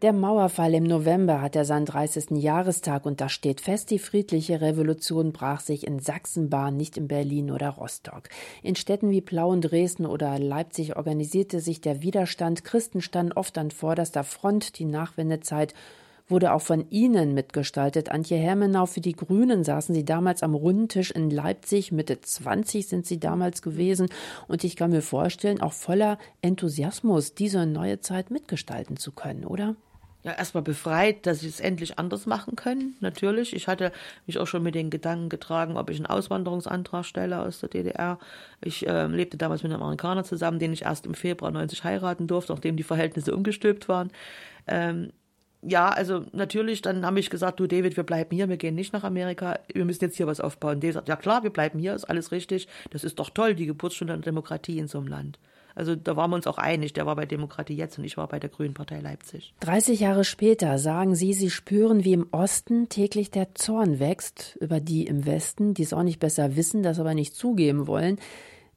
Der 0.03 0.13
Mauerfall 0.13 0.75
im 0.75 0.83
November 0.83 1.41
hat 1.41 1.55
er 1.55 1.65
seinen 1.65 1.87
30. 1.87 2.33
Jahrestag 2.33 3.07
und 3.07 3.21
da 3.21 3.29
steht 3.29 3.61
fest, 3.61 3.89
die 3.93 4.01
friedliche 4.01 4.61
Revolution 4.61 5.33
brach 5.33 5.61
sich 5.61 5.87
in 5.87 6.01
Sachsen 6.01 6.51
Bahn, 6.51 6.77
nicht 6.77 6.97
in 6.97 7.07
Berlin 7.07 7.53
oder 7.53 7.69
Rostock. 7.69 8.29
In 8.65 8.75
Städten 8.75 9.11
wie 9.11 9.21
Plauen, 9.21 9.61
Dresden 9.61 10.05
oder 10.05 10.41
Leipzig 10.41 10.97
organisierte 10.97 11.61
sich 11.61 11.81
der 11.81 12.03
Widerstand. 12.03 12.65
Christen 12.65 13.01
standen 13.01 13.31
oft 13.35 13.57
an 13.59 13.71
vorderster 13.71 14.25
Front. 14.25 14.81
Die 14.81 14.87
Nachwendezeit 14.87 15.73
wurde 16.27 16.53
auch 16.53 16.63
von 16.63 16.91
Ihnen 16.91 17.33
mitgestaltet. 17.33 18.11
Antje 18.11 18.39
Hermenau 18.39 18.87
für 18.87 19.01
die 19.01 19.15
Grünen 19.15 19.63
saßen 19.63 19.95
Sie 19.95 20.05
damals 20.05 20.43
am 20.43 20.57
runden 20.57 20.89
Tisch 20.89 21.13
in 21.13 21.31
Leipzig. 21.31 21.93
Mitte 21.93 22.21
20 22.21 22.89
sind 22.89 23.07
Sie 23.07 23.21
damals 23.21 23.63
gewesen. 23.63 24.09
Und 24.49 24.65
ich 24.65 24.75
kann 24.75 24.91
mir 24.91 25.03
vorstellen, 25.03 25.61
auch 25.61 25.75
voller 25.75 26.19
Enthusiasmus 26.41 27.35
diese 27.35 27.67
neue 27.67 28.01
Zeit 28.01 28.33
mitgestalten 28.33 28.97
zu 28.97 29.13
können, 29.13 29.45
oder? 29.45 29.77
Ja, 30.25 30.33
erstmal 30.33 30.63
befreit, 30.63 31.27
dass 31.27 31.43
ich 31.43 31.49
es 31.49 31.61
endlich 31.61 31.99
anders 31.99 32.27
machen 32.27 32.55
können, 32.55 32.97
natürlich. 33.01 33.55
Ich 33.55 33.67
hatte 33.67 33.91
mich 34.27 34.39
auch 34.39 34.47
schon 34.47 34.63
mit 34.63 34.75
den 34.75 34.89
Gedanken 34.89 35.29
getragen, 35.29 35.77
ob 35.77 35.91
ich 35.91 35.97
einen 35.97 36.07
Auswanderungsantrag 36.07 37.05
stelle 37.05 37.41
aus 37.41 37.61
der 37.61 37.71
DDR. 37.71 38.19
Ich 38.61 38.87
äh, 38.87 39.07
lebte 39.07 39.37
damals 39.37 39.65
mit 39.65 39.73
einem 39.73 39.83
Amerikaner 39.83 40.23
zusammen, 40.23 40.61
den 40.61 40.73
ich 40.73 40.83
erst 40.83 41.07
im 41.07 41.15
Februar 41.15 41.51
90 41.51 41.83
heiraten 41.83 42.29
durfte, 42.29 42.53
nachdem 42.53 42.77
die 42.77 42.85
Verhältnisse 42.85 43.35
umgestülpt 43.35 43.89
waren. 43.89 44.13
Ähm, 44.69 45.13
ja, 45.63 45.89
also 45.89 46.25
natürlich, 46.33 46.83
dann 46.83 47.07
habe 47.07 47.21
ich 47.21 47.31
gesagt, 47.31 47.61
du 47.61 47.67
David, 47.67 47.97
wir 47.97 48.05
bleiben 48.05 48.35
hier, 48.35 48.49
wir 48.49 48.57
gehen 48.57 48.75
nicht 48.75 48.93
nach 48.93 49.05
Amerika, 49.05 49.59
wir 49.73 49.85
müssen 49.85 50.05
jetzt 50.05 50.17
hier 50.17 50.27
was 50.27 50.41
aufbauen. 50.41 50.81
Der 50.81 50.93
sagt, 50.93 51.09
ja 51.09 51.17
klar, 51.17 51.43
wir 51.43 51.51
bleiben 51.51 51.79
hier, 51.79 51.95
ist 51.95 52.05
alles 52.05 52.33
richtig, 52.33 52.69
das 52.91 53.05
ist 53.05 53.19
doch 53.19 53.31
toll, 53.31 53.55
die 53.55 53.67
Geburtsstunde 53.67 54.15
der 54.15 54.23
Demokratie 54.23 54.79
in 54.79 54.89
so 54.89 54.99
einem 54.99 55.09
Land. 55.09 55.39
Also 55.75 55.97
da 55.97 56.17
waren 56.17 56.31
wir 56.31 56.37
uns 56.37 56.47
auch 56.47 56.59
einig. 56.59 56.93
Der 56.93 57.07
war 57.07 57.17
bei 57.17 57.27
Demokratie 57.27 57.77
jetzt 57.77 57.99
und 57.99 58.05
ich 58.05 58.17
war 58.17 58.29
bei 58.29 58.39
der 58.39 58.51
Grünen 58.51 58.75
Partei 58.75 59.01
Leipzig. 59.01 59.55
30 59.61 60.01
Jahre 60.01 60.25
später 60.25 60.79
sagen 60.79 61.15
Sie, 61.15 61.33
Sie 61.33 61.51
spüren, 61.51 62.05
wie 62.05 62.13
im 62.13 62.27
Osten 62.31 62.89
täglich 62.89 63.31
der 63.31 63.55
Zorn 63.55 63.99
wächst 63.99 64.57
über 64.61 64.81
die 64.81 65.07
im 65.07 65.27
Westen, 65.27 65.75
die 65.75 65.83
es 65.83 65.93
auch 65.93 66.03
nicht 66.03 66.21
besser 66.21 66.57
wissen, 66.57 66.83
das 66.83 66.99
aber 66.99 67.15
nicht 67.15 67.35
zugeben 67.35 67.87
wollen. 67.87 68.19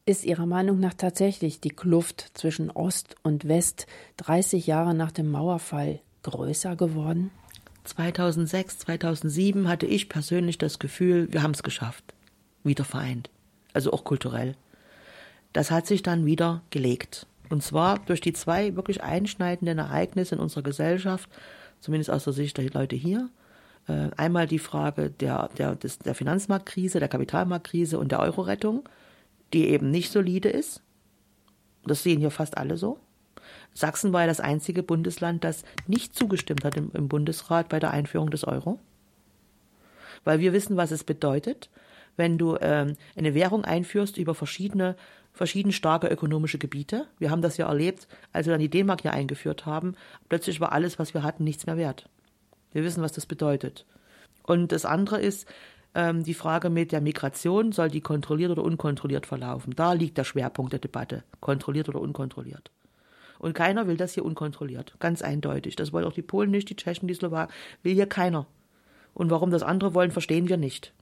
Ist 0.05 0.23
Ihrer 0.23 0.45
Meinung 0.45 0.79
nach 0.79 0.93
tatsächlich 0.93 1.59
die 1.59 1.69
Kluft 1.69 2.31
zwischen 2.35 2.69
Ost 2.69 3.15
und 3.23 3.47
West 3.47 3.87
30 4.17 4.67
Jahre 4.67 4.93
nach 4.93 5.11
dem 5.11 5.31
Mauerfall 5.31 5.99
größer 6.21 6.75
geworden? 6.75 7.31
2006, 7.85 8.79
2007 8.79 9.67
hatte 9.67 9.85
ich 9.85 10.09
persönlich 10.09 10.57
das 10.57 10.79
Gefühl, 10.79 11.31
wir 11.31 11.43
haben 11.43 11.51
es 11.51 11.63
geschafft. 11.63 12.13
Wieder 12.63 12.83
vereint. 12.83 13.29
Also 13.73 13.93
auch 13.93 14.03
kulturell. 14.03 14.55
Das 15.55 15.71
hat 15.71 15.87
sich 15.87 16.03
dann 16.03 16.25
wieder 16.25 16.63
gelegt. 16.69 17.27
Und 17.49 17.63
zwar 17.63 17.99
durch 17.99 18.19
die 18.19 18.33
zwei 18.33 18.75
wirklich 18.75 19.01
einschneidenden 19.03 19.77
Ereignisse 19.77 20.35
in 20.35 20.41
unserer 20.41 20.63
Gesellschaft, 20.63 21.29
zumindest 21.79 22.11
aus 22.11 22.25
der 22.25 22.33
Sicht 22.33 22.57
der 22.57 22.69
Leute 22.71 22.97
hier. 22.97 23.29
Äh, 23.87 24.09
einmal 24.17 24.47
die 24.47 24.59
Frage 24.59 25.11
der, 25.11 25.49
der, 25.57 25.75
der 25.75 26.13
Finanzmarktkrise, 26.13 26.99
der 26.99 27.07
Kapitalmarktkrise 27.07 27.97
und 27.97 28.11
der 28.11 28.19
Euro-Rettung, 28.19 28.83
die 29.53 29.69
eben 29.69 29.91
nicht 29.91 30.11
solide 30.11 30.49
ist. 30.49 30.81
Das 31.85 32.03
sehen 32.03 32.19
hier 32.19 32.31
fast 32.31 32.57
alle 32.57 32.75
so. 32.75 32.99
Sachsen 33.73 34.11
war 34.11 34.21
ja 34.23 34.27
das 34.27 34.41
einzige 34.41 34.83
Bundesland, 34.83 35.45
das 35.45 35.63
nicht 35.87 36.17
zugestimmt 36.17 36.65
hat 36.65 36.75
im, 36.75 36.91
im 36.93 37.07
Bundesrat 37.07 37.69
bei 37.69 37.79
der 37.79 37.91
Einführung 37.91 38.29
des 38.29 38.43
Euro. 38.43 38.81
Weil 40.25 40.41
wir 40.41 40.51
wissen, 40.51 40.75
was 40.75 40.91
es 40.91 41.05
bedeutet, 41.05 41.69
wenn 42.17 42.37
du 42.37 42.57
ähm, 42.59 42.97
eine 43.15 43.33
Währung 43.33 43.63
einführst 43.63 44.17
über 44.17 44.35
verschiedene 44.35 44.97
verschieden 45.35 45.71
starke 45.71 46.07
ökonomische 46.07 46.57
Gebiete. 46.57 47.07
Wir 47.19 47.29
haben 47.29 47.41
das 47.41 47.57
ja 47.57 47.67
erlebt, 47.67 48.07
als 48.31 48.47
wir 48.47 48.53
dann 48.53 48.61
die 48.61 48.69
D-Mark 48.69 49.03
ja 49.03 49.11
eingeführt 49.11 49.65
haben. 49.65 49.95
Plötzlich 50.29 50.59
war 50.61 50.71
alles, 50.71 50.97
was 50.97 51.13
wir 51.13 51.23
hatten, 51.23 51.43
nichts 51.43 51.65
mehr 51.65 51.77
wert. 51.77 52.09
Wir 52.71 52.83
wissen, 52.83 53.03
was 53.03 53.11
das 53.11 53.25
bedeutet. 53.25 53.85
Und 54.43 54.71
das 54.71 54.85
andere 54.85 55.21
ist 55.21 55.47
ähm, 55.93 56.23
die 56.23 56.33
Frage 56.33 56.69
mit 56.69 56.91
der 56.91 57.01
Migration, 57.01 57.71
soll 57.71 57.89
die 57.89 58.01
kontrolliert 58.01 58.51
oder 58.51 58.63
unkontrolliert 58.63 59.25
verlaufen? 59.25 59.73
Da 59.75 59.93
liegt 59.93 60.17
der 60.17 60.23
Schwerpunkt 60.23 60.73
der 60.73 60.79
Debatte, 60.79 61.23
kontrolliert 61.41 61.89
oder 61.89 62.01
unkontrolliert. 62.01 62.71
Und 63.37 63.53
keiner 63.53 63.87
will 63.87 63.97
das 63.97 64.13
hier 64.13 64.25
unkontrolliert, 64.25 64.95
ganz 64.99 65.21
eindeutig. 65.21 65.75
Das 65.75 65.91
wollen 65.91 66.05
auch 66.05 66.13
die 66.13 66.21
Polen 66.21 66.51
nicht, 66.51 66.69
die 66.69 66.75
Tschechen, 66.75 67.07
die 67.07 67.13
Slowaken, 67.13 67.53
will 67.83 67.93
hier 67.93 68.07
keiner. 68.07 68.47
Und 69.13 69.29
warum 69.29 69.51
das 69.51 69.63
andere 69.63 69.93
wollen, 69.93 70.11
verstehen 70.11 70.47
wir 70.47 70.57
nicht. 70.57 70.93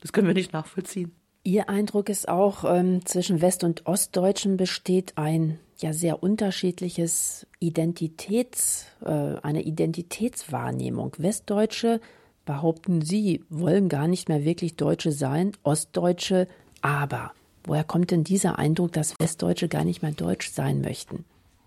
Das 0.00 0.12
können 0.12 0.26
wir 0.26 0.34
nicht 0.34 0.52
nachvollziehen. 0.52 1.14
Ihr 1.44 1.68
Eindruck 1.68 2.08
ist 2.08 2.28
auch, 2.28 2.64
ähm, 2.64 3.04
zwischen 3.04 3.40
West- 3.40 3.64
und 3.64 3.86
Ostdeutschen 3.86 4.56
besteht 4.56 5.18
ein 5.18 5.58
ja 5.78 5.92
sehr 5.92 6.22
unterschiedliches 6.22 7.46
Identitäts, 7.58 8.86
äh, 9.04 9.08
eine 9.42 9.62
Identitätswahrnehmung. 9.62 11.14
Westdeutsche 11.18 12.00
behaupten 12.44 13.02
sie, 13.02 13.44
wollen 13.48 13.88
gar 13.88 14.06
nicht 14.06 14.28
mehr 14.28 14.44
wirklich 14.44 14.76
Deutsche 14.76 15.10
sein, 15.10 15.52
Ostdeutsche 15.64 16.46
aber. 16.80 17.32
Woher 17.64 17.84
kommt 17.84 18.12
denn 18.12 18.24
dieser 18.24 18.58
Eindruck, 18.58 18.92
dass 18.92 19.18
Westdeutsche 19.18 19.68
gar 19.68 19.84
nicht 19.84 20.02
mehr 20.02 20.12
deutsch 20.12 20.50
sein 20.50 20.80
möchten? 20.80 21.24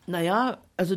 Naja, 0.08 0.58
also 0.78 0.96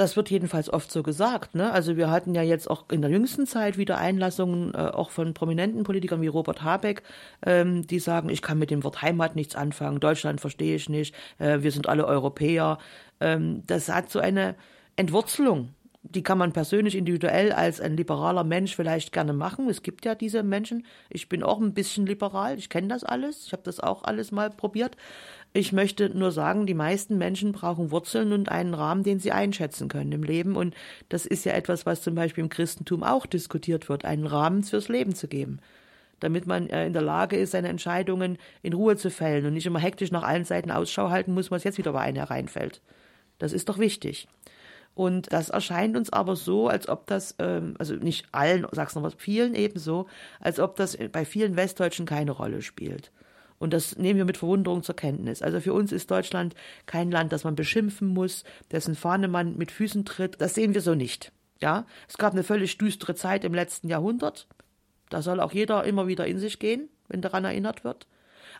das 0.00 0.16
wird 0.16 0.30
jedenfalls 0.30 0.72
oft 0.72 0.90
so 0.90 1.02
gesagt. 1.02 1.54
Ne? 1.54 1.70
Also 1.70 1.98
wir 1.98 2.10
hatten 2.10 2.34
ja 2.34 2.42
jetzt 2.42 2.70
auch 2.70 2.86
in 2.90 3.02
der 3.02 3.10
jüngsten 3.10 3.46
Zeit 3.46 3.76
wieder 3.76 3.98
Einlassungen, 3.98 4.72
äh, 4.72 4.78
auch 4.78 5.10
von 5.10 5.34
prominenten 5.34 5.84
Politikern 5.84 6.22
wie 6.22 6.26
Robert 6.26 6.62
Habeck, 6.62 7.02
ähm, 7.44 7.86
die 7.86 7.98
sagen, 7.98 8.30
ich 8.30 8.40
kann 8.40 8.58
mit 8.58 8.70
dem 8.70 8.82
Wort 8.82 9.02
Heimat 9.02 9.36
nichts 9.36 9.56
anfangen, 9.56 10.00
Deutschland 10.00 10.40
verstehe 10.40 10.74
ich 10.74 10.88
nicht, 10.88 11.14
äh, 11.38 11.58
wir 11.60 11.70
sind 11.70 11.86
alle 11.86 12.06
Europäer. 12.06 12.78
Ähm, 13.20 13.62
das 13.66 13.90
hat 13.90 14.10
so 14.10 14.20
eine 14.20 14.54
Entwurzelung. 14.96 15.74
Die 16.02 16.22
kann 16.22 16.38
man 16.38 16.54
persönlich, 16.54 16.96
individuell 16.96 17.52
als 17.52 17.78
ein 17.78 17.94
liberaler 17.94 18.42
Mensch 18.42 18.74
vielleicht 18.74 19.12
gerne 19.12 19.34
machen. 19.34 19.68
Es 19.68 19.82
gibt 19.82 20.06
ja 20.06 20.14
diese 20.14 20.42
Menschen. 20.42 20.86
Ich 21.10 21.28
bin 21.28 21.42
auch 21.42 21.60
ein 21.60 21.74
bisschen 21.74 22.06
liberal. 22.06 22.56
Ich 22.56 22.70
kenne 22.70 22.88
das 22.88 23.04
alles. 23.04 23.44
Ich 23.44 23.52
habe 23.52 23.64
das 23.64 23.80
auch 23.80 24.04
alles 24.04 24.32
mal 24.32 24.48
probiert. 24.48 24.96
Ich 25.52 25.72
möchte 25.72 26.10
nur 26.10 26.30
sagen, 26.30 26.66
die 26.66 26.74
meisten 26.74 27.18
Menschen 27.18 27.50
brauchen 27.50 27.90
Wurzeln 27.90 28.32
und 28.32 28.48
einen 28.48 28.72
Rahmen, 28.72 29.02
den 29.02 29.18
sie 29.18 29.32
einschätzen 29.32 29.88
können 29.88 30.12
im 30.12 30.22
Leben. 30.22 30.54
Und 30.54 30.76
das 31.08 31.26
ist 31.26 31.44
ja 31.44 31.52
etwas, 31.52 31.86
was 31.86 32.02
zum 32.02 32.14
Beispiel 32.14 32.44
im 32.44 32.50
Christentum 32.50 33.02
auch 33.02 33.26
diskutiert 33.26 33.88
wird, 33.88 34.04
einen 34.04 34.26
Rahmen 34.26 34.62
fürs 34.62 34.88
Leben 34.88 35.14
zu 35.14 35.26
geben. 35.26 35.58
Damit 36.20 36.46
man 36.46 36.68
äh, 36.68 36.86
in 36.86 36.92
der 36.92 37.02
Lage 37.02 37.36
ist, 37.36 37.50
seine 37.50 37.68
Entscheidungen 37.68 38.38
in 38.62 38.74
Ruhe 38.74 38.96
zu 38.96 39.10
fällen 39.10 39.44
und 39.44 39.54
nicht 39.54 39.66
immer 39.66 39.80
hektisch 39.80 40.12
nach 40.12 40.22
allen 40.22 40.44
Seiten 40.44 40.70
Ausschau 40.70 41.10
halten 41.10 41.34
muss, 41.34 41.50
was 41.50 41.64
jetzt 41.64 41.78
wieder 41.78 41.92
bei 41.92 42.00
einem 42.00 42.18
hereinfällt. 42.18 42.80
Das 43.38 43.52
ist 43.52 43.68
doch 43.68 43.78
wichtig. 43.78 44.28
Und 44.94 45.32
das 45.32 45.48
erscheint 45.48 45.96
uns 45.96 46.12
aber 46.12 46.36
so, 46.36 46.68
als 46.68 46.88
ob 46.88 47.06
das, 47.06 47.34
ähm, 47.40 47.74
also 47.78 47.94
nicht 47.94 48.26
allen 48.30 48.66
Sachsen, 48.70 48.98
aber 48.98 49.10
vielen 49.16 49.54
ebenso, 49.54 50.06
als 50.38 50.60
ob 50.60 50.76
das 50.76 50.96
bei 51.10 51.24
vielen 51.24 51.56
Westdeutschen 51.56 52.06
keine 52.06 52.32
Rolle 52.32 52.62
spielt. 52.62 53.10
Und 53.60 53.72
das 53.74 53.96
nehmen 53.96 54.16
wir 54.16 54.24
mit 54.24 54.38
Verwunderung 54.38 54.82
zur 54.82 54.96
Kenntnis. 54.96 55.42
Also 55.42 55.60
für 55.60 55.74
uns 55.74 55.92
ist 55.92 56.10
Deutschland 56.10 56.54
kein 56.86 57.10
Land, 57.12 57.30
das 57.30 57.44
man 57.44 57.54
beschimpfen 57.54 58.08
muss, 58.08 58.42
dessen 58.72 58.96
Fahne 58.96 59.28
man 59.28 59.56
mit 59.56 59.70
Füßen 59.70 60.04
tritt. 60.04 60.40
Das 60.40 60.54
sehen 60.54 60.74
wir 60.74 60.80
so 60.80 60.96
nicht. 60.96 61.30
Ja, 61.60 61.86
es 62.08 62.16
gab 62.16 62.32
eine 62.32 62.42
völlig 62.42 62.78
düstere 62.78 63.14
Zeit 63.14 63.44
im 63.44 63.52
letzten 63.52 63.88
Jahrhundert. 63.88 64.48
Da 65.10 65.20
soll 65.20 65.40
auch 65.40 65.52
jeder 65.52 65.84
immer 65.84 66.08
wieder 66.08 66.26
in 66.26 66.38
sich 66.38 66.58
gehen, 66.58 66.88
wenn 67.08 67.20
daran 67.20 67.44
erinnert 67.44 67.84
wird. 67.84 68.06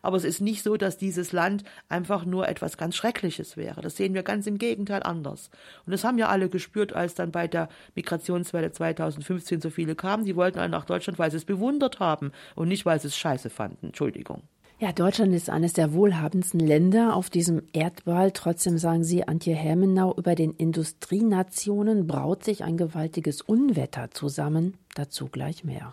aber 0.02 0.16
es 0.16 0.24
ist 0.24 0.40
nicht 0.40 0.62
so, 0.62 0.76
dass 0.76 0.96
dieses 0.96 1.32
Land 1.32 1.64
einfach 1.88 2.24
nur 2.24 2.48
etwas 2.48 2.76
ganz 2.76 2.96
Schreckliches 2.96 3.56
wäre. 3.56 3.80
Das 3.80 3.96
sehen 3.96 4.14
wir 4.14 4.22
ganz 4.22 4.46
im 4.46 4.58
Gegenteil 4.58 5.02
anders. 5.02 5.50
Und 5.86 5.92
das 5.92 6.04
haben 6.04 6.18
ja 6.18 6.28
alle 6.28 6.48
gespürt, 6.48 6.92
als 6.92 7.14
dann 7.14 7.32
bei 7.32 7.48
der 7.48 7.68
Migrationswelle 7.94 8.72
2015 8.72 9.60
so 9.60 9.70
viele 9.70 9.94
kamen. 9.94 10.24
Die 10.24 10.36
wollten 10.36 10.58
alle 10.58 10.68
nach 10.68 10.84
Deutschland, 10.84 11.18
weil 11.18 11.30
sie 11.30 11.36
es 11.36 11.44
bewundert 11.44 12.00
haben 12.00 12.32
und 12.54 12.68
nicht, 12.68 12.86
weil 12.86 13.00
sie 13.00 13.08
es 13.08 13.16
scheiße 13.16 13.50
fanden. 13.50 13.86
Entschuldigung. 13.86 14.42
Ja, 14.82 14.92
Deutschland 14.92 15.34
ist 15.34 15.50
eines 15.50 15.74
der 15.74 15.92
wohlhabendsten 15.92 16.58
Länder 16.58 17.14
auf 17.14 17.28
diesem 17.28 17.60
Erdball. 17.74 18.30
Trotzdem 18.30 18.78
sagen 18.78 19.04
Sie, 19.04 19.28
Antje 19.28 19.54
Hermenau, 19.54 20.14
über 20.16 20.34
den 20.34 20.54
Industrienationen 20.54 22.06
braut 22.06 22.44
sich 22.44 22.64
ein 22.64 22.78
gewaltiges 22.78 23.42
Unwetter 23.42 24.10
zusammen. 24.10 24.78
Dazu 24.94 25.26
gleich 25.26 25.64
mehr. 25.64 25.92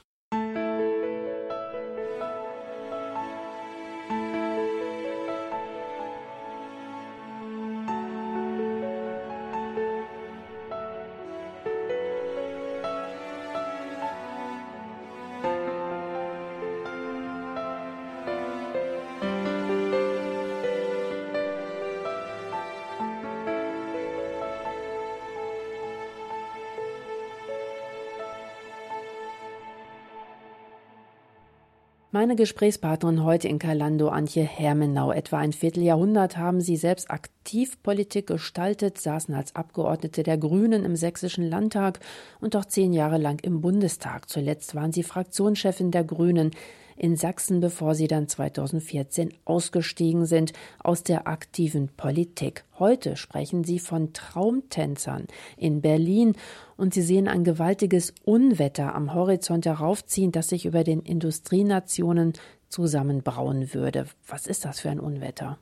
Meine 32.20 32.36
Gesprächspartnerin 32.36 33.24
heute 33.24 33.48
in 33.48 33.60
Kalando, 33.60 34.08
Antje 34.10 34.42
Hermenau. 34.42 35.12
Etwa 35.12 35.38
ein 35.38 35.54
Vierteljahrhundert 35.54 36.36
haben 36.36 36.62
Sie 36.62 36.76
selbst 36.76 37.12
aktiv 37.12 37.78
Politik 37.84 38.26
gestaltet, 38.26 38.98
saßen 38.98 39.36
als 39.36 39.56
Abgeordnete 39.56 40.24
der 40.24 40.40
Grünen 40.40 40.84
im 40.84 40.96
Sächsischen 40.96 41.48
Landtag 41.48 42.00
und 42.42 42.56
auch 42.56 42.66
zehn 42.66 42.92
Jahre 42.92 43.20
lang 43.20 43.40
im 43.44 43.62
Bundestag. 43.62 44.30
Zuletzt 44.30 44.74
waren 44.74 44.92
Sie 44.92 45.04
Fraktionschefin 45.04 45.92
der 45.92 46.06
Grünen 46.06 46.50
in 46.98 47.16
Sachsen, 47.16 47.62
bevor 47.62 47.96
sie 47.96 48.08
dann 48.08 48.28
2014 48.28 49.34
ausgestiegen 49.46 50.26
sind 50.26 50.54
aus 50.84 51.04
der 51.04 51.28
aktiven 51.28 51.90
Politik. 51.90 52.66
Heute 52.80 53.16
sprechen 53.16 53.64
sie 53.64 53.80
von 53.80 54.14
Traumtänzern 54.14 55.28
in 55.56 55.82
Berlin 55.82 56.34
und 56.76 56.94
sie 56.94 57.02
sehen 57.02 57.28
ein 57.28 57.44
gewaltiges 57.44 58.14
Unwetter 58.26 58.96
am 58.96 59.14
Horizont 59.14 59.66
heraufziehen, 59.66 60.32
das 60.32 60.50
sich 60.50 60.66
über 60.66 60.84
den 60.84 61.02
Industrienationen 61.02 62.34
zusammenbrauen 62.70 63.74
würde. 63.74 64.08
Was 64.28 64.48
ist 64.48 64.66
das 64.66 64.80
für 64.80 64.90
ein 64.90 65.00
Unwetter? 65.00 65.58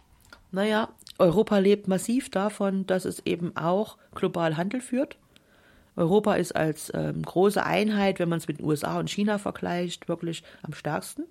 Naja, 0.52 0.90
Europa 1.20 1.58
lebt 1.58 1.88
massiv 1.88 2.30
davon, 2.30 2.88
dass 2.88 3.06
es 3.06 3.26
eben 3.26 3.56
auch 3.58 3.98
global 4.14 4.58
Handel 4.58 4.82
führt. 4.82 5.18
Europa 5.96 6.36
ist 6.36 6.56
als 6.56 6.92
ähm, 6.94 7.22
große 7.22 7.64
Einheit, 7.64 8.20
wenn 8.20 8.30
man 8.30 8.38
es 8.38 8.48
mit 8.48 8.60
den 8.60 8.66
USA 8.66 9.00
und 9.00 9.10
China 9.10 9.38
vergleicht, 9.38 10.08
wirklich 10.08 10.44
am 10.62 10.74
stärksten. 10.74 11.24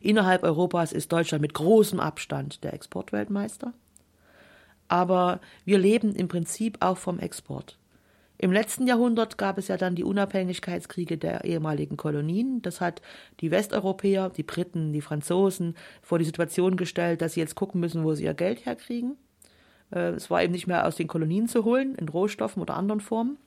Innerhalb 0.00 0.42
Europas 0.42 0.92
ist 0.92 1.12
Deutschland 1.12 1.42
mit 1.42 1.54
großem 1.54 2.00
Abstand 2.00 2.62
der 2.64 2.74
Exportweltmeister. 2.74 3.72
Aber 4.88 5.40
wir 5.64 5.78
leben 5.78 6.14
im 6.14 6.28
Prinzip 6.28 6.78
auch 6.80 6.98
vom 6.98 7.18
Export. 7.18 7.78
Im 8.38 8.52
letzten 8.52 8.86
Jahrhundert 8.86 9.38
gab 9.38 9.56
es 9.56 9.68
ja 9.68 9.78
dann 9.78 9.94
die 9.94 10.04
Unabhängigkeitskriege 10.04 11.16
der 11.16 11.44
ehemaligen 11.44 11.96
Kolonien. 11.96 12.60
Das 12.60 12.82
hat 12.82 13.00
die 13.40 13.50
Westeuropäer, 13.50 14.28
die 14.28 14.42
Briten, 14.42 14.92
die 14.92 15.00
Franzosen 15.00 15.74
vor 16.02 16.18
die 16.18 16.26
Situation 16.26 16.76
gestellt, 16.76 17.22
dass 17.22 17.32
sie 17.32 17.40
jetzt 17.40 17.54
gucken 17.54 17.80
müssen, 17.80 18.04
wo 18.04 18.14
sie 18.14 18.24
ihr 18.24 18.34
Geld 18.34 18.66
herkriegen. 18.66 19.16
Äh, 19.90 20.10
es 20.10 20.30
war 20.30 20.42
eben 20.42 20.52
nicht 20.52 20.66
mehr 20.66 20.86
aus 20.86 20.96
den 20.96 21.08
Kolonien 21.08 21.48
zu 21.48 21.64
holen, 21.64 21.94
in 21.96 22.08
Rohstoffen 22.08 22.62
oder 22.62 22.74
anderen 22.74 23.00
Formen. 23.00 23.38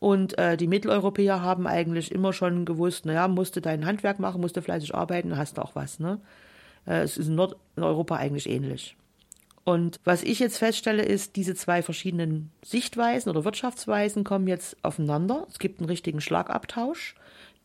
Und 0.00 0.36
äh, 0.38 0.56
die 0.56 0.66
Mitteleuropäer 0.66 1.40
haben 1.40 1.66
eigentlich 1.66 2.12
immer 2.12 2.32
schon 2.32 2.64
gewusst, 2.64 3.06
naja, 3.06 3.26
musst 3.28 3.56
du 3.56 3.60
dein 3.60 3.86
Handwerk 3.86 4.18
machen, 4.18 4.40
musst 4.40 4.56
du 4.56 4.62
fleißig 4.62 4.94
arbeiten, 4.94 5.36
hast 5.36 5.56
du 5.56 5.62
auch 5.62 5.74
was. 5.74 5.98
Ne? 5.98 6.20
Äh, 6.86 7.02
es 7.02 7.16
ist 7.16 7.28
in 7.28 7.36
Nordeuropa 7.36 8.16
eigentlich 8.16 8.48
ähnlich. 8.48 8.96
Und 9.64 9.98
was 10.04 10.22
ich 10.22 10.40
jetzt 10.40 10.58
feststelle, 10.58 11.02
ist, 11.02 11.36
diese 11.36 11.54
zwei 11.54 11.82
verschiedenen 11.82 12.50
Sichtweisen 12.62 13.30
oder 13.30 13.46
Wirtschaftsweisen 13.46 14.22
kommen 14.22 14.46
jetzt 14.46 14.76
aufeinander. 14.82 15.46
Es 15.48 15.58
gibt 15.58 15.80
einen 15.80 15.88
richtigen 15.88 16.20
Schlagabtausch. 16.20 17.14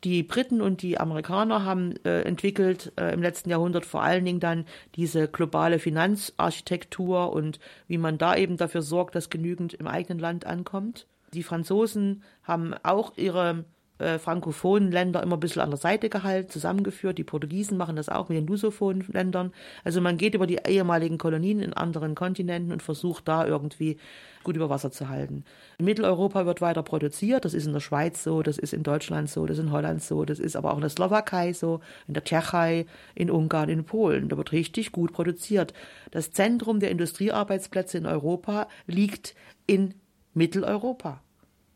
Die 0.06 0.24
Briten 0.24 0.62
und 0.62 0.82
die 0.82 0.98
Amerikaner 0.98 1.66
haben 1.66 1.94
äh, 2.06 2.22
entwickelt 2.22 2.94
äh, 2.96 3.14
im 3.14 3.22
letzten 3.22 3.50
Jahrhundert 3.50 3.86
vor 3.86 4.02
allen 4.02 4.24
Dingen 4.24 4.40
dann 4.40 4.66
diese 4.96 5.28
globale 5.28 5.78
Finanzarchitektur 5.78 7.34
und 7.34 7.60
wie 7.88 7.98
man 7.98 8.18
da 8.18 8.36
eben 8.36 8.56
dafür 8.56 8.82
sorgt, 8.82 9.16
dass 9.16 9.30
genügend 9.30 9.74
im 9.74 9.88
eigenen 9.88 10.20
Land 10.20 10.46
ankommt. 10.46 11.06
Die 11.34 11.44
Franzosen 11.44 12.24
haben 12.44 12.74
auch 12.84 13.18
ihre 13.18 13.66
äh, 14.00 14.18
frankophonen 14.18 14.92
Länder 14.92 15.22
immer 15.22 15.38
ein 15.38 15.40
bisschen 15.40 15.62
an 15.62 15.70
der 15.70 15.78
Seite 15.78 16.10
gehalten, 16.10 16.50
zusammengeführt. 16.50 17.18
Die 17.18 17.24
Portugiesen 17.24 17.78
machen 17.78 17.96
das 17.96 18.10
auch 18.10 18.30
mit 18.30 18.38
den 18.38 18.48
lusophonen 18.48 19.06
Ländern. 19.08 19.54
Also 19.84 20.02
man 20.02 20.18
geht 20.18 20.36
über 20.36 20.48
die 20.48 20.60
ehemaligen 20.66 21.18
Kolonien 21.18 21.62
in 21.62 21.74
anderen 21.74 22.16
Kontinenten 22.16 22.72
und 22.72 22.82
versucht 22.82 23.28
da 23.28 23.46
irgendwie 23.46 23.98
gut 24.44 24.56
über 24.56 24.70
Wasser 24.70 24.92
zu 24.92 25.10
halten. 25.10 25.44
In 25.78 25.86
Mitteleuropa 25.86 26.46
wird 26.46 26.62
weiter 26.62 26.82
produziert. 26.82 27.46
Das 27.46 27.54
ist 27.54 27.66
in 27.66 27.74
der 27.74 27.82
Schweiz 27.82 28.24
so, 28.24 28.42
das 28.42 28.58
ist 28.58 28.74
in 28.74 28.84
Deutschland 28.84 29.30
so, 29.30 29.46
das 29.46 29.58
ist 29.58 29.66
in 29.66 29.72
Holland 29.72 30.02
so, 30.02 30.26
das 30.26 30.40
ist 30.40 30.56
aber 30.56 30.72
auch 30.72 30.78
in 30.78 30.82
der 30.82 30.90
Slowakei 30.90 31.54
so, 31.54 31.82
in 32.08 32.14
der 32.14 32.24
Tschechei, 32.24 32.86
in 33.16 33.30
Ungarn, 33.30 33.70
in 33.70 33.84
Polen. 33.84 34.30
Da 34.30 34.38
wird 34.38 34.52
richtig 34.52 34.92
gut 34.92 35.12
produziert. 35.12 35.74
Das 36.12 36.32
Zentrum 36.32 36.80
der 36.80 36.92
Industriearbeitsplätze 36.92 37.98
in 37.98 38.06
Europa 38.06 38.68
liegt 38.88 39.36
in 39.68 39.94
Mitteleuropa. 40.34 41.22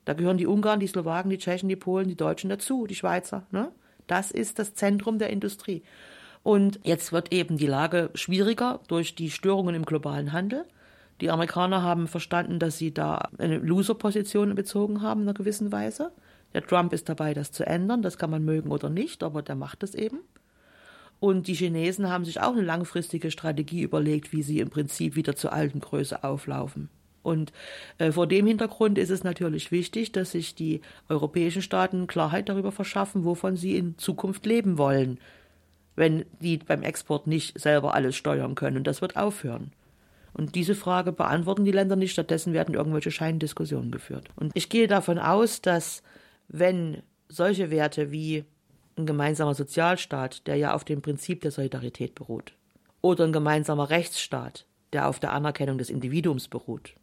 Da 0.05 0.13
gehören 0.13 0.37
die 0.37 0.47
Ungarn, 0.47 0.79
die 0.79 0.87
Slowaken, 0.87 1.29
die 1.29 1.37
Tschechen, 1.37 1.69
die 1.69 1.75
Polen, 1.75 2.07
die 2.07 2.15
Deutschen 2.15 2.49
dazu, 2.49 2.87
die 2.87 2.95
Schweizer. 2.95 3.45
Ne? 3.51 3.71
Das 4.07 4.31
ist 4.31 4.59
das 4.59 4.73
Zentrum 4.73 5.19
der 5.19 5.29
Industrie. 5.29 5.83
Und 6.43 6.79
jetzt 6.83 7.13
wird 7.13 7.31
eben 7.31 7.57
die 7.57 7.67
Lage 7.67 8.09
schwieriger 8.15 8.81
durch 8.87 9.15
die 9.15 9.31
Störungen 9.31 9.75
im 9.75 9.85
globalen 9.85 10.33
Handel. 10.33 10.65
Die 11.21 11.31
Amerikaner 11.31 11.83
haben 11.83 12.07
verstanden, 12.07 12.59
dass 12.59 12.77
sie 12.77 12.93
da 12.93 13.29
eine 13.37 13.57
Loser-Position 13.57 14.53
bezogen 14.55 15.01
haben 15.01 15.21
in 15.21 15.27
einer 15.29 15.33
gewissen 15.33 15.71
Weise. 15.71 16.11
Der 16.53 16.65
Trump 16.65 16.91
ist 16.91 17.07
dabei, 17.07 17.33
das 17.33 17.51
zu 17.51 17.65
ändern. 17.65 18.01
Das 18.01 18.17
kann 18.17 18.29
man 18.29 18.43
mögen 18.43 18.71
oder 18.71 18.89
nicht, 18.89 19.23
aber 19.23 19.41
der 19.41 19.55
macht 19.55 19.83
es 19.83 19.95
eben. 19.95 20.19
Und 21.21 21.47
die 21.47 21.53
Chinesen 21.53 22.09
haben 22.09 22.25
sich 22.25 22.41
auch 22.41 22.51
eine 22.51 22.61
langfristige 22.61 23.31
Strategie 23.31 23.81
überlegt, 23.81 24.33
wie 24.33 24.43
sie 24.43 24.59
im 24.59 24.69
Prinzip 24.69 25.15
wieder 25.15 25.37
zur 25.37 25.53
alten 25.53 25.79
Größe 25.79 26.25
auflaufen. 26.25 26.89
Und 27.23 27.53
äh, 27.97 28.11
vor 28.11 28.27
dem 28.27 28.45
Hintergrund 28.45 28.97
ist 28.97 29.09
es 29.09 29.23
natürlich 29.23 29.71
wichtig, 29.71 30.11
dass 30.11 30.31
sich 30.31 30.55
die 30.55 30.81
europäischen 31.09 31.61
Staaten 31.61 32.05
Klarheit 32.05 32.49
darüber 32.49 32.71
verschaffen, 32.71 33.23
wovon 33.23 33.55
sie 33.55 33.77
in 33.77 33.97
Zukunft 33.97 34.45
leben 34.45 34.77
wollen, 34.77 35.19
wenn 35.95 36.25
die 36.41 36.57
beim 36.57 36.83
Export 36.83 37.27
nicht 37.27 37.59
selber 37.59 37.93
alles 37.93 38.15
steuern 38.15 38.55
können. 38.55 38.77
Und 38.77 38.87
das 38.87 39.01
wird 39.01 39.15
aufhören. 39.15 39.71
Und 40.33 40.55
diese 40.55 40.75
Frage 40.75 41.11
beantworten 41.11 41.63
die 41.63 41.71
Länder 41.71 41.95
nicht, 41.95 42.11
stattdessen 42.11 42.53
werden 42.53 42.75
irgendwelche 42.75 43.11
Scheindiskussionen 43.11 43.91
geführt. 43.91 44.29
Und 44.35 44.51
ich 44.55 44.69
gehe 44.69 44.87
davon 44.87 45.19
aus, 45.19 45.61
dass 45.61 46.01
wenn 46.47 47.03
solche 47.29 47.69
Werte 47.71 48.11
wie 48.11 48.43
ein 48.97 49.05
gemeinsamer 49.05 49.53
Sozialstaat, 49.53 50.45
der 50.47 50.55
ja 50.55 50.73
auf 50.73 50.83
dem 50.83 51.01
Prinzip 51.01 51.41
der 51.41 51.51
Solidarität 51.51 52.15
beruht, 52.15 52.53
oder 53.01 53.25
ein 53.25 53.33
gemeinsamer 53.33 53.89
Rechtsstaat, 53.89 54.65
der 54.91 55.07
auf 55.07 55.19
der 55.19 55.33
Anerkennung 55.33 55.77
des 55.77 55.89
Individuums 55.89 56.47
beruht, 56.47 56.95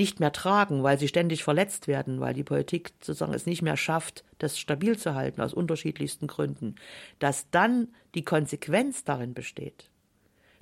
nicht 0.00 0.18
mehr 0.18 0.32
tragen, 0.32 0.82
weil 0.82 0.98
sie 0.98 1.08
ständig 1.08 1.44
verletzt 1.44 1.86
werden, 1.86 2.20
weil 2.20 2.32
die 2.32 2.42
Politik 2.42 2.92
sozusagen 3.02 3.34
es 3.34 3.44
nicht 3.44 3.60
mehr 3.60 3.76
schafft, 3.76 4.24
das 4.38 4.58
stabil 4.58 4.96
zu 4.96 5.14
halten 5.14 5.42
aus 5.42 5.52
unterschiedlichsten 5.52 6.26
Gründen, 6.26 6.76
dass 7.18 7.50
dann 7.50 7.88
die 8.14 8.24
Konsequenz 8.24 9.04
darin 9.04 9.34
besteht, 9.34 9.90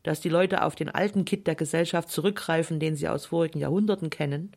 dass 0.02 0.20
die 0.20 0.28
Leute 0.28 0.64
auf 0.64 0.74
den 0.74 0.88
alten 0.88 1.24
Kit 1.24 1.46
der 1.46 1.54
Gesellschaft 1.54 2.10
zurückgreifen, 2.10 2.80
den 2.80 2.96
sie 2.96 3.08
aus 3.08 3.26
vorigen 3.26 3.60
Jahrhunderten 3.60 4.10
kennen, 4.10 4.50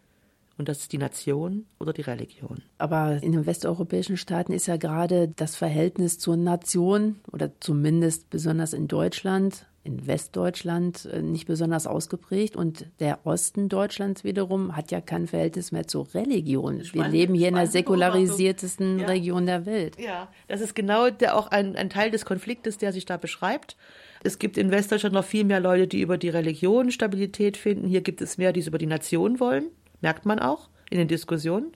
und 0.58 0.68
das 0.68 0.80
ist 0.80 0.94
die 0.94 0.98
Nation 0.98 1.66
oder 1.80 1.94
die 1.94 2.02
Religion. 2.02 2.64
Aber 2.80 3.22
in 3.22 3.32
den 3.34 3.46
westeuropäischen 3.46 4.18
Staaten 4.18 4.52
ist 4.52 4.68
ja 4.68 4.78
gerade 4.78 5.28
das 5.28 5.56
Verhältnis 5.56 6.18
zur 6.18 6.38
Nation 6.38 7.20
oder 7.32 7.52
zumindest 7.60 8.32
besonders 8.32 8.74
in 8.74 8.88
Deutschland 8.88 9.68
in 9.84 10.06
Westdeutschland 10.06 11.06
äh, 11.06 11.22
nicht 11.22 11.48
besonders 11.48 11.88
ausgeprägt 11.88 12.56
und 12.56 12.86
der 13.00 13.26
Osten 13.26 13.68
Deutschlands 13.68 14.24
wiederum 14.24 14.76
hat 14.76 14.92
ja 14.92 15.02
kein 15.02 15.28
Verhältnis 15.28 15.72
mehr 15.72 15.88
zur 15.88 16.14
Religion. 16.14 16.84
Wir 16.94 17.08
leben 17.08 17.34
hier 17.34 17.48
in 17.48 17.56
der 17.56 17.68
säkularisiertesten 17.68 19.00
ja. 19.00 19.08
Region 19.08 19.46
der 19.46 19.66
Welt. 19.66 19.98
Ja, 20.00 20.28
das 20.48 20.62
ist 20.62 20.76
genau 20.76 21.10
der, 21.10 21.36
auch 21.36 21.48
ein, 21.48 21.76
ein 21.76 21.90
Teil 21.90 22.12
des 22.12 22.26
Konfliktes, 22.26 22.78
der 22.78 22.94
sich 22.94 23.06
da 23.06 23.18
beschreibt. 23.18 23.76
Es 24.24 24.38
gibt 24.38 24.58
in 24.58 24.70
Westdeutschland 24.70 25.16
noch 25.16 25.26
viel 25.26 25.46
mehr 25.46 25.60
Leute, 25.60 25.88
die 25.88 26.02
über 26.02 26.18
die 26.18 26.30
Religion 26.30 26.92
Stabilität 26.92 27.58
finden. 27.58 27.88
Hier 27.88 28.02
gibt 28.02 28.22
es 28.22 28.38
mehr, 28.38 28.54
die 28.54 28.60
es 28.60 28.68
über 28.68 28.78
die 28.78 28.86
Nation 28.86 29.40
wollen. 29.40 29.66
Merkt 30.02 30.28
man 30.28 30.40
auch 30.40 30.70
in 30.92 31.00
den 31.00 31.08
Diskussionen. 31.08 31.72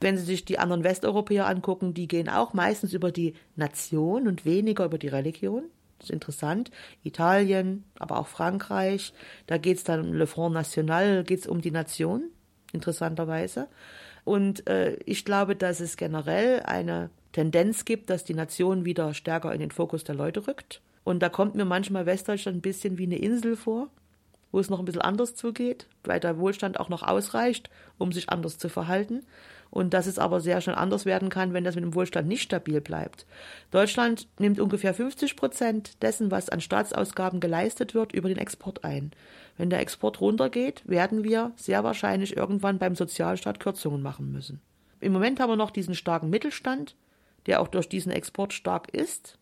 Wenn 0.00 0.16
Sie 0.16 0.24
sich 0.24 0.44
die 0.44 0.58
anderen 0.58 0.82
Westeuropäer 0.82 1.46
angucken, 1.46 1.94
die 1.94 2.08
gehen 2.08 2.28
auch 2.28 2.52
meistens 2.52 2.94
über 2.94 3.12
die 3.12 3.34
Nation 3.54 4.26
und 4.26 4.44
weniger 4.44 4.86
über 4.86 4.98
die 4.98 5.08
Religion 5.08 5.64
ist 6.04 6.10
interessant. 6.10 6.70
Italien, 7.02 7.84
aber 7.98 8.18
auch 8.18 8.26
Frankreich. 8.26 9.12
Da 9.46 9.58
geht 9.58 9.78
es 9.78 9.84
dann 9.84 10.00
um 10.00 10.12
Le 10.14 10.26
Front 10.26 10.54
National, 10.54 11.24
geht 11.24 11.40
es 11.40 11.46
um 11.46 11.60
die 11.60 11.70
Nation, 11.70 12.30
interessanterweise. 12.72 13.68
Und 14.24 14.66
äh, 14.68 14.96
ich 15.04 15.24
glaube, 15.24 15.56
dass 15.56 15.80
es 15.80 15.96
generell 15.96 16.60
eine 16.60 17.10
Tendenz 17.32 17.84
gibt, 17.84 18.10
dass 18.10 18.24
die 18.24 18.34
Nation 18.34 18.84
wieder 18.84 19.12
stärker 19.12 19.52
in 19.52 19.60
den 19.60 19.70
Fokus 19.70 20.04
der 20.04 20.14
Leute 20.14 20.46
rückt. 20.46 20.80
Und 21.02 21.22
da 21.22 21.28
kommt 21.28 21.54
mir 21.54 21.66
manchmal 21.66 22.06
Westdeutschland 22.06 22.58
ein 22.58 22.62
bisschen 22.62 22.96
wie 22.96 23.04
eine 23.04 23.18
Insel 23.18 23.56
vor, 23.56 23.88
wo 24.52 24.60
es 24.60 24.70
noch 24.70 24.78
ein 24.78 24.84
bisschen 24.84 25.02
anders 25.02 25.34
zugeht, 25.34 25.86
weil 26.04 26.20
der 26.20 26.38
Wohlstand 26.38 26.80
auch 26.80 26.88
noch 26.88 27.02
ausreicht, 27.02 27.68
um 27.98 28.12
sich 28.12 28.30
anders 28.30 28.56
zu 28.56 28.68
verhalten 28.68 29.24
und 29.74 29.92
dass 29.92 30.06
es 30.06 30.20
aber 30.20 30.40
sehr 30.40 30.60
schnell 30.60 30.76
anders 30.76 31.04
werden 31.04 31.30
kann, 31.30 31.52
wenn 31.52 31.64
das 31.64 31.74
mit 31.74 31.82
dem 31.82 31.96
Wohlstand 31.96 32.28
nicht 32.28 32.42
stabil 32.42 32.80
bleibt. 32.80 33.26
Deutschland 33.72 34.28
nimmt 34.38 34.60
ungefähr 34.60 34.94
50 34.94 35.34
Prozent 35.34 36.00
dessen, 36.00 36.30
was 36.30 36.48
an 36.48 36.60
Staatsausgaben 36.60 37.40
geleistet 37.40 37.92
wird, 37.92 38.12
über 38.12 38.28
den 38.28 38.38
Export 38.38 38.84
ein. 38.84 39.10
Wenn 39.58 39.70
der 39.70 39.80
Export 39.80 40.20
runtergeht, 40.20 40.82
werden 40.86 41.24
wir 41.24 41.50
sehr 41.56 41.82
wahrscheinlich 41.82 42.36
irgendwann 42.36 42.78
beim 42.78 42.94
Sozialstaat 42.94 43.58
Kürzungen 43.58 44.00
machen 44.00 44.30
müssen. 44.30 44.60
Im 45.00 45.12
Moment 45.12 45.40
haben 45.40 45.50
wir 45.50 45.56
noch 45.56 45.72
diesen 45.72 45.96
starken 45.96 46.30
Mittelstand, 46.30 46.94
der 47.46 47.60
auch 47.60 47.68
durch 47.68 47.88
diesen 47.88 48.12
Export 48.12 48.52
stark 48.52 48.88
ist. 48.94 49.38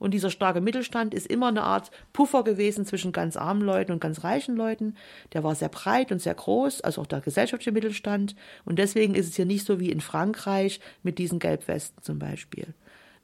Und 0.00 0.12
dieser 0.12 0.30
starke 0.30 0.60
Mittelstand 0.60 1.14
ist 1.14 1.26
immer 1.26 1.48
eine 1.48 1.62
Art 1.62 1.92
Puffer 2.12 2.42
gewesen 2.42 2.86
zwischen 2.86 3.12
ganz 3.12 3.36
armen 3.36 3.60
Leuten 3.60 3.92
und 3.92 4.00
ganz 4.00 4.24
reichen 4.24 4.56
Leuten. 4.56 4.96
Der 5.34 5.44
war 5.44 5.54
sehr 5.54 5.68
breit 5.68 6.10
und 6.10 6.20
sehr 6.20 6.34
groß, 6.34 6.80
also 6.80 7.02
auch 7.02 7.06
der 7.06 7.20
gesellschaftliche 7.20 7.70
Mittelstand. 7.70 8.34
Und 8.64 8.78
deswegen 8.78 9.14
ist 9.14 9.28
es 9.28 9.36
hier 9.36 9.44
nicht 9.44 9.66
so 9.66 9.78
wie 9.78 9.90
in 9.90 10.00
Frankreich 10.00 10.80
mit 11.02 11.18
diesen 11.18 11.38
Gelbwesten 11.38 12.02
zum 12.02 12.18
Beispiel. 12.18 12.74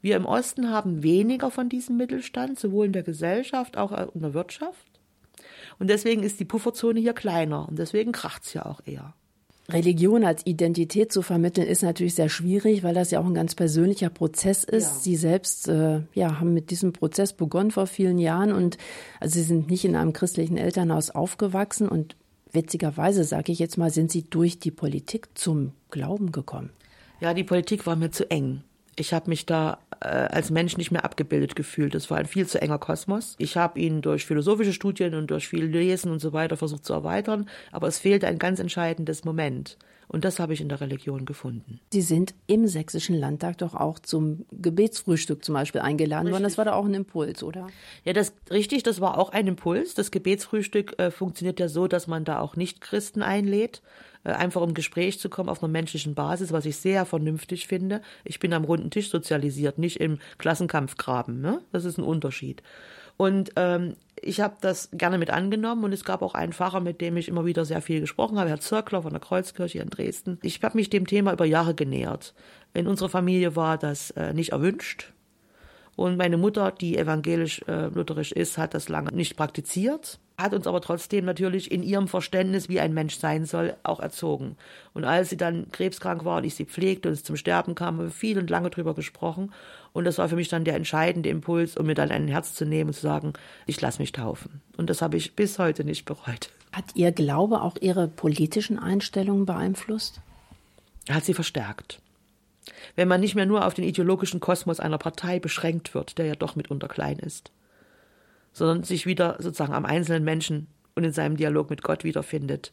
Wir 0.02 0.16
im 0.16 0.26
Osten 0.26 0.70
haben 0.70 1.02
weniger 1.02 1.50
von 1.50 1.70
diesem 1.70 1.96
Mittelstand, 1.96 2.60
sowohl 2.60 2.86
in 2.86 2.92
der 2.92 3.02
Gesellschaft, 3.02 3.78
auch 3.78 3.92
in 4.14 4.20
der 4.20 4.34
Wirtschaft. 4.34 5.00
Und 5.78 5.88
deswegen 5.88 6.22
ist 6.22 6.38
die 6.38 6.44
Pufferzone 6.44 7.00
hier 7.00 7.14
kleiner 7.14 7.66
und 7.68 7.78
deswegen 7.78 8.12
kracht 8.12 8.44
es 8.44 8.52
ja 8.52 8.66
auch 8.66 8.82
eher. 8.84 9.14
Religion 9.68 10.24
als 10.24 10.46
Identität 10.46 11.12
zu 11.12 11.22
vermitteln, 11.22 11.66
ist 11.66 11.82
natürlich 11.82 12.14
sehr 12.14 12.28
schwierig, 12.28 12.82
weil 12.82 12.94
das 12.94 13.10
ja 13.10 13.20
auch 13.20 13.26
ein 13.26 13.34
ganz 13.34 13.54
persönlicher 13.54 14.10
Prozess 14.10 14.62
ist. 14.62 14.86
Ja. 14.86 15.00
Sie 15.00 15.16
selbst 15.16 15.68
äh, 15.68 16.02
ja, 16.14 16.38
haben 16.38 16.54
mit 16.54 16.70
diesem 16.70 16.92
Prozess 16.92 17.32
begonnen 17.32 17.72
vor 17.72 17.86
vielen 17.86 18.18
Jahren 18.18 18.52
und 18.52 18.78
also 19.18 19.34
Sie 19.34 19.44
sind 19.44 19.68
nicht 19.68 19.84
in 19.84 19.96
einem 19.96 20.12
christlichen 20.12 20.56
Elternhaus 20.56 21.10
aufgewachsen 21.10 21.88
und 21.88 22.16
witzigerweise, 22.52 23.24
sage 23.24 23.50
ich 23.50 23.58
jetzt 23.58 23.76
mal, 23.76 23.90
sind 23.90 24.12
Sie 24.12 24.22
durch 24.22 24.60
die 24.60 24.70
Politik 24.70 25.28
zum 25.34 25.72
Glauben 25.90 26.30
gekommen. 26.30 26.70
Ja, 27.20 27.34
die 27.34 27.44
Politik 27.44 27.86
war 27.86 27.96
mir 27.96 28.10
zu 28.10 28.30
eng. 28.30 28.62
Ich 28.94 29.12
habe 29.12 29.30
mich 29.30 29.46
da 29.46 29.78
als 30.06 30.50
Mensch 30.50 30.76
nicht 30.76 30.90
mehr 30.90 31.04
abgebildet 31.04 31.56
gefühlt. 31.56 31.94
Das 31.94 32.10
war 32.10 32.18
ein 32.18 32.26
viel 32.26 32.46
zu 32.46 32.60
enger 32.60 32.78
Kosmos. 32.78 33.34
Ich 33.38 33.56
habe 33.56 33.78
ihn 33.80 34.02
durch 34.02 34.26
philosophische 34.26 34.72
Studien 34.72 35.14
und 35.14 35.30
durch 35.30 35.48
viel 35.48 35.64
Lesen 35.64 36.10
und 36.12 36.20
so 36.20 36.32
weiter 36.32 36.56
versucht 36.56 36.84
zu 36.84 36.92
erweitern, 36.92 37.48
aber 37.72 37.88
es 37.88 37.98
fehlte 37.98 38.26
ein 38.26 38.38
ganz 38.38 38.60
entscheidendes 38.60 39.24
Moment. 39.24 39.78
Und 40.08 40.24
das 40.24 40.38
habe 40.38 40.54
ich 40.54 40.60
in 40.60 40.68
der 40.68 40.80
Religion 40.80 41.24
gefunden. 41.24 41.80
Sie 41.92 42.00
sind 42.00 42.34
im 42.46 42.68
Sächsischen 42.68 43.18
Landtag 43.18 43.58
doch 43.58 43.74
auch 43.74 43.98
zum 43.98 44.46
Gebetsfrühstück 44.52 45.44
zum 45.44 45.54
Beispiel 45.54 45.80
eingeladen 45.80 46.26
richtig. 46.26 46.32
worden. 46.32 46.42
Das 46.44 46.58
war 46.58 46.64
da 46.64 46.74
auch 46.74 46.84
ein 46.84 46.94
Impuls, 46.94 47.42
oder? 47.42 47.66
Ja, 48.04 48.12
das 48.12 48.32
richtig, 48.50 48.84
das 48.84 49.00
war 49.00 49.18
auch 49.18 49.30
ein 49.30 49.48
Impuls. 49.48 49.94
Das 49.94 50.12
Gebetsfrühstück 50.12 50.98
äh, 50.98 51.10
funktioniert 51.10 51.58
ja 51.58 51.68
so, 51.68 51.88
dass 51.88 52.06
man 52.06 52.24
da 52.24 52.40
auch 52.40 52.54
Nicht-Christen 52.54 53.22
einlädt. 53.22 53.82
Äh, 54.26 54.32
einfach 54.32 54.60
um 54.60 54.74
Gespräch 54.74 55.20
zu 55.20 55.28
kommen 55.28 55.48
auf 55.48 55.62
einer 55.62 55.70
menschlichen 55.70 56.14
Basis, 56.14 56.52
was 56.52 56.66
ich 56.66 56.76
sehr 56.76 57.06
vernünftig 57.06 57.66
finde. 57.66 58.02
Ich 58.24 58.40
bin 58.40 58.52
am 58.52 58.64
runden 58.64 58.90
Tisch 58.90 59.10
sozialisiert, 59.10 59.78
nicht 59.78 60.00
im 60.00 60.18
Klassenkampfgraben. 60.38 61.40
Ne? 61.40 61.60
Das 61.72 61.84
ist 61.84 61.98
ein 61.98 62.04
Unterschied. 62.04 62.62
Und 63.16 63.52
ähm, 63.56 63.94
ich 64.20 64.40
habe 64.40 64.56
das 64.60 64.90
gerne 64.92 65.16
mit 65.16 65.30
angenommen 65.30 65.84
und 65.84 65.92
es 65.92 66.04
gab 66.04 66.22
auch 66.22 66.34
einen 66.34 66.52
Pfarrer, 66.52 66.80
mit 66.80 67.00
dem 67.00 67.16
ich 67.16 67.28
immer 67.28 67.46
wieder 67.46 67.64
sehr 67.64 67.80
viel 67.80 68.00
gesprochen 68.00 68.38
habe, 68.38 68.50
Herr 68.50 68.60
Zirkler 68.60 69.02
von 69.02 69.12
der 69.12 69.20
Kreuzkirche 69.20 69.78
in 69.78 69.88
Dresden. 69.88 70.38
Ich 70.42 70.62
habe 70.62 70.76
mich 70.76 70.90
dem 70.90 71.06
Thema 71.06 71.32
über 71.32 71.44
Jahre 71.44 71.74
genähert. 71.74 72.34
In 72.74 72.88
unserer 72.88 73.08
Familie 73.08 73.56
war 73.56 73.78
das 73.78 74.10
äh, 74.12 74.34
nicht 74.34 74.52
erwünscht. 74.52 75.12
Und 75.94 76.18
meine 76.18 76.36
Mutter, 76.36 76.72
die 76.72 76.98
evangelisch-lutherisch 76.98 78.32
äh, 78.32 78.40
ist, 78.40 78.58
hat 78.58 78.74
das 78.74 78.90
lange 78.90 79.12
nicht 79.12 79.36
praktiziert 79.36 80.18
hat 80.38 80.52
uns 80.52 80.66
aber 80.66 80.80
trotzdem 80.80 81.24
natürlich 81.24 81.70
in 81.70 81.82
ihrem 81.82 82.08
Verständnis, 82.08 82.68
wie 82.68 82.80
ein 82.80 82.92
Mensch 82.92 83.16
sein 83.16 83.46
soll, 83.46 83.74
auch 83.82 84.00
erzogen. 84.00 84.56
Und 84.92 85.04
als 85.04 85.30
sie 85.30 85.36
dann 85.36 85.70
krebskrank 85.72 86.24
war 86.24 86.38
und 86.38 86.44
ich 86.44 86.54
sie 86.54 86.66
pflegte 86.66 87.08
und 87.08 87.14
es 87.14 87.24
zum 87.24 87.36
Sterben 87.36 87.74
kam, 87.74 87.96
haben 87.96 88.04
wir 88.04 88.10
viel 88.10 88.38
und 88.38 88.50
lange 88.50 88.68
drüber 88.68 88.94
gesprochen. 88.94 89.52
Und 89.94 90.04
das 90.04 90.18
war 90.18 90.28
für 90.28 90.36
mich 90.36 90.48
dann 90.48 90.64
der 90.64 90.76
entscheidende 90.76 91.30
Impuls, 91.30 91.76
um 91.76 91.86
mir 91.86 91.94
dann 91.94 92.10
ein 92.10 92.28
Herz 92.28 92.54
zu 92.54 92.66
nehmen 92.66 92.90
und 92.90 92.94
zu 92.94 93.00
sagen, 93.00 93.32
ich 93.66 93.80
lasse 93.80 94.00
mich 94.00 94.12
taufen. 94.12 94.60
Und 94.76 94.90
das 94.90 95.00
habe 95.00 95.16
ich 95.16 95.34
bis 95.34 95.58
heute 95.58 95.84
nicht 95.84 96.04
bereut. 96.04 96.50
Hat 96.72 96.84
Ihr 96.94 97.12
Glaube 97.12 97.62
auch 97.62 97.76
Ihre 97.80 98.06
politischen 98.06 98.78
Einstellungen 98.78 99.46
beeinflusst? 99.46 100.20
Hat 101.08 101.24
sie 101.24 101.32
verstärkt. 101.32 102.02
Wenn 102.94 103.08
man 103.08 103.20
nicht 103.20 103.36
mehr 103.36 103.46
nur 103.46 103.64
auf 103.64 103.72
den 103.72 103.84
ideologischen 103.84 104.40
Kosmos 104.40 104.80
einer 104.80 104.98
Partei 104.98 105.38
beschränkt 105.38 105.94
wird, 105.94 106.18
der 106.18 106.26
ja 106.26 106.34
doch 106.34 106.56
mitunter 106.56 106.88
klein 106.88 107.18
ist 107.18 107.52
sondern 108.56 108.84
sich 108.84 109.04
wieder 109.04 109.36
sozusagen 109.38 109.74
am 109.74 109.84
einzelnen 109.84 110.24
Menschen 110.24 110.66
und 110.94 111.04
in 111.04 111.12
seinem 111.12 111.36
Dialog 111.36 111.68
mit 111.68 111.82
Gott 111.82 112.04
wiederfindet, 112.04 112.72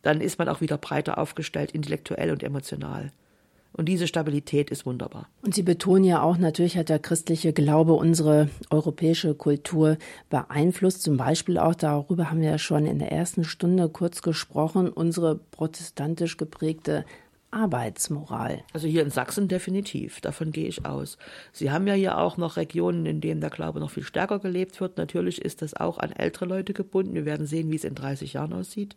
dann 0.00 0.22
ist 0.22 0.38
man 0.38 0.48
auch 0.48 0.62
wieder 0.62 0.78
breiter 0.78 1.18
aufgestellt, 1.18 1.72
intellektuell 1.72 2.30
und 2.30 2.42
emotional. 2.42 3.12
Und 3.74 3.84
diese 3.84 4.06
Stabilität 4.06 4.70
ist 4.70 4.86
wunderbar. 4.86 5.28
Und 5.42 5.54
Sie 5.54 5.62
betonen 5.62 6.04
ja 6.04 6.22
auch, 6.22 6.38
natürlich 6.38 6.78
hat 6.78 6.88
der 6.88 6.98
christliche 6.98 7.52
Glaube 7.52 7.92
unsere 7.92 8.48
europäische 8.70 9.34
Kultur 9.34 9.98
beeinflusst. 10.30 11.02
Zum 11.02 11.18
Beispiel 11.18 11.58
auch 11.58 11.74
darüber 11.74 12.30
haben 12.30 12.40
wir 12.40 12.52
ja 12.52 12.58
schon 12.58 12.86
in 12.86 12.98
der 12.98 13.12
ersten 13.12 13.44
Stunde 13.44 13.90
kurz 13.90 14.22
gesprochen, 14.22 14.88
unsere 14.88 15.36
protestantisch 15.36 16.38
geprägte 16.38 17.04
Arbeitsmoral. 17.50 18.62
Also 18.72 18.86
hier 18.86 19.02
in 19.02 19.10
Sachsen 19.10 19.48
definitiv, 19.48 20.20
davon 20.20 20.52
gehe 20.52 20.68
ich 20.68 20.86
aus. 20.86 21.18
Sie 21.52 21.70
haben 21.70 21.86
ja 21.86 21.94
hier 21.94 22.18
auch 22.18 22.36
noch 22.36 22.56
Regionen, 22.56 23.06
in 23.06 23.20
denen 23.20 23.40
der 23.40 23.50
Glaube 23.50 23.80
noch 23.80 23.90
viel 23.90 24.04
stärker 24.04 24.38
gelebt 24.38 24.80
wird. 24.80 24.98
Natürlich 24.98 25.42
ist 25.42 25.62
das 25.62 25.74
auch 25.74 25.98
an 25.98 26.12
ältere 26.12 26.44
Leute 26.44 26.72
gebunden. 26.72 27.14
Wir 27.14 27.24
werden 27.24 27.46
sehen, 27.46 27.70
wie 27.70 27.76
es 27.76 27.84
in 27.84 27.94
30 27.94 28.34
Jahren 28.34 28.52
aussieht. 28.52 28.96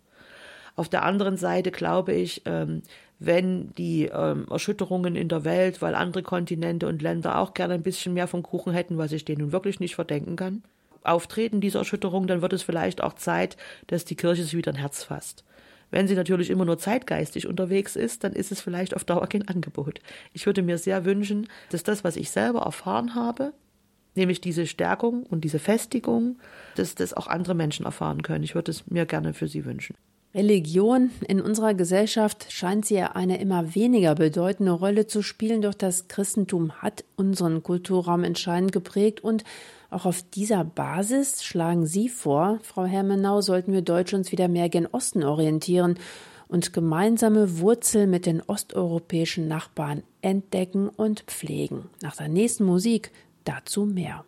Auf 0.75 0.89
der 0.89 1.03
anderen 1.03 1.37
Seite 1.37 1.71
glaube 1.71 2.13
ich, 2.13 2.41
ähm, 2.45 2.81
wenn 3.19 3.73
die 3.75 4.05
ähm, 4.05 4.47
Erschütterungen 4.49 5.15
in 5.15 5.29
der 5.29 5.45
Welt, 5.45 5.81
weil 5.81 5.95
andere 5.95 6.23
Kontinente 6.23 6.87
und 6.87 7.01
Länder 7.01 7.37
auch 7.39 7.53
gerne 7.53 7.75
ein 7.75 7.83
bisschen 7.83 8.13
mehr 8.13 8.27
vom 8.27 8.43
Kuchen 8.43 8.73
hätten, 8.73 8.97
was 8.97 9.11
ich 9.11 9.23
denen 9.23 9.41
nun 9.41 9.51
wirklich 9.51 9.79
nicht 9.79 9.95
verdenken 9.95 10.35
kann, 10.35 10.63
auftreten, 11.03 11.61
diese 11.61 11.77
Erschütterung, 11.77 12.27
dann 12.27 12.41
wird 12.41 12.53
es 12.53 12.63
vielleicht 12.63 13.01
auch 13.01 13.13
Zeit, 13.13 13.57
dass 13.87 14.05
die 14.05 14.15
Kirche 14.15 14.43
sich 14.43 14.55
wieder 14.55 14.71
ein 14.73 14.77
Herz 14.77 15.03
fasst. 15.03 15.43
Wenn 15.93 16.07
sie 16.07 16.15
natürlich 16.15 16.49
immer 16.49 16.65
nur 16.65 16.79
zeitgeistig 16.79 17.45
unterwegs 17.45 17.95
ist, 17.95 18.23
dann 18.23 18.33
ist 18.33 18.51
es 18.51 18.61
vielleicht 18.61 18.95
auf 18.95 19.03
Dauer 19.03 19.27
kein 19.27 19.47
Angebot. 19.47 19.99
Ich 20.33 20.47
würde 20.47 20.63
mir 20.63 20.79
sehr 20.79 21.05
wünschen, 21.05 21.47
dass 21.69 21.83
das, 21.83 22.03
was 22.03 22.15
ich 22.15 22.31
selber 22.31 22.61
erfahren 22.61 23.13
habe, 23.13 23.53
nämlich 24.15 24.41
diese 24.41 24.65
Stärkung 24.65 25.21
und 25.21 25.43
diese 25.43 25.59
Festigung, 25.59 26.37
dass 26.75 26.95
das 26.95 27.13
auch 27.13 27.27
andere 27.27 27.53
Menschen 27.53 27.85
erfahren 27.85 28.23
können. 28.23 28.43
Ich 28.43 28.55
würde 28.55 28.71
es 28.71 28.89
mir 28.89 29.05
gerne 29.05 29.35
für 29.35 29.47
sie 29.47 29.65
wünschen. 29.65 29.95
Religion 30.33 31.11
in 31.27 31.39
unserer 31.39 31.75
Gesellschaft 31.75 32.51
scheint 32.51 32.87
sie 32.87 32.99
eine 32.99 33.39
immer 33.39 33.75
weniger 33.75 34.15
bedeutende 34.15 34.71
Rolle 34.71 35.05
zu 35.05 35.21
spielen, 35.21 35.61
doch 35.61 35.75
das 35.75 36.07
Christentum 36.07 36.71
hat 36.81 37.03
unseren 37.17 37.61
Kulturraum 37.61 38.23
entscheidend 38.23 38.71
geprägt 38.71 39.23
und 39.23 39.43
auch 39.93 40.05
auf 40.05 40.23
dieser 40.23 40.63
Basis 40.63 41.43
schlagen 41.43 41.85
Sie 41.85 42.09
vor, 42.09 42.59
Frau 42.63 42.85
Hermenau, 42.85 43.41
sollten 43.41 43.73
wir 43.73 43.81
Deutsche 43.81 44.15
uns 44.15 44.31
wieder 44.31 44.47
mehr 44.47 44.69
gen 44.69 44.87
Osten 44.87 45.23
orientieren 45.23 45.97
und 46.47 46.73
gemeinsame 46.73 47.59
Wurzeln 47.59 48.09
mit 48.09 48.25
den 48.25 48.41
osteuropäischen 48.41 49.47
Nachbarn 49.47 50.03
entdecken 50.21 50.89
und 50.89 51.21
pflegen. 51.21 51.89
Nach 52.01 52.15
der 52.15 52.27
nächsten 52.27 52.65
Musik 52.65 53.11
dazu 53.43 53.85
mehr. 53.85 54.25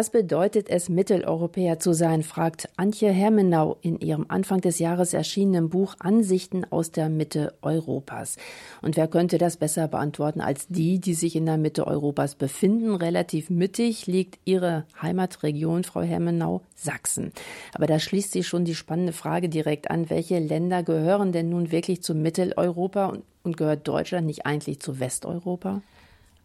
Was 0.00 0.08
bedeutet 0.08 0.70
es, 0.70 0.88
Mitteleuropäer 0.88 1.78
zu 1.78 1.92
sein, 1.92 2.22
fragt 2.22 2.70
Antje 2.78 3.10
Hermenau 3.10 3.76
in 3.82 4.00
ihrem 4.00 4.24
Anfang 4.28 4.62
des 4.62 4.78
Jahres 4.78 5.12
erschienenen 5.12 5.68
Buch 5.68 5.94
Ansichten 5.98 6.64
aus 6.70 6.90
der 6.90 7.10
Mitte 7.10 7.52
Europas. 7.60 8.38
Und 8.80 8.96
wer 8.96 9.08
könnte 9.08 9.36
das 9.36 9.58
besser 9.58 9.88
beantworten 9.88 10.40
als 10.40 10.68
die, 10.68 11.00
die 11.00 11.12
sich 11.12 11.36
in 11.36 11.44
der 11.44 11.58
Mitte 11.58 11.86
Europas 11.86 12.34
befinden? 12.34 12.94
Relativ 12.94 13.50
mittig 13.50 14.06
liegt 14.06 14.38
ihre 14.46 14.86
Heimatregion, 15.02 15.84
Frau 15.84 16.00
Hermenau, 16.00 16.62
Sachsen. 16.74 17.30
Aber 17.74 17.86
da 17.86 17.98
schließt 17.98 18.32
sich 18.32 18.48
schon 18.48 18.64
die 18.64 18.74
spannende 18.74 19.12
Frage 19.12 19.50
direkt 19.50 19.90
an, 19.90 20.08
welche 20.08 20.38
Länder 20.38 20.82
gehören 20.82 21.30
denn 21.30 21.50
nun 21.50 21.72
wirklich 21.72 22.02
zu 22.02 22.14
Mitteleuropa 22.14 23.18
und 23.42 23.58
gehört 23.58 23.86
Deutschland 23.86 24.26
nicht 24.26 24.46
eigentlich 24.46 24.80
zu 24.80 24.98
Westeuropa? 24.98 25.82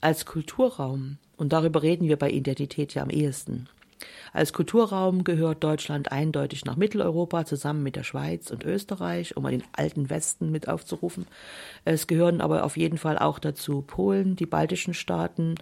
Als 0.05 0.27
Kulturraum 0.27 1.17
und 1.35 1.51
darüber 1.51 1.81
reden 1.81 2.07
wir 2.07 2.17
bei 2.17 2.29
Identität 2.29 2.93
ja 2.93 3.01
am 3.01 3.09
ehesten. 3.09 3.67
Als 4.33 4.53
Kulturraum 4.53 5.23
gehört 5.23 5.63
Deutschland 5.63 6.11
eindeutig 6.11 6.63
nach 6.63 6.75
Mitteleuropa 6.75 7.43
zusammen 7.43 7.81
mit 7.81 7.95
der 7.95 8.03
Schweiz 8.03 8.51
und 8.51 8.63
Österreich, 8.63 9.35
um 9.35 9.41
mal 9.41 9.51
den 9.51 9.63
alten 9.71 10.11
Westen 10.11 10.51
mit 10.51 10.69
aufzurufen. 10.69 11.25
Es 11.85 12.05
gehören 12.05 12.39
aber 12.39 12.65
auf 12.65 12.77
jeden 12.77 12.99
Fall 12.99 13.17
auch 13.17 13.39
dazu 13.39 13.81
Polen, 13.81 14.35
die 14.35 14.45
baltischen 14.45 14.93
Staaten, 14.93 15.55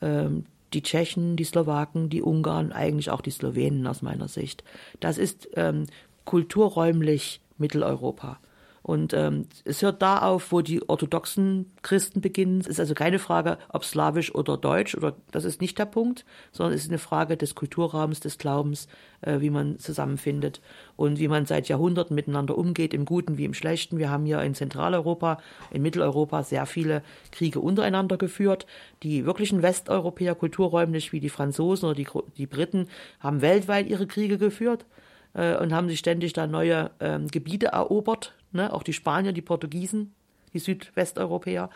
ähm, 0.00 0.46
die 0.72 0.82
Tschechen, 0.82 1.36
die 1.36 1.44
Slowaken, 1.44 2.08
die 2.08 2.22
Ungarn, 2.22 2.72
eigentlich 2.72 3.10
auch 3.10 3.20
die 3.20 3.32
Slowenen 3.32 3.86
aus 3.86 4.00
meiner 4.00 4.28
Sicht. 4.28 4.64
Das 5.00 5.18
ist 5.18 5.46
ähm, 5.56 5.84
kulturräumlich 6.24 7.42
Mitteleuropa. 7.58 8.38
Und 8.82 9.12
ähm, 9.12 9.46
es 9.64 9.82
hört 9.82 10.00
da 10.00 10.20
auf, 10.20 10.52
wo 10.52 10.62
die 10.62 10.88
orthodoxen 10.88 11.70
Christen 11.82 12.20
beginnen. 12.22 12.60
Es 12.60 12.66
ist 12.66 12.80
also 12.80 12.94
keine 12.94 13.18
Frage, 13.18 13.58
ob 13.68 13.84
slawisch 13.84 14.34
oder 14.34 14.56
deutsch, 14.56 14.94
oder 14.94 15.14
das 15.32 15.44
ist 15.44 15.60
nicht 15.60 15.78
der 15.78 15.84
Punkt, 15.84 16.24
sondern 16.50 16.74
es 16.74 16.84
ist 16.84 16.90
eine 16.90 16.98
Frage 16.98 17.36
des 17.36 17.54
Kulturraums, 17.54 18.20
des 18.20 18.38
Glaubens, 18.38 18.88
äh, 19.20 19.40
wie 19.40 19.50
man 19.50 19.78
zusammenfindet 19.78 20.62
und 20.96 21.18
wie 21.18 21.28
man 21.28 21.44
seit 21.44 21.68
Jahrhunderten 21.68 22.14
miteinander 22.14 22.56
umgeht, 22.56 22.94
im 22.94 23.04
Guten 23.04 23.36
wie 23.36 23.44
im 23.44 23.54
Schlechten. 23.54 23.98
Wir 23.98 24.10
haben 24.10 24.24
hier 24.24 24.40
in 24.40 24.54
Zentraleuropa, 24.54 25.38
in 25.70 25.82
Mitteleuropa 25.82 26.42
sehr 26.42 26.64
viele 26.64 27.02
Kriege 27.32 27.60
untereinander 27.60 28.16
geführt. 28.16 28.66
Die 29.02 29.26
wirklichen 29.26 29.62
Westeuropäer 29.62 30.34
kulturräumlich 30.34 31.12
wie 31.12 31.20
die 31.20 31.28
Franzosen 31.28 31.86
oder 31.86 31.96
die, 31.96 32.08
die 32.38 32.46
Briten 32.46 32.88
haben 33.20 33.42
weltweit 33.42 33.88
ihre 33.88 34.06
Kriege 34.06 34.38
geführt 34.38 34.86
äh, 35.34 35.56
und 35.56 35.72
haben 35.72 35.88
sich 35.88 35.98
ständig 35.98 36.32
da 36.32 36.46
neue 36.46 36.90
ähm, 37.00 37.28
Gebiete 37.28 37.68
erobert, 37.68 38.34
ne? 38.52 38.72
auch 38.72 38.82
die 38.82 38.92
Spanier, 38.92 39.32
die 39.32 39.42
Portugiesen, 39.42 40.14
die 40.52 40.58
Südwesteuropäer 40.58 41.70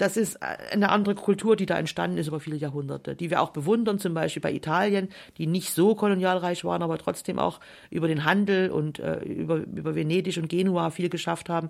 das 0.00 0.16
ist 0.16 0.42
eine 0.42 0.88
andere 0.88 1.14
Kultur, 1.14 1.56
die 1.56 1.66
da 1.66 1.78
entstanden 1.78 2.16
ist 2.16 2.28
über 2.28 2.40
viele 2.40 2.56
Jahrhunderte, 2.56 3.14
die 3.14 3.28
wir 3.28 3.42
auch 3.42 3.50
bewundern, 3.50 3.98
zum 3.98 4.14
Beispiel 4.14 4.40
bei 4.40 4.50
Italien, 4.50 5.10
die 5.36 5.46
nicht 5.46 5.74
so 5.74 5.94
kolonialreich 5.94 6.64
waren, 6.64 6.82
aber 6.82 6.96
trotzdem 6.96 7.38
auch 7.38 7.60
über 7.90 8.08
den 8.08 8.24
Handel 8.24 8.70
und 8.70 8.98
äh, 8.98 9.18
über, 9.22 9.56
über 9.56 9.94
Venedig 9.94 10.38
und 10.38 10.48
Genua 10.48 10.88
viel 10.88 11.10
geschafft 11.10 11.50
haben. 11.50 11.68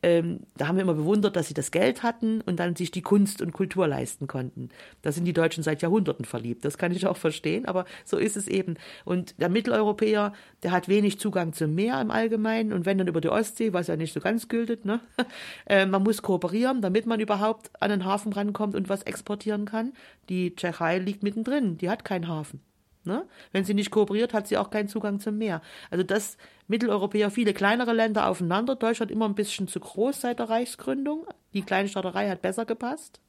Ähm, 0.00 0.40
da 0.56 0.68
haben 0.68 0.76
wir 0.76 0.82
immer 0.82 0.94
bewundert, 0.94 1.34
dass 1.34 1.48
sie 1.48 1.54
das 1.54 1.72
Geld 1.72 2.04
hatten 2.04 2.40
und 2.42 2.60
dann 2.60 2.76
sich 2.76 2.92
die 2.92 3.02
Kunst 3.02 3.42
und 3.42 3.52
Kultur 3.52 3.88
leisten 3.88 4.28
konnten. 4.28 4.68
Da 5.02 5.10
sind 5.10 5.24
die 5.24 5.32
Deutschen 5.32 5.64
seit 5.64 5.82
Jahrhunderten 5.82 6.24
verliebt. 6.24 6.64
Das 6.64 6.78
kann 6.78 6.92
ich 6.92 7.08
auch 7.08 7.16
verstehen, 7.16 7.66
aber 7.66 7.84
so 8.04 8.16
ist 8.16 8.36
es 8.36 8.46
eben. 8.46 8.76
Und 9.04 9.40
der 9.40 9.48
Mitteleuropäer, 9.48 10.34
der 10.62 10.70
hat 10.70 10.86
wenig 10.86 11.18
Zugang 11.18 11.52
zum 11.52 11.74
Meer 11.74 12.00
im 12.00 12.12
Allgemeinen 12.12 12.72
und 12.72 12.86
wenn 12.86 12.98
dann 12.98 13.08
über 13.08 13.20
die 13.20 13.28
Ostsee, 13.28 13.72
was 13.72 13.88
ja 13.88 13.96
nicht 13.96 14.12
so 14.12 14.20
ganz 14.20 14.46
gültet, 14.46 14.84
ne? 14.84 15.00
Äh, 15.66 15.86
man 15.86 16.02
muss 16.02 16.22
kooperieren, 16.22 16.82
damit 16.82 17.06
man 17.06 17.20
überhaupt 17.20 17.71
an 17.80 17.90
den 17.90 18.04
Hafen 18.04 18.32
rankommt 18.32 18.74
und 18.74 18.88
was 18.88 19.02
exportieren 19.02 19.64
kann. 19.64 19.92
Die 20.28 20.54
Tschechei 20.54 20.98
liegt 20.98 21.22
mittendrin, 21.22 21.78
die 21.78 21.90
hat 21.90 22.04
keinen 22.04 22.28
Hafen. 22.28 22.60
Ne? 23.04 23.26
Wenn 23.50 23.64
sie 23.64 23.74
nicht 23.74 23.90
kooperiert, 23.90 24.32
hat 24.32 24.46
sie 24.46 24.56
auch 24.56 24.70
keinen 24.70 24.88
Zugang 24.88 25.18
zum 25.18 25.36
Meer. 25.36 25.60
Also 25.90 26.04
das 26.04 26.36
Mitteleuropäer, 26.68 27.30
viele 27.30 27.52
kleinere 27.52 27.92
Länder 27.92 28.28
aufeinander, 28.28 28.76
Deutschland 28.76 29.10
immer 29.10 29.28
ein 29.28 29.34
bisschen 29.34 29.66
zu 29.66 29.80
groß 29.80 30.20
seit 30.20 30.38
der 30.38 30.48
Reichsgründung. 30.48 31.26
Die 31.52 31.62
Kleinstaaterei 31.62 32.28
hat 32.28 32.42
besser 32.42 32.64
gepasst. 32.64 33.20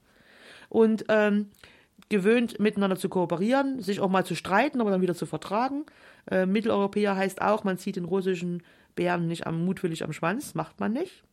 Und 0.70 1.06
ähm, 1.10 1.50
gewöhnt, 2.10 2.60
miteinander 2.60 2.98
zu 2.98 3.10
kooperieren, 3.10 3.82
sich 3.82 4.00
auch 4.00 4.10
mal 4.10 4.26
zu 4.26 4.36
streiten, 4.36 4.80
aber 4.80 4.92
dann 4.92 5.02
wieder 5.02 5.16
zu 5.16 5.26
vertragen. 5.26 5.86
Äh, 6.30 6.46
Mitteleuropäer 6.46 7.16
heißt 7.16 7.42
auch, 7.42 7.64
man 7.64 7.78
zieht 7.80 7.96
den 7.96 8.06
russischen 8.06 8.62
Bären 8.96 9.28
nicht 9.28 9.48
am, 9.48 9.66
mutwillig 9.66 10.04
am 10.04 10.14
Schwanz, 10.14 10.54
macht 10.54 10.80
man 10.80 10.94
nicht. 10.94 11.24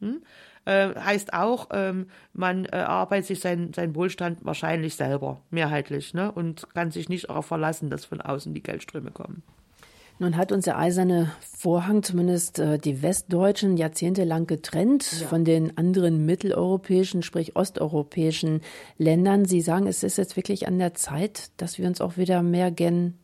Hm? 0.00 0.22
Äh, 0.64 0.94
heißt 0.94 1.32
auch, 1.32 1.68
ähm, 1.72 2.06
man 2.32 2.64
äh, 2.66 2.76
arbeitet 2.76 3.26
sich 3.26 3.40
seinen 3.40 3.72
sein 3.72 3.94
Wohlstand 3.94 4.44
wahrscheinlich 4.44 4.96
selber, 4.96 5.40
mehrheitlich, 5.50 6.12
ne? 6.12 6.32
und 6.32 6.66
kann 6.74 6.90
sich 6.90 7.08
nicht 7.08 7.28
darauf 7.28 7.46
verlassen, 7.46 7.88
dass 7.88 8.04
von 8.04 8.20
außen 8.20 8.52
die 8.52 8.62
Geldströme 8.62 9.10
kommen. 9.10 9.42
Nun 10.18 10.36
hat 10.38 10.50
uns 10.50 10.64
der 10.64 10.78
eiserne 10.78 11.30
Vorhang 11.40 12.02
zumindest 12.02 12.58
äh, 12.58 12.78
die 12.78 13.02
Westdeutschen 13.02 13.76
jahrzehntelang 13.76 14.46
getrennt 14.46 15.20
ja. 15.20 15.26
von 15.26 15.44
den 15.44 15.76
anderen 15.76 16.24
mitteleuropäischen, 16.24 17.22
sprich 17.22 17.54
osteuropäischen 17.54 18.62
Ländern. 18.96 19.44
Sie 19.44 19.60
sagen, 19.60 19.86
es 19.86 20.02
ist 20.02 20.16
jetzt 20.16 20.36
wirklich 20.36 20.66
an 20.66 20.78
der 20.78 20.94
Zeit, 20.94 21.50
dass 21.58 21.78
wir 21.78 21.86
uns 21.86 22.00
auch 22.00 22.16
wieder 22.16 22.42
mehr 22.42 22.70
gen 22.70 23.14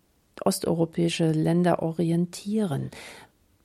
osteuropäische 0.45 1.33
Länder 1.33 1.83
orientieren. 1.83 2.91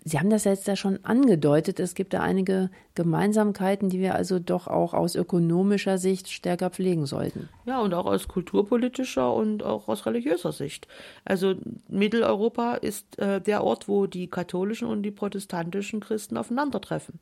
Sie 0.07 0.17
haben 0.17 0.29
das 0.29 0.45
jetzt 0.45 0.67
ja 0.67 0.77
schon 0.77 1.03
angedeutet. 1.03 1.81
Es 1.81 1.93
gibt 1.93 2.13
da 2.13 2.21
einige 2.21 2.69
Gemeinsamkeiten, 2.95 3.89
die 3.89 3.99
wir 3.99 4.15
also 4.15 4.39
doch 4.39 4.67
auch 4.67 4.93
aus 4.93 5.15
ökonomischer 5.15 5.97
Sicht 5.97 6.29
stärker 6.29 6.69
pflegen 6.69 7.05
sollten. 7.05 7.49
Ja, 7.65 7.81
und 7.81 7.93
auch 7.93 8.05
aus 8.05 8.29
kulturpolitischer 8.29 9.33
und 9.33 9.63
auch 9.63 9.89
aus 9.89 10.05
religiöser 10.05 10.53
Sicht. 10.53 10.87
Also 11.25 11.55
Mitteleuropa 11.89 12.75
ist 12.75 13.19
äh, 13.19 13.41
der 13.41 13.65
Ort, 13.65 13.89
wo 13.89 14.07
die 14.07 14.29
katholischen 14.29 14.87
und 14.87 15.03
die 15.03 15.11
protestantischen 15.11 15.99
Christen 15.99 16.37
aufeinandertreffen. 16.37 17.19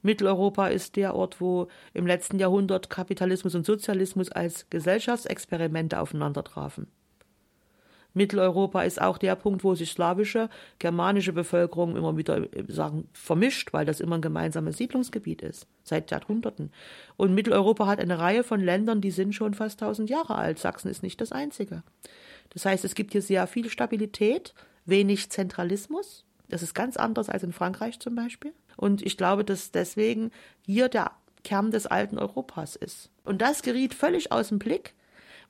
Mitteleuropa 0.00 0.68
ist 0.68 0.96
der 0.96 1.14
Ort, 1.14 1.42
wo 1.42 1.68
im 1.92 2.06
letzten 2.06 2.38
Jahrhundert 2.38 2.88
Kapitalismus 2.88 3.54
und 3.54 3.66
Sozialismus 3.66 4.32
als 4.32 4.70
Gesellschaftsexperimente 4.70 6.00
aufeinander 6.00 6.44
trafen. 6.44 6.86
Mitteleuropa 8.14 8.82
ist 8.82 9.00
auch 9.00 9.18
der 9.18 9.36
Punkt, 9.36 9.64
wo 9.64 9.74
sich 9.74 9.92
slawische, 9.92 10.48
germanische 10.78 11.32
Bevölkerung 11.32 11.96
immer 11.96 12.16
wieder 12.16 12.38
äh, 12.54 12.64
sagen, 12.68 13.08
vermischt, 13.12 13.72
weil 13.72 13.86
das 13.86 14.00
immer 14.00 14.16
ein 14.16 14.22
gemeinsames 14.22 14.76
Siedlungsgebiet 14.76 15.42
ist, 15.42 15.66
seit 15.82 16.10
Jahrhunderten. 16.10 16.72
Und 17.16 17.34
Mitteleuropa 17.34 17.86
hat 17.86 18.00
eine 18.00 18.18
Reihe 18.18 18.44
von 18.44 18.60
Ländern, 18.60 19.00
die 19.00 19.10
sind 19.10 19.34
schon 19.34 19.54
fast 19.54 19.80
tausend 19.80 20.10
Jahre 20.10 20.34
alt. 20.36 20.58
Sachsen 20.58 20.90
ist 20.90 21.02
nicht 21.02 21.20
das 21.20 21.32
einzige. 21.32 21.82
Das 22.50 22.64
heißt, 22.64 22.84
es 22.84 22.94
gibt 22.94 23.12
hier 23.12 23.22
sehr 23.22 23.46
viel 23.46 23.70
Stabilität, 23.70 24.54
wenig 24.84 25.30
Zentralismus. 25.30 26.24
Das 26.48 26.62
ist 26.62 26.74
ganz 26.74 26.96
anders 26.96 27.28
als 27.28 27.44
in 27.44 27.52
Frankreich 27.52 28.00
zum 28.00 28.16
Beispiel. 28.16 28.52
Und 28.76 29.02
ich 29.02 29.16
glaube, 29.16 29.44
dass 29.44 29.70
deswegen 29.70 30.30
hier 30.66 30.88
der 30.88 31.12
Kern 31.44 31.70
des 31.70 31.86
alten 31.86 32.18
Europas 32.18 32.76
ist. 32.76 33.10
Und 33.24 33.40
das 33.40 33.62
geriet 33.62 33.94
völlig 33.94 34.32
aus 34.32 34.48
dem 34.48 34.58
Blick, 34.58 34.94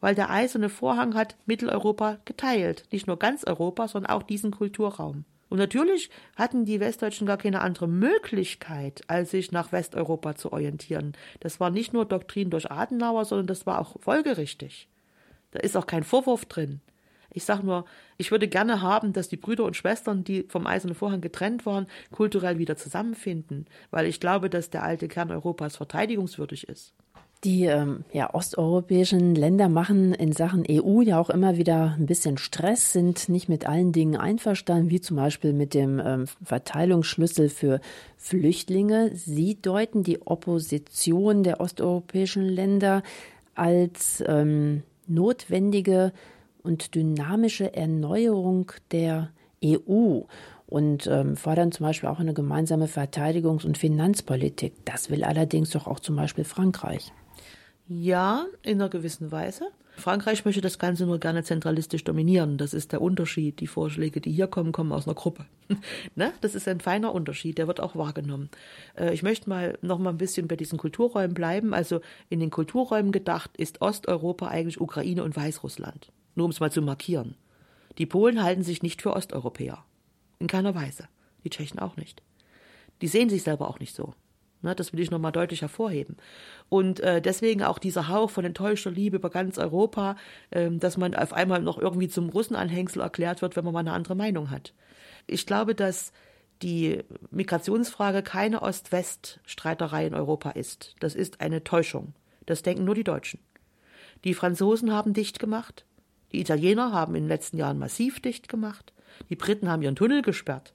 weil 0.01 0.14
der 0.14 0.30
eiserne 0.30 0.68
Vorhang 0.68 1.14
hat 1.14 1.36
Mitteleuropa 1.46 2.18
geteilt. 2.24 2.84
Nicht 2.90 3.07
nur 3.07 3.18
ganz 3.18 3.44
Europa, 3.44 3.88
sondern 3.88 4.12
auch 4.12 4.22
diesen 4.22 4.51
Kulturraum. 4.51 5.24
Und 5.51 5.59
natürlich 5.59 6.11
hatten 6.36 6.64
die 6.64 6.78
Westdeutschen 6.78 7.26
gar 7.26 7.36
keine 7.36 7.61
andere 7.61 7.88
Möglichkeit, 7.88 9.03
als 9.09 9.32
sich 9.32 9.51
nach 9.51 9.72
Westeuropa 9.72 10.36
zu 10.36 10.53
orientieren. 10.53 11.12
Das 11.40 11.59
war 11.59 11.70
nicht 11.70 11.92
nur 11.92 12.05
Doktrin 12.05 12.51
durch 12.51 12.70
Adenauer, 12.70 13.24
sondern 13.24 13.48
das 13.48 13.66
war 13.66 13.80
auch 13.80 14.01
folgerichtig. 14.01 14.88
Da 15.51 15.59
ist 15.59 15.76
auch 15.76 15.86
kein 15.86 16.05
Vorwurf 16.05 16.44
drin. 16.46 16.80
Ich 17.32 17.44
sage 17.44 17.64
nur, 17.64 17.84
ich 18.16 18.30
würde 18.30 18.48
gerne 18.48 18.82
haben, 18.82 19.12
dass 19.12 19.28
die 19.28 19.36
Brüder 19.36 19.64
und 19.64 19.76
Schwestern, 19.76 20.24
die 20.24 20.44
vom 20.48 20.66
Eisernen 20.66 20.96
Vorhang 20.96 21.20
getrennt 21.20 21.66
waren, 21.66 21.86
kulturell 22.11 22.59
wieder 22.59 22.76
zusammenfinden, 22.76 23.66
weil 23.90 24.07
ich 24.07 24.20
glaube, 24.20 24.51
dass 24.51 24.70
der 24.70 24.82
alte 24.82 25.09
Kern 25.09 25.30
Europas 25.30 25.76
verteidigungswürdig 25.76 26.68
ist. 26.68 26.94
Die 27.43 27.64
ähm, 27.64 28.05
ja, 28.12 28.34
osteuropäischen 28.34 29.34
Länder 29.34 29.70
machen 29.70 30.12
in 30.12 30.32
Sachen 30.32 30.64
EU 30.70 31.01
ja 31.01 31.18
auch 31.18 31.30
immer 31.30 31.57
wieder 31.57 31.97
ein 31.99 32.05
bisschen 32.05 32.36
Stress, 32.36 32.93
sind 32.93 33.30
nicht 33.30 33.49
mit 33.49 33.66
allen 33.66 33.93
Dingen 33.93 34.16
einverstanden, 34.16 34.91
wie 34.91 35.01
zum 35.01 35.16
Beispiel 35.16 35.55
mit 35.55 35.72
dem 35.72 36.03
ähm, 36.05 36.26
Verteilungsschlüssel 36.43 37.49
für 37.49 37.80
Flüchtlinge. 38.18 39.12
Sie 39.14 39.59
deuten 39.61 40.03
die 40.03 40.20
Opposition 40.26 41.43
der 41.43 41.61
osteuropäischen 41.61 42.47
Länder 42.47 43.03
als 43.55 44.22
ähm, 44.26 44.82
notwendige 45.07 46.12
und 46.62 46.95
dynamische 46.95 47.74
Erneuerung 47.74 48.70
der 48.93 49.30
EU 49.64 50.20
und 50.66 51.07
ähm, 51.07 51.36
fordern 51.36 51.72
zum 51.72 51.86
Beispiel 51.86 52.11
auch 52.11 52.20
eine 52.20 52.34
gemeinsame 52.34 52.86
Verteidigungs- 52.86 53.64
und 53.64 53.78
Finanzpolitik. 53.78 54.74
Das 54.84 55.09
will 55.09 55.24
allerdings 55.24 55.70
doch 55.70 55.86
auch 55.86 56.01
zum 56.01 56.16
Beispiel 56.16 56.45
Frankreich. 56.45 57.12
Ja, 57.93 58.47
in 58.62 58.80
einer 58.80 58.88
gewissen 58.88 59.32
Weise. 59.32 59.64
Frankreich 59.97 60.45
möchte 60.45 60.61
das 60.61 60.78
Ganze 60.78 61.07
nur 61.07 61.18
gerne 61.18 61.43
zentralistisch 61.43 62.05
dominieren. 62.05 62.57
Das 62.57 62.72
ist 62.72 62.93
der 62.93 63.03
Unterschied. 63.03 63.59
Die 63.59 63.66
Vorschläge, 63.66 64.20
die 64.20 64.30
hier 64.30 64.47
kommen, 64.47 64.70
kommen 64.70 64.93
aus 64.93 65.09
einer 65.09 65.16
Gruppe. 65.16 65.45
ne? 66.14 66.32
Das 66.41 66.55
ist 66.55 66.68
ein 66.68 66.78
feiner 66.78 67.12
Unterschied, 67.12 67.59
der 67.59 67.66
wird 67.66 67.80
auch 67.80 67.97
wahrgenommen. 67.97 68.49
Äh, 68.97 69.12
ich 69.12 69.24
möchte 69.24 69.49
mal 69.49 69.76
noch 69.82 69.99
mal 69.99 70.11
ein 70.11 70.18
bisschen 70.18 70.47
bei 70.47 70.55
diesen 70.55 70.78
Kulturräumen 70.78 71.34
bleiben. 71.34 71.74
Also 71.74 72.01
in 72.28 72.38
den 72.38 72.51
Kulturräumen 72.51 73.11
gedacht 73.11 73.57
ist 73.57 73.82
Osteuropa 73.82 74.47
eigentlich 74.47 74.80
Ukraine 74.80 75.24
und 75.24 75.36
Weißrussland. 75.36 76.12
nur 76.36 76.45
um 76.45 76.53
es 76.53 76.61
mal 76.61 76.70
zu 76.70 76.82
markieren. 76.82 77.34
Die 77.99 78.07
Polen 78.07 78.41
halten 78.41 78.62
sich 78.62 78.84
nicht 78.84 79.03
für 79.03 79.14
Osteuropäer. 79.14 79.84
In 80.38 80.47
keiner 80.47 80.76
Weise. 80.76 81.09
Die 81.43 81.51
Tschechen 81.51 81.80
auch 81.80 81.97
nicht. 81.97 82.22
Die 83.03 83.09
sehen 83.09 83.30
sich 83.30 83.43
selber 83.43 83.68
auch 83.68 83.80
nicht 83.80 83.97
so. 83.97 84.14
Ne, 84.63 84.75
das 84.75 84.93
will 84.93 85.01
ich 85.01 85.11
nochmal 85.11 85.33
deutlich 85.33 85.63
hervorheben. 85.63 86.19
Und 86.69 87.01
äh, 87.01 87.23
deswegen 87.23 87.63
auch 87.63 87.79
dieser 87.79 88.09
Hauch 88.09 88.31
von 88.31 88.45
enttäuschter 88.45 88.91
Liebe 88.91 89.17
über 89.17 89.31
ganz 89.31 89.57
Europa, 89.57 90.17
äh, 90.51 90.71
dass 90.71 90.99
man 90.99 91.15
auf 91.15 91.33
einmal 91.33 91.63
noch 91.63 91.79
irgendwie 91.79 92.09
zum 92.09 92.29
Russenanhängsel 92.29 93.01
erklärt 93.01 93.41
wird, 93.41 93.57
wenn 93.57 93.65
man 93.65 93.73
mal 93.73 93.81
eine 93.81 93.93
andere 93.93 94.15
Meinung 94.15 94.51
hat. 94.51 94.75
Ich 95.27 95.47
glaube, 95.47 95.75
dass 95.75 96.13
die 96.63 97.03
Migrationsfrage 97.31 98.23
keine 98.23 98.61
Ost-West-Streiterei 98.61 100.07
in 100.07 100.15
Europa 100.15 100.51
ist. 100.51 100.95
Das 101.01 101.15
ist 101.15 101.41
eine 101.41 101.65
Täuschung. 101.65 102.13
Das 102.45 102.63
denken 102.63 102.85
nur 102.85 102.95
die 102.95 103.05
Deutschen. 103.05 103.41
Die 104.25 104.35
Franzosen 104.35 104.93
haben 104.93 105.15
dicht 105.15 105.39
gemacht. 105.39 105.87
Die 106.33 106.41
Italiener 106.41 106.93
haben 106.93 107.15
in 107.15 107.25
den 107.25 107.29
letzten 107.29 107.57
Jahren 107.57 107.79
massiv 107.79 108.21
dicht 108.21 108.49
gemacht. 108.49 108.93
Die 109.31 109.37
Briten 109.37 109.71
haben 109.71 109.83
ihren 109.83 109.97
Tunnel 109.97 110.21
gesperrt. 110.21 110.75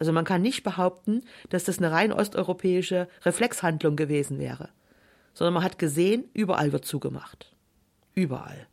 Also 0.00 0.12
man 0.12 0.24
kann 0.24 0.42
nicht 0.42 0.64
behaupten, 0.64 1.22
dass 1.50 1.64
das 1.64 1.78
eine 1.78 1.92
rein 1.92 2.12
osteuropäische 2.12 3.06
Reflexhandlung 3.22 3.96
gewesen 3.96 4.38
wäre, 4.38 4.70
sondern 5.34 5.54
man 5.54 5.62
hat 5.62 5.78
gesehen, 5.78 6.24
überall 6.32 6.72
wird 6.72 6.86
zugemacht. 6.86 7.54
Überall. 8.14 8.66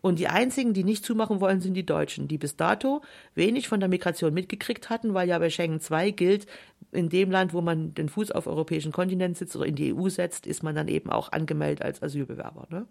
Und 0.00 0.18
die 0.18 0.28
einzigen, 0.28 0.72
die 0.72 0.84
nicht 0.84 1.04
zumachen 1.04 1.40
wollen, 1.40 1.60
sind 1.60 1.74
die 1.74 1.84
Deutschen, 1.84 2.26
die 2.26 2.38
bis 2.38 2.56
dato 2.56 3.02
wenig 3.34 3.68
von 3.68 3.80
der 3.80 3.88
Migration 3.88 4.32
mitgekriegt 4.32 4.88
hatten, 4.88 5.14
weil 5.14 5.28
ja 5.28 5.38
bei 5.38 5.50
Schengen 5.50 5.80
II 5.80 6.12
gilt, 6.12 6.46
in 6.90 7.10
dem 7.10 7.30
Land, 7.30 7.52
wo 7.52 7.60
man 7.60 7.92
den 7.94 8.08
Fuß 8.08 8.30
auf 8.30 8.46
europäischen 8.46 8.92
Kontinent 8.92 9.36
sitzt 9.36 9.56
oder 9.56 9.66
in 9.66 9.74
die 9.74 9.92
EU 9.92 10.08
setzt, 10.08 10.46
ist 10.46 10.62
man 10.62 10.74
dann 10.74 10.88
eben 10.88 11.10
auch 11.10 11.32
angemeldet 11.32 11.82
als 11.82 12.02
Asylbewerber. 12.02 12.66
Ne? 12.70 12.86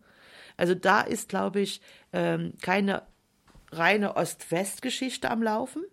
Also 0.57 0.75
da 0.75 1.01
ist, 1.01 1.29
glaube 1.29 1.61
ich, 1.61 1.81
ähm, 2.13 2.53
keine 2.61 3.03
reine 3.71 4.15
Ost-West-Geschichte 4.17 5.31
am 5.31 5.41
Laufen 5.41 5.83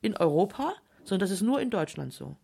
in 0.00 0.16
Europa, 0.16 0.74
sondern 1.08 1.28
das 1.28 1.30
ist 1.30 1.42
nur 1.42 1.60
in 1.60 1.70
Deutschland 1.70 2.12
so. 2.12 2.36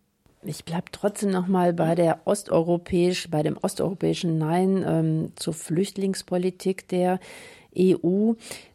Ich 0.42 0.64
bleibe 0.64 0.86
trotzdem 0.90 1.30
noch 1.30 1.48
mal 1.48 1.74
bei 1.74 1.94
der 1.94 2.22
osteuropäisch, 2.24 3.30
bei 3.30 3.42
dem 3.42 3.58
osteuropäischen 3.58 4.38
Nein 4.38 4.82
ähm, 4.86 5.32
zur 5.36 5.52
Flüchtlingspolitik 5.52 6.88
der 6.88 7.20
EU. 7.76 8.32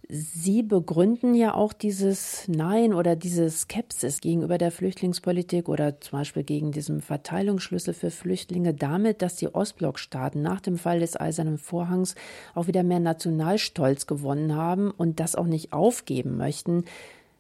Sie 0.08 0.62
begründen 0.62 1.34
ja 1.34 1.56
auch 1.56 1.74
dieses 1.74 2.48
Nein 2.48 2.94
oder 2.94 3.16
diese 3.16 3.50
Skepsis 3.50 4.22
gegenüber 4.22 4.60
der 4.60 4.72
Flüchtlingspolitik 4.72 5.68
oder 5.68 6.00
zum 6.00 6.20
Beispiel 6.20 6.44
gegen 6.44 6.72
diesen 6.72 7.02
Verteilungsschlüssel 7.02 7.96
für 7.96 8.12
Flüchtlinge 8.12 8.76
damit, 8.76 9.24
dass 9.24 9.36
die 9.36 9.54
Ostblockstaaten 9.54 10.44
nach 10.44 10.62
dem 10.62 10.78
Fall 10.78 11.00
des 11.00 11.20
Eisernen 11.20 11.58
Vorhangs 11.58 12.14
auch 12.54 12.68
wieder 12.68 12.84
mehr 12.84 13.00
Nationalstolz 13.00 14.06
gewonnen 14.06 14.54
haben 14.54 14.92
und 14.92 15.20
das 15.20 15.36
auch 15.36 15.48
nicht 15.48 15.74
aufgeben 15.74 16.38
möchten. 16.38 16.86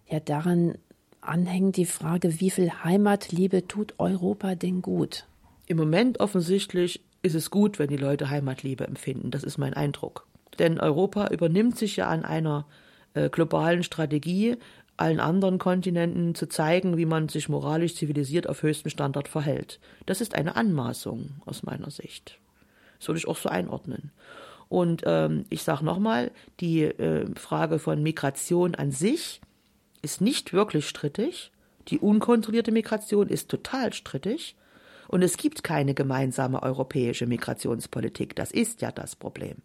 Ja, 0.07 0.19
daran 0.19 0.75
anhängt 1.27 1.77
die 1.77 1.85
Frage, 1.85 2.39
wie 2.39 2.49
viel 2.49 2.71
Heimatliebe 2.83 3.67
tut 3.67 3.95
Europa 3.97 4.55
denn 4.55 4.81
gut? 4.81 5.25
Im 5.67 5.77
Moment 5.77 6.19
offensichtlich 6.19 7.01
ist 7.21 7.35
es 7.35 7.49
gut, 7.49 7.79
wenn 7.79 7.89
die 7.89 7.97
Leute 7.97 8.29
Heimatliebe 8.29 8.85
empfinden. 8.85 9.31
Das 9.31 9.43
ist 9.43 9.57
mein 9.57 9.73
Eindruck. 9.73 10.27
Denn 10.59 10.79
Europa 10.79 11.27
übernimmt 11.27 11.77
sich 11.77 11.97
ja 11.97 12.07
an 12.07 12.23
einer 12.23 12.65
äh, 13.13 13.29
globalen 13.29 13.83
Strategie, 13.83 14.57
allen 14.97 15.19
anderen 15.19 15.57
Kontinenten 15.57 16.35
zu 16.35 16.47
zeigen, 16.47 16.97
wie 16.97 17.05
man 17.05 17.27
sich 17.27 17.49
moralisch 17.49 17.95
zivilisiert 17.95 18.47
auf 18.47 18.63
höchstem 18.63 18.89
Standard 18.89 19.27
verhält. 19.27 19.79
Das 20.05 20.21
ist 20.21 20.35
eine 20.35 20.55
Anmaßung 20.55 21.31
aus 21.45 21.63
meiner 21.63 21.89
Sicht. 21.91 22.39
Das 22.99 23.09
würde 23.09 23.17
ich 23.17 23.27
auch 23.27 23.37
so 23.37 23.49
einordnen. 23.49 24.11
Und 24.69 25.03
ähm, 25.05 25.45
ich 25.49 25.63
sage 25.63 25.83
nochmal, 25.83 26.31
die 26.59 26.83
äh, 26.83 27.27
Frage 27.35 27.79
von 27.79 28.01
Migration 28.01 28.75
an 28.75 28.91
sich 28.91 29.41
ist 30.05 30.21
nicht 30.21 30.53
wirklich 30.53 30.87
strittig. 30.87 31.51
Die 31.89 31.99
unkontrollierte 31.99 32.71
Migration 32.71 33.27
ist 33.27 33.49
total 33.49 33.91
strittig. 33.91 34.55
Und 35.07 35.21
es 35.21 35.37
gibt 35.37 35.63
keine 35.63 35.93
gemeinsame 35.93 36.63
europäische 36.63 37.27
Migrationspolitik. 37.27 38.35
Das 38.35 38.51
ist 38.51 38.81
ja 38.81 38.91
das 38.91 39.15
Problem. 39.15 39.57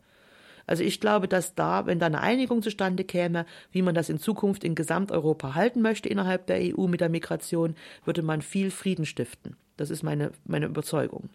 Also 0.66 0.82
ich 0.82 1.00
glaube, 1.00 1.28
dass 1.28 1.54
da, 1.54 1.86
wenn 1.86 1.98
da 1.98 2.06
eine 2.06 2.20
Einigung 2.20 2.62
zustande 2.62 3.04
käme, 3.04 3.46
wie 3.72 3.82
man 3.82 3.94
das 3.94 4.08
in 4.08 4.18
Zukunft 4.18 4.64
in 4.64 4.74
Gesamteuropa 4.74 5.54
halten 5.54 5.82
möchte 5.82 6.08
innerhalb 6.08 6.46
der 6.46 6.60
EU 6.60 6.86
mit 6.86 7.00
der 7.00 7.08
Migration, 7.08 7.74
würde 8.04 8.22
man 8.22 8.42
viel 8.42 8.70
Frieden 8.70 9.06
stiften. 9.06 9.56
Das 9.76 9.90
ist 9.90 10.02
meine, 10.02 10.32
meine 10.44 10.66
Überzeugung. 10.66 11.30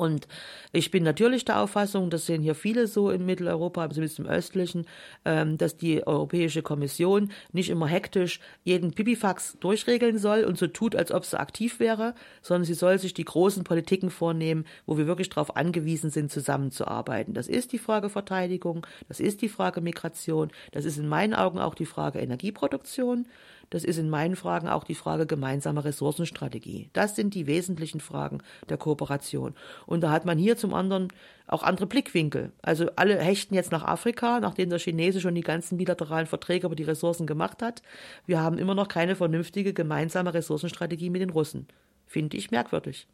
Und 0.00 0.26
ich 0.72 0.90
bin 0.90 1.02
natürlich 1.04 1.44
der 1.44 1.60
Auffassung, 1.60 2.08
das 2.08 2.24
sehen 2.24 2.40
hier 2.40 2.54
viele 2.54 2.86
so 2.86 3.10
in 3.10 3.26
Mitteleuropa, 3.26 3.90
zumindest 3.90 4.18
im 4.18 4.26
östlichen, 4.26 4.86
ähm, 5.26 5.58
dass 5.58 5.76
die 5.76 6.06
Europäische 6.06 6.62
Kommission 6.62 7.30
nicht 7.52 7.68
immer 7.68 7.86
hektisch 7.86 8.40
jeden 8.64 8.92
Pipifax 8.92 9.58
durchregeln 9.60 10.16
soll 10.16 10.44
und 10.44 10.56
so 10.56 10.68
tut, 10.68 10.96
als 10.96 11.12
ob 11.12 11.26
sie 11.26 11.38
aktiv 11.38 11.80
wäre, 11.80 12.14
sondern 12.40 12.64
sie 12.64 12.72
soll 12.72 12.98
sich 12.98 13.12
die 13.12 13.26
großen 13.26 13.62
Politiken 13.62 14.08
vornehmen, 14.08 14.64
wo 14.86 14.96
wir 14.96 15.06
wirklich 15.06 15.28
darauf 15.28 15.54
angewiesen 15.54 16.08
sind, 16.10 16.32
zusammenzuarbeiten. 16.32 17.34
Das 17.34 17.46
ist 17.46 17.72
die 17.72 17.78
Frage 17.78 18.08
Verteidigung, 18.08 18.86
das 19.08 19.20
ist 19.20 19.42
die 19.42 19.50
Frage 19.50 19.82
Migration, 19.82 20.50
das 20.72 20.86
ist 20.86 20.96
in 20.96 21.08
meinen 21.08 21.34
Augen 21.34 21.58
auch 21.58 21.74
die 21.74 21.84
Frage 21.84 22.20
Energieproduktion. 22.20 23.26
Das 23.70 23.84
ist 23.84 23.98
in 23.98 24.10
meinen 24.10 24.34
Fragen 24.34 24.68
auch 24.68 24.82
die 24.82 24.96
Frage 24.96 25.26
gemeinsamer 25.26 25.84
Ressourcenstrategie. 25.84 26.90
Das 26.92 27.14
sind 27.14 27.34
die 27.34 27.46
wesentlichen 27.46 28.00
Fragen 28.00 28.42
der 28.68 28.76
Kooperation. 28.76 29.54
Und 29.86 30.02
da 30.02 30.10
hat 30.10 30.24
man 30.24 30.38
hier 30.38 30.56
zum 30.56 30.74
anderen 30.74 31.08
auch 31.46 31.62
andere 31.62 31.86
Blickwinkel. 31.86 32.52
Also 32.62 32.90
alle 32.96 33.18
hechten 33.18 33.54
jetzt 33.54 33.70
nach 33.70 33.84
Afrika, 33.84 34.40
nachdem 34.40 34.70
der 34.70 34.80
Chinese 34.80 35.20
schon 35.20 35.34
die 35.36 35.40
ganzen 35.40 35.78
bilateralen 35.78 36.26
Verträge 36.26 36.66
über 36.66 36.76
die 36.76 36.84
Ressourcen 36.84 37.26
gemacht 37.26 37.62
hat. 37.62 37.82
Wir 38.26 38.40
haben 38.40 38.58
immer 38.58 38.74
noch 38.74 38.88
keine 38.88 39.14
vernünftige 39.14 39.72
gemeinsame 39.72 40.34
Ressourcenstrategie 40.34 41.10
mit 41.10 41.22
den 41.22 41.30
Russen. 41.30 41.68
Finde 42.06 42.36
ich 42.36 42.50
merkwürdig. 42.50 43.06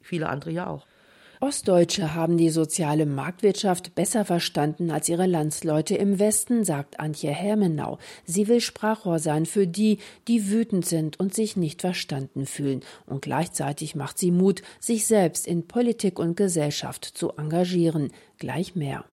Viele 0.00 0.28
andere 0.28 0.50
ja 0.50 0.66
auch. 0.66 0.86
Ostdeutsche 1.42 2.14
haben 2.14 2.36
die 2.36 2.50
soziale 2.50 3.06
Marktwirtschaft 3.06 3.94
besser 3.94 4.26
verstanden 4.26 4.90
als 4.90 5.08
ihre 5.08 5.24
Landsleute 5.24 5.94
im 5.96 6.18
Westen, 6.18 6.64
sagt 6.64 7.00
Antje 7.00 7.30
Hermenau. 7.30 7.96
Sie 8.26 8.46
will 8.46 8.60
Sprachrohr 8.60 9.18
sein 9.18 9.46
für 9.46 9.66
die, 9.66 10.00
die 10.28 10.50
wütend 10.50 10.84
sind 10.84 11.18
und 11.18 11.32
sich 11.32 11.56
nicht 11.56 11.80
verstanden 11.80 12.44
fühlen. 12.44 12.82
Und 13.06 13.22
gleichzeitig 13.22 13.94
macht 13.94 14.18
sie 14.18 14.32
Mut, 14.32 14.60
sich 14.80 15.06
selbst 15.06 15.46
in 15.46 15.66
Politik 15.66 16.18
und 16.18 16.36
Gesellschaft 16.36 17.06
zu 17.06 17.30
engagieren. 17.30 18.12
Gleich 18.36 18.74
mehr. 18.74 19.09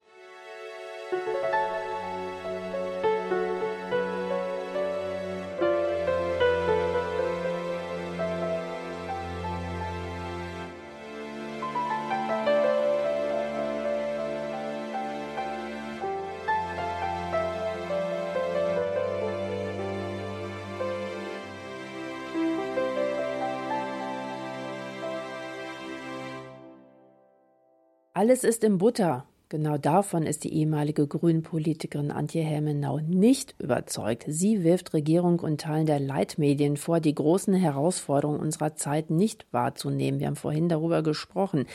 Alles 28.17 28.43
ist 28.43 28.63
in 28.63 28.79
Butter. 28.79 29.27
Genau 29.47 29.77
davon 29.77 30.23
ist 30.23 30.43
die 30.43 30.51
ehemalige 30.51 31.05
Grünen-Politikerin 31.05 32.09
Antje 32.09 32.41
Helmenau 32.41 32.97
nicht 32.97 33.53
überzeugt. 33.59 34.25
Sie 34.27 34.63
wirft 34.63 34.95
Regierung 34.95 35.39
und 35.39 35.61
Teilen 35.61 35.85
der 35.85 35.99
Leitmedien 35.99 36.77
vor, 36.77 36.99
die 36.99 37.13
großen 37.13 37.53
Herausforderungen 37.53 38.39
unserer 38.39 38.75
Zeit 38.75 39.11
nicht 39.11 39.45
wahrzunehmen. 39.51 40.19
Wir 40.19 40.25
haben 40.25 40.35
vorhin 40.35 40.67
darüber 40.67 41.03
gesprochen. 41.03 41.67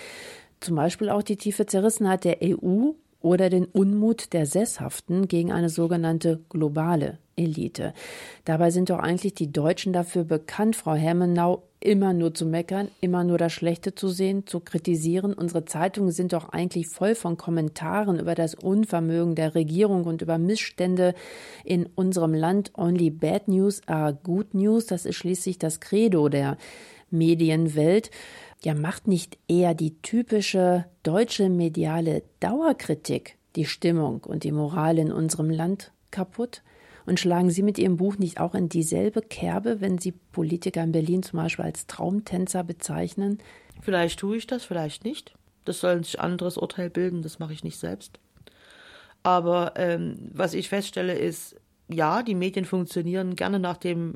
Zum 0.59 0.75
Beispiel 0.75 1.11
auch 1.11 1.23
die 1.23 1.37
tiefe 1.37 1.65
Zerrissenheit 1.65 2.25
der 2.25 2.39
EU 2.43 2.91
oder 3.21 3.49
den 3.49 3.67
Unmut 3.67 4.33
der 4.33 4.47
Sesshaften 4.47 5.29
gegen 5.29 5.53
eine 5.53 5.69
sogenannte 5.69 6.41
globale 6.49 7.21
Elite. 7.37 7.95
Dabei 8.45 8.73
sind 8.73 8.91
doch 8.91 8.99
eigentlich 8.99 9.35
die 9.35 9.53
Deutschen 9.53 9.93
dafür 9.93 10.25
bekannt, 10.25 10.75
Frau 10.75 10.95
Hermenau, 10.95 11.63
immer 11.83 12.13
nur 12.13 12.33
zu 12.35 12.47
meckern, 12.47 12.89
immer 13.01 13.25
nur 13.25 13.39
das 13.39 13.53
Schlechte 13.53 13.95
zu 13.95 14.09
sehen, 14.09 14.47
zu 14.47 14.61
kritisieren. 14.61 15.35
Unsere 15.35 15.65
Zeitungen 15.65 16.13
sind 16.13 16.33
doch 16.33 16.51
eigentlich 16.51 16.89
voll 16.89 17.15
von 17.15 17.37
Kommentaren 17.37 18.19
über 18.19 18.35
das 18.35 18.55
Unvermögen 18.55 19.35
der 19.35 19.55
Regierung 19.55 20.05
und 20.05 20.23
über 20.23 20.39
Missstände 20.39 21.15
in 21.65 21.87
unserem 21.95 22.35
Land. 22.35 22.73
Only 22.77 23.11
bad 23.11 23.49
news 23.49 23.81
are 23.87 24.15
good 24.23 24.55
news. 24.55 24.87
Das 24.87 25.05
ist 25.05 25.17
schließlich 25.17 25.59
das 25.59 25.81
Credo 25.81 26.29
der 26.29 26.57
Medienwelt. 27.11 28.11
Ja, 28.63 28.75
macht 28.75 29.09
nicht 29.09 29.39
eher 29.49 29.75
die 29.75 30.01
typische 30.03 30.87
deutsche 31.03 31.49
mediale 31.49 32.23
Dauerkritik 32.39 33.37
die 33.57 33.67
Stimmung 33.67 34.21
und 34.21 34.45
die 34.45 34.53
Moral 34.53 34.99
in 34.99 35.13
unserem 35.13 35.51
Land 35.51 35.93
kaputt? 36.11 36.63
Und 37.07 37.21
schlagen 37.21 37.51
Sie 37.51 37.63
mit 37.63 37.79
Ihrem 37.79 37.97
Buch 37.97 38.19
nicht 38.19 38.41
auch 38.41 38.55
in 38.55 38.69
dieselbe 38.69 39.23
Kerbe, 39.23 39.81
wenn 39.81 39.99
Sie 39.99 40.13
Politiker 40.13 40.83
in 40.83 40.93
Berlin 40.93 41.23
zum 41.23 41.39
Beispiel 41.39 41.65
als 41.65 41.87
Traumtänzer 41.87 42.65
bezeichnen? 42.65 43.39
Vielleicht 43.81 44.21
tue 44.21 44.37
ich 44.37 44.47
das, 44.47 44.65
vielleicht 44.65 45.05
nicht. 45.05 45.35
Das 45.65 45.81
sollen 45.81 46.05
sich 46.05 46.21
anderes 46.21 46.57
Urteil 46.57 46.91
bilden, 46.91 47.23
das 47.23 47.39
mache 47.39 47.53
ich 47.53 47.65
nicht 47.65 47.79
selbst. 47.79 48.19
Aber 49.23 49.75
ähm, 49.77 50.17
was 50.33 50.55
ich 50.55 50.69
feststelle 50.69 51.15
ist, 51.15 51.57
ja, 51.89 52.23
die 52.23 52.35
Medien 52.35 52.65
funktionieren 52.65 53.37
gerne 53.37 53.59
nach 53.59 53.77
dem, 53.77 54.15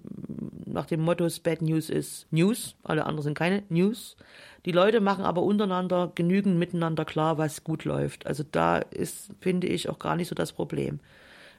nach 0.65 0.87
dem 0.87 1.01
Motto 1.01 1.27
Bad 1.43 1.63
News 1.63 1.91
ist 1.91 2.27
News, 2.31 2.75
alle 2.83 3.05
anderen 3.05 3.23
sind 3.23 3.39
keine 3.39 3.63
News. 3.69 4.17
Die 4.65 4.73
Leute 4.73 5.01
machen 5.01 5.25
aber 5.25 5.43
untereinander 5.43 6.11
genügend 6.15 6.59
miteinander 6.59 7.05
klar, 7.05 7.39
was 7.39 7.63
gut 7.63 7.85
läuft. 7.85 8.27
Also 8.27 8.45
da 8.51 8.79
ist, 8.79 9.31
finde 9.41 9.69
ich, 9.69 9.89
auch 9.89 9.99
gar 9.99 10.17
nicht 10.17 10.29
so 10.29 10.35
das 10.35 10.53
Problem. 10.53 10.99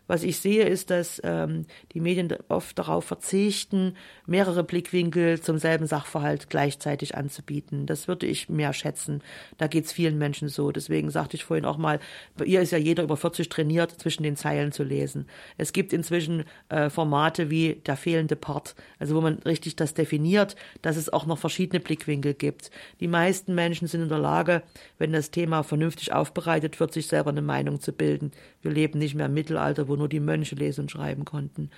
Was 0.08 0.24
ich 0.24 0.38
sehe, 0.38 0.66
ist, 0.66 0.90
dass 0.90 1.22
ähm, 1.24 1.66
die 1.94 2.00
Medien 2.00 2.34
oft 2.48 2.80
darauf 2.80 3.06
verzichten, 3.06 3.96
mehrere 4.26 4.64
Blickwinkel 4.64 5.42
zum 5.42 5.58
selben 5.58 5.86
Sachverhalt 5.86 6.50
gleichzeitig 6.50 7.16
anzubieten. 7.16 7.86
Das 7.86 8.08
würde 8.08 8.26
ich 8.26 8.50
mehr 8.50 8.74
schätzen. 8.74 9.22
Da 9.58 9.68
geht 9.68 9.86
es 9.86 9.92
vielen 9.92 10.18
Menschen 10.18 10.50
so. 10.50 10.72
Deswegen 10.72 11.10
sagte 11.12 11.36
ich 11.36 11.44
vorhin 11.44 11.66
auch 11.66 11.78
mal, 11.78 12.00
bei 12.38 12.46
ihr 12.46 12.62
ist 12.62 12.72
ja 12.72 12.78
jeder 12.78 13.04
über 13.04 13.18
40 13.18 13.50
trainiert, 13.50 13.92
zwischen 14.00 14.24
den 14.24 14.36
Zeilen 14.36 14.72
zu 14.72 14.84
lesen. 14.84 15.28
Es 15.58 15.74
gibt 15.74 15.94
inzwischen 15.94 16.46
äh, 16.70 16.90
Formate 16.90 17.50
wie 17.50 17.76
der 17.86 17.98
fehlende 17.98 18.36
Part, 18.36 18.76
also 19.00 19.16
wo 19.16 19.22
man 19.22 19.36
richtig 19.40 19.76
das 19.76 19.94
definiert, 19.94 20.56
dass 20.82 20.98
es 20.98 21.12
auch 21.12 21.26
noch 21.26 21.38
verschiedene 21.38 21.80
Blickwinkel 21.80 22.34
gibt. 22.34 22.72
Die 23.00 23.08
meisten 23.08 23.56
Menschen 23.56 23.88
sind 23.88 24.02
in 24.02 24.10
der 24.10 24.20
Lage, 24.20 24.64
wenn 24.98 25.12
das 25.12 25.32
Thema 25.32 25.64
vernünftig 25.64 26.14
aufbereitet 26.14 26.80
wird, 26.80 26.94
sich 26.94 27.08
selber 27.08 27.32
eine 27.32 27.42
Meinung 27.42 27.80
zu 27.82 27.92
bilden. 27.92 28.32
Wir 28.62 28.72
leben 28.72 29.00
nicht 29.00 29.16
mehr 29.16 29.28
im 29.28 29.34
Mittelalter, 29.34 29.88
wo 29.88 29.96
nur 29.96 30.10
die 30.10 30.20
Mönche 30.20 30.56
lesen 30.56 30.82
und 30.82 30.92
schreiben 30.92 31.26
konnten. 31.26 31.70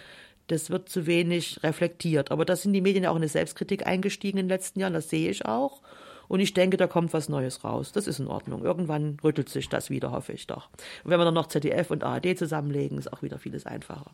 Das 0.48 0.70
wird 0.70 0.90
zu 0.90 1.06
wenig 1.06 1.62
reflektiert. 1.64 2.32
Aber 2.32 2.46
da 2.46 2.56
sind 2.56 2.74
die 2.74 2.82
Medien 2.82 3.04
ja 3.04 3.12
auch 3.12 3.16
in 3.16 3.22
eine 3.22 3.30
Selbstkritik 3.30 3.86
eingestiegen 3.86 4.40
in 4.40 4.46
den 4.46 4.50
letzten 4.50 4.80
Jahren, 4.80 4.94
das 4.94 5.10
sehe 5.10 5.30
ich 5.30 5.46
auch. 5.46 5.82
Und 6.28 6.40
ich 6.42 6.54
denke, 6.54 6.78
da 6.78 6.86
kommt 6.86 7.12
was 7.12 7.28
Neues 7.28 7.64
raus. 7.64 7.92
Das 7.92 8.06
ist 8.06 8.20
in 8.20 8.28
Ordnung. 8.28 8.64
Irgendwann 8.64 9.18
rüttelt 9.24 9.50
sich 9.50 9.68
das 9.68 9.90
wieder, 9.90 10.12
hoffe 10.12 10.32
ich 10.32 10.46
doch. 10.46 10.70
Und 11.04 11.12
wenn 11.12 11.20
wir 11.20 11.26
dann 11.26 11.34
noch 11.34 11.48
ZDF 11.48 11.90
und 11.90 12.04
ARD 12.04 12.38
zusammenlegen, 12.38 13.00
ist 13.00 13.12
auch 13.12 13.24
wieder 13.24 13.40
vieles 13.40 13.66
einfacher. 13.66 14.12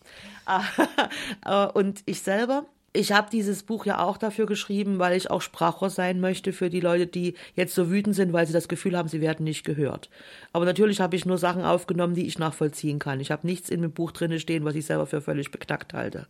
und 1.74 2.01
ich 2.05 2.22
selber 2.22 2.66
ich 2.95 3.11
habe 3.11 3.29
dieses 3.29 3.63
Buch 3.63 3.85
ja 3.85 3.99
auch 3.99 4.17
dafür 4.17 4.45
geschrieben, 4.45 4.99
weil 4.99 5.15
ich 5.15 5.29
auch 5.29 5.41
Sprachrohr 5.41 5.89
sein 5.89 6.19
möchte 6.19 6.53
für 6.53 6.69
die 6.69 6.79
Leute, 6.79 7.07
die 7.07 7.35
jetzt 7.55 7.75
so 7.75 7.91
wütend 7.91 8.15
sind, 8.15 8.33
weil 8.33 8.47
sie 8.47 8.53
das 8.53 8.67
Gefühl 8.67 8.97
haben, 8.97 9.09
sie 9.09 9.21
werden 9.21 9.43
nicht 9.43 9.65
gehört. 9.65 10.09
Aber 10.53 10.65
natürlich 10.65 11.01
habe 11.01 11.15
ich 11.15 11.25
nur 11.25 11.37
Sachen 11.37 11.63
aufgenommen, 11.63 12.15
die 12.15 12.25
ich 12.25 12.39
nachvollziehen 12.39 12.99
kann. 12.99 13.19
Ich 13.19 13.31
habe 13.31 13.45
nichts 13.45 13.69
in 13.69 13.81
dem 13.81 13.91
Buch 13.91 14.11
drinne 14.11 14.39
stehen, 14.39 14.65
was 14.65 14.75
ich 14.75 14.85
selber 14.85 15.05
für 15.05 15.21
völlig 15.21 15.51
beknackt 15.51 15.93
halte. 15.93 16.27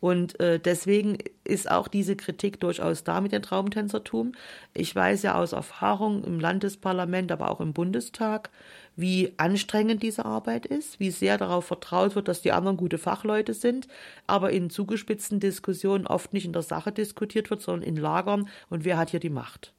Und 0.00 0.40
äh, 0.40 0.58
deswegen 0.58 1.18
ist 1.44 1.70
auch 1.70 1.86
diese 1.86 2.16
Kritik 2.16 2.58
durchaus 2.60 3.04
da 3.04 3.20
mit 3.20 3.32
dem 3.32 3.42
Traumtänzertum. 3.42 4.32
Ich 4.74 4.94
weiß 4.94 5.22
ja 5.22 5.34
aus 5.34 5.52
Erfahrung 5.52 6.24
im 6.24 6.40
Landesparlament, 6.40 7.30
aber 7.30 7.50
auch 7.50 7.60
im 7.60 7.72
Bundestag, 7.72 8.50
wie 8.96 9.32
anstrengend 9.36 10.02
diese 10.02 10.24
Arbeit 10.24 10.66
ist, 10.66 11.00
wie 11.00 11.10
sehr 11.10 11.38
darauf 11.38 11.64
vertraut 11.64 12.14
wird, 12.14 12.28
dass 12.28 12.42
die 12.42 12.52
anderen 12.52 12.76
gute 12.76 12.98
Fachleute 12.98 13.54
sind, 13.54 13.88
aber 14.26 14.50
in 14.50 14.70
zugespitzten 14.70 15.40
Diskussionen 15.40 16.06
oft 16.06 16.32
nicht 16.32 16.46
in 16.46 16.52
der 16.52 16.62
Sache 16.62 16.92
diskutiert 16.92 17.50
wird, 17.50 17.62
sondern 17.62 17.88
in 17.88 17.96
Lagern 17.96 18.48
und 18.68 18.84
wer 18.84 18.98
hat 18.98 19.10
hier 19.10 19.20
die 19.20 19.30
Macht. 19.30 19.72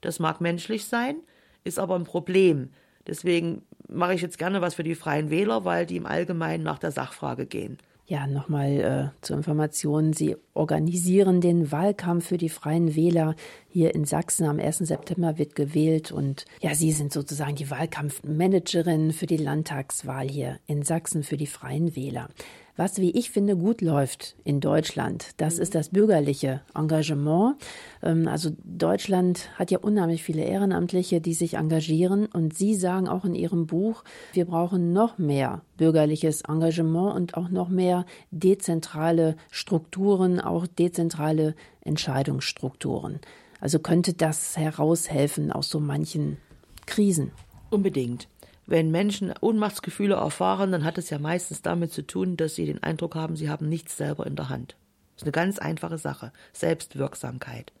Das 0.00 0.18
mag 0.18 0.40
menschlich 0.40 0.86
sein, 0.86 1.16
ist 1.64 1.78
aber 1.78 1.94
ein 1.94 2.04
Problem. 2.04 2.70
Deswegen 3.06 3.62
mache 3.88 4.14
ich 4.14 4.22
jetzt 4.22 4.38
gerne 4.38 4.60
was 4.60 4.74
für 4.74 4.84
die 4.84 4.94
Freien 4.94 5.30
Wähler, 5.30 5.64
weil 5.64 5.86
die 5.86 5.96
im 5.96 6.06
Allgemeinen 6.06 6.64
nach 6.64 6.78
der 6.78 6.92
Sachfrage 6.92 7.46
gehen. 7.46 7.78
Ja, 8.12 8.26
nochmal 8.26 9.12
äh, 9.14 9.22
zur 9.22 9.38
Information. 9.38 10.12
Sie 10.12 10.36
organisieren 10.52 11.40
den 11.40 11.72
Wahlkampf 11.72 12.26
für 12.26 12.36
die 12.36 12.50
Freien 12.50 12.94
Wähler 12.94 13.36
hier 13.70 13.94
in 13.94 14.04
Sachsen. 14.04 14.46
Am 14.46 14.60
1. 14.60 14.80
September 14.80 15.38
wird 15.38 15.54
gewählt 15.54 16.12
und 16.12 16.44
ja, 16.60 16.74
Sie 16.74 16.92
sind 16.92 17.10
sozusagen 17.10 17.54
die 17.54 17.70
Wahlkampfmanagerin 17.70 19.12
für 19.12 19.24
die 19.24 19.38
Landtagswahl 19.38 20.28
hier 20.28 20.58
in 20.66 20.82
Sachsen 20.82 21.22
für 21.22 21.38
die 21.38 21.46
Freien 21.46 21.96
Wähler. 21.96 22.28
Was, 22.74 22.98
wie 22.98 23.10
ich 23.10 23.30
finde, 23.30 23.54
gut 23.54 23.82
läuft 23.82 24.34
in 24.44 24.60
Deutschland, 24.60 25.32
das 25.36 25.58
ist 25.58 25.74
das 25.74 25.90
bürgerliche 25.90 26.62
Engagement. 26.74 27.56
Ähm, 28.02 28.26
also 28.26 28.50
Deutschland 28.64 29.50
hat 29.58 29.70
ja 29.70 29.78
unheimlich 29.78 30.22
viele 30.22 30.44
Ehrenamtliche, 30.44 31.20
die 31.20 31.34
sich 31.34 31.54
engagieren. 31.54 32.26
Und 32.26 32.56
Sie 32.56 32.74
sagen 32.74 33.08
auch 33.08 33.26
in 33.26 33.34
Ihrem 33.34 33.66
Buch, 33.66 34.04
wir 34.32 34.46
brauchen 34.46 34.94
noch 34.94 35.18
mehr 35.18 35.60
bürgerliches 35.76 36.42
Engagement 36.48 37.14
und 37.14 37.34
auch 37.36 37.50
noch 37.50 37.68
mehr 37.68 38.06
dezentrale 38.30 39.36
Strukturen, 39.50 40.40
auch 40.40 40.66
dezentrale 40.66 41.54
Entscheidungsstrukturen. 41.82 43.20
Also 43.60 43.80
könnte 43.80 44.14
das 44.14 44.56
heraushelfen 44.56 45.52
aus 45.52 45.68
so 45.68 45.78
manchen 45.78 46.38
Krisen. 46.86 47.32
Unbedingt. 47.68 48.28
Wenn 48.66 48.90
Menschen 48.90 49.34
Ohnmachtsgefühle 49.40 50.14
erfahren, 50.14 50.72
dann 50.72 50.84
hat 50.84 50.98
es 50.98 51.10
ja 51.10 51.18
meistens 51.18 51.62
damit 51.62 51.92
zu 51.92 52.06
tun, 52.06 52.36
dass 52.36 52.54
sie 52.54 52.66
den 52.66 52.82
Eindruck 52.82 53.14
haben, 53.14 53.36
sie 53.36 53.50
haben 53.50 53.68
nichts 53.68 53.96
selber 53.96 54.26
in 54.26 54.36
der 54.36 54.48
Hand. 54.48 54.76
Das 55.14 55.22
ist 55.22 55.24
eine 55.24 55.32
ganz 55.32 55.58
einfache 55.58 55.98
Sache. 55.98 56.32
Selbstwirksamkeit. 56.52 57.72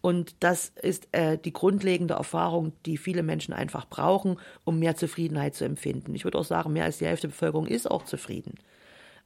Und 0.00 0.34
das 0.40 0.72
ist 0.82 1.08
äh, 1.12 1.38
die 1.38 1.52
grundlegende 1.52 2.14
Erfahrung, 2.14 2.72
die 2.84 2.96
viele 2.96 3.22
Menschen 3.22 3.52
einfach 3.52 3.88
brauchen, 3.88 4.38
um 4.64 4.78
mehr 4.78 4.96
Zufriedenheit 4.96 5.54
zu 5.54 5.64
empfinden. 5.64 6.14
Ich 6.14 6.24
würde 6.24 6.38
auch 6.38 6.44
sagen, 6.44 6.72
mehr 6.72 6.84
als 6.84 6.98
die 6.98 7.06
Hälfte 7.06 7.28
der 7.28 7.32
Bevölkerung 7.32 7.66
ist 7.66 7.90
auch 7.90 8.04
zufrieden. 8.04 8.54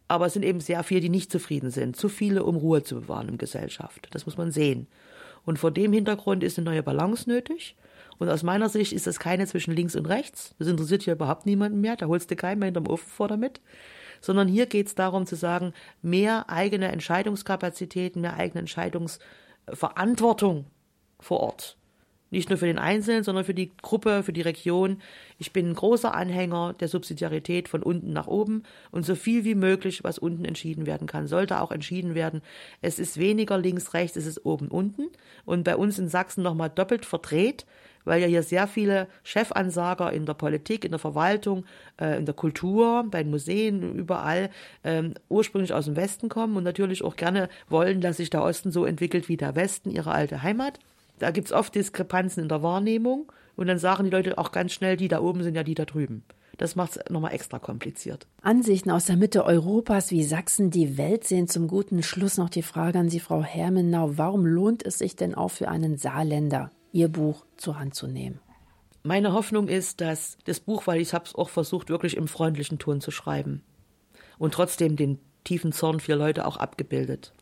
Aber 0.08 0.26
es 0.26 0.32
sind 0.32 0.44
eben 0.44 0.60
sehr 0.60 0.82
viele, 0.82 1.00
die 1.00 1.08
nicht 1.08 1.30
zufrieden 1.30 1.70
sind. 1.70 1.96
Zu 1.96 2.08
viele, 2.08 2.44
um 2.44 2.56
Ruhe 2.56 2.82
zu 2.82 2.96
bewahren 2.96 3.28
in 3.28 3.38
Gesellschaft. 3.38 4.08
Das 4.10 4.26
muss 4.26 4.36
man 4.36 4.50
sehen. 4.50 4.86
Und 5.44 5.58
vor 5.58 5.70
dem 5.70 5.92
Hintergrund 5.92 6.42
ist 6.42 6.58
eine 6.58 6.64
neue 6.64 6.82
Balance 6.82 7.28
nötig. 7.28 7.76
Und 8.20 8.28
aus 8.28 8.42
meiner 8.42 8.68
Sicht 8.68 8.92
ist 8.92 9.06
das 9.06 9.18
keine 9.18 9.46
zwischen 9.46 9.74
links 9.74 9.96
und 9.96 10.04
rechts. 10.04 10.54
Das 10.58 10.68
interessiert 10.68 11.02
hier 11.02 11.14
überhaupt 11.14 11.46
niemanden 11.46 11.80
mehr. 11.80 11.96
Da 11.96 12.06
holst 12.06 12.30
du 12.30 12.36
keinen 12.36 12.58
mehr 12.58 12.66
hinterm 12.66 12.86
Ofen 12.86 13.08
vor 13.08 13.28
damit. 13.28 13.62
Sondern 14.20 14.46
hier 14.46 14.66
geht 14.66 14.88
es 14.88 14.94
darum 14.94 15.24
zu 15.24 15.36
sagen, 15.36 15.72
mehr 16.02 16.50
eigene 16.50 16.92
Entscheidungskapazitäten, 16.92 18.20
mehr 18.20 18.34
eigene 18.34 18.60
Entscheidungsverantwortung 18.60 20.66
vor 21.18 21.40
Ort. 21.40 21.78
Nicht 22.28 22.50
nur 22.50 22.58
für 22.58 22.66
den 22.66 22.78
Einzelnen, 22.78 23.24
sondern 23.24 23.46
für 23.46 23.54
die 23.54 23.72
Gruppe, 23.80 24.22
für 24.22 24.34
die 24.34 24.42
Region. 24.42 25.00
Ich 25.38 25.54
bin 25.54 25.70
ein 25.70 25.74
großer 25.74 26.14
Anhänger 26.14 26.74
der 26.74 26.88
Subsidiarität 26.88 27.68
von 27.68 27.82
unten 27.82 28.12
nach 28.12 28.26
oben 28.26 28.64
und 28.90 29.06
so 29.06 29.14
viel 29.14 29.44
wie 29.44 29.54
möglich, 29.54 30.04
was 30.04 30.18
unten 30.18 30.44
entschieden 30.44 30.84
werden 30.84 31.08
kann, 31.08 31.26
sollte 31.26 31.58
auch 31.58 31.72
entschieden 31.72 32.14
werden. 32.14 32.42
Es 32.82 32.98
ist 32.98 33.18
weniger 33.18 33.56
links, 33.56 33.94
rechts, 33.94 34.16
es 34.16 34.26
ist 34.26 34.44
oben, 34.44 34.68
unten. 34.68 35.08
Und 35.46 35.64
bei 35.64 35.74
uns 35.74 35.98
in 35.98 36.08
Sachsen 36.08 36.42
nochmal 36.42 36.68
doppelt 36.68 37.06
verdreht 37.06 37.64
weil 38.04 38.20
ja 38.20 38.26
hier 38.26 38.42
sehr 38.42 38.66
viele 38.66 39.08
Chefansager 39.22 40.12
in 40.12 40.26
der 40.26 40.34
Politik, 40.34 40.84
in 40.84 40.90
der 40.90 40.98
Verwaltung, 40.98 41.64
äh, 42.00 42.18
in 42.18 42.26
der 42.26 42.34
Kultur, 42.34 43.04
bei 43.10 43.22
den 43.22 43.30
Museen, 43.30 43.94
überall 43.94 44.50
ähm, 44.84 45.14
ursprünglich 45.28 45.72
aus 45.72 45.86
dem 45.86 45.96
Westen 45.96 46.28
kommen 46.28 46.56
und 46.56 46.64
natürlich 46.64 47.02
auch 47.04 47.16
gerne 47.16 47.48
wollen, 47.68 48.00
dass 48.00 48.18
sich 48.18 48.30
der 48.30 48.42
Osten 48.42 48.70
so 48.70 48.84
entwickelt 48.84 49.28
wie 49.28 49.36
der 49.36 49.56
Westen, 49.56 49.90
ihre 49.90 50.12
alte 50.12 50.42
Heimat. 50.42 50.78
Da 51.18 51.30
gibt 51.30 51.48
es 51.48 51.52
oft 51.52 51.74
Diskrepanzen 51.74 52.42
in 52.42 52.48
der 52.48 52.62
Wahrnehmung 52.62 53.30
und 53.56 53.66
dann 53.66 53.78
sagen 53.78 54.04
die 54.04 54.10
Leute 54.10 54.38
auch 54.38 54.52
ganz 54.52 54.72
schnell, 54.72 54.96
die 54.96 55.08
da 55.08 55.20
oben 55.20 55.42
sind 55.42 55.54
ja 55.54 55.62
die 55.62 55.74
da 55.74 55.84
drüben. 55.84 56.24
Das 56.60 56.76
macht 56.76 56.96
es 56.96 57.10
nochmal 57.10 57.32
extra 57.32 57.58
kompliziert. 57.58 58.26
Ansichten 58.42 58.90
aus 58.90 59.06
der 59.06 59.16
Mitte 59.16 59.46
Europas 59.46 60.10
wie 60.10 60.24
Sachsen 60.24 60.70
die 60.70 60.98
Welt 60.98 61.24
sehen. 61.24 61.48
Zum 61.48 61.68
guten 61.68 62.02
Schluss 62.02 62.36
noch 62.36 62.50
die 62.50 62.62
Frage 62.62 62.98
an 62.98 63.08
Sie, 63.08 63.18
Frau 63.18 63.42
Hermenau. 63.42 64.18
Warum 64.18 64.44
lohnt 64.44 64.84
es 64.84 64.98
sich 64.98 65.16
denn 65.16 65.34
auch 65.34 65.50
für 65.50 65.68
einen 65.68 65.96
Saarländer, 65.96 66.70
Ihr 66.92 67.08
Buch 67.08 67.44
zur 67.56 67.78
Hand 67.78 67.94
zu 67.94 68.06
nehmen. 68.06 68.40
Meine 69.02 69.32
Hoffnung 69.32 69.68
ist, 69.68 70.00
dass 70.00 70.36
das 70.44 70.60
Buch, 70.60 70.86
weil 70.86 71.00
ich 71.00 71.14
habe 71.14 71.24
es 71.24 71.34
auch 71.34 71.48
versucht, 71.48 71.88
wirklich 71.88 72.16
im 72.16 72.28
freundlichen 72.28 72.78
Ton 72.78 73.00
zu 73.00 73.10
schreiben 73.10 73.62
und 74.38 74.52
trotzdem 74.52 74.96
den 74.96 75.18
tiefen 75.44 75.72
Zorn 75.72 76.00
vieler 76.00 76.18
Leute 76.18 76.46
auch 76.46 76.58
abgebildet. 76.58 77.32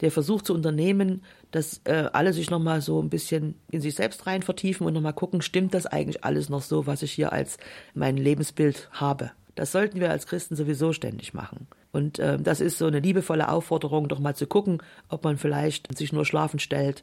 Der 0.00 0.10
Versuch 0.10 0.42
zu 0.42 0.54
unternehmen, 0.54 1.24
dass 1.50 1.80
äh, 1.84 2.08
alle 2.12 2.32
sich 2.32 2.50
nochmal 2.50 2.80
so 2.80 3.02
ein 3.02 3.10
bisschen 3.10 3.56
in 3.70 3.80
sich 3.80 3.96
selbst 3.96 4.26
rein 4.26 4.42
vertiefen 4.42 4.86
und 4.86 4.94
nochmal 4.94 5.12
gucken, 5.12 5.42
stimmt 5.42 5.74
das 5.74 5.86
eigentlich 5.86 6.24
alles 6.24 6.48
noch 6.48 6.62
so, 6.62 6.86
was 6.86 7.02
ich 7.02 7.12
hier 7.12 7.32
als 7.32 7.58
mein 7.94 8.16
Lebensbild 8.16 8.88
habe. 8.92 9.32
Das 9.56 9.72
sollten 9.72 9.98
wir 9.98 10.10
als 10.10 10.26
Christen 10.26 10.54
sowieso 10.54 10.92
ständig 10.92 11.34
machen. 11.34 11.66
Und 11.90 12.20
äh, 12.20 12.38
das 12.38 12.60
ist 12.60 12.78
so 12.78 12.86
eine 12.86 13.00
liebevolle 13.00 13.48
Aufforderung, 13.48 14.08
doch 14.08 14.20
mal 14.20 14.36
zu 14.36 14.46
gucken, 14.46 14.80
ob 15.08 15.24
man 15.24 15.36
vielleicht 15.36 15.98
sich 15.98 16.12
nur 16.12 16.24
schlafen 16.24 16.60
stellt 16.60 17.02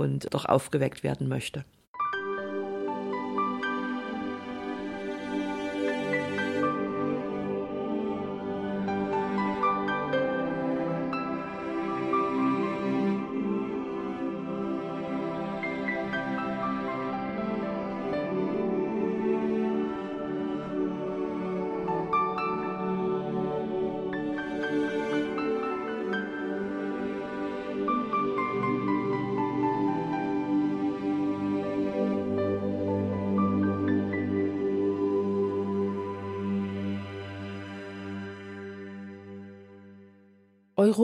und 0.00 0.32
doch 0.34 0.44
aufgeweckt 0.44 1.02
werden 1.02 1.28
möchte. 1.28 1.64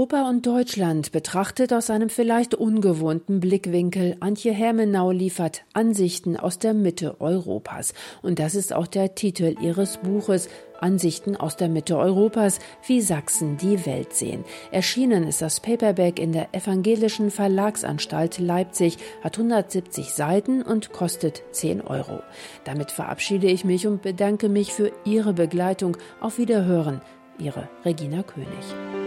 Europa 0.06 0.28
und 0.28 0.46
Deutschland 0.46 1.10
betrachtet 1.10 1.72
aus 1.72 1.90
einem 1.90 2.10
vielleicht 2.10 2.54
ungewohnten 2.54 3.40
Blickwinkel. 3.40 4.16
Antje 4.20 4.52
Hermenau 4.52 5.10
liefert 5.10 5.64
Ansichten 5.72 6.36
aus 6.36 6.60
der 6.60 6.74
Mitte 6.74 7.20
Europas. 7.20 7.92
Und 8.22 8.38
das 8.38 8.54
ist 8.54 8.72
auch 8.72 8.86
der 8.86 9.16
Titel 9.16 9.56
ihres 9.60 9.96
Buches. 9.96 10.48
Ansichten 10.78 11.34
aus 11.34 11.56
der 11.56 11.68
Mitte 11.68 11.96
Europas, 11.96 12.60
wie 12.86 13.00
Sachsen 13.00 13.56
die 13.56 13.84
Welt 13.84 14.12
sehen. 14.12 14.44
Erschienen 14.70 15.26
ist 15.26 15.42
das 15.42 15.58
Paperback 15.58 16.20
in 16.20 16.30
der 16.30 16.54
Evangelischen 16.54 17.32
Verlagsanstalt 17.32 18.38
Leipzig, 18.38 18.98
hat 19.24 19.38
170 19.38 20.12
Seiten 20.12 20.62
und 20.62 20.92
kostet 20.92 21.42
10 21.50 21.80
Euro. 21.80 22.20
Damit 22.62 22.92
verabschiede 22.92 23.48
ich 23.48 23.64
mich 23.64 23.88
und 23.88 24.02
bedanke 24.02 24.48
mich 24.48 24.72
für 24.72 24.92
Ihre 25.04 25.32
Begleitung. 25.32 25.96
Auf 26.20 26.38
Wiederhören. 26.38 27.00
Ihre 27.38 27.68
Regina 27.84 28.22
König. 28.22 29.05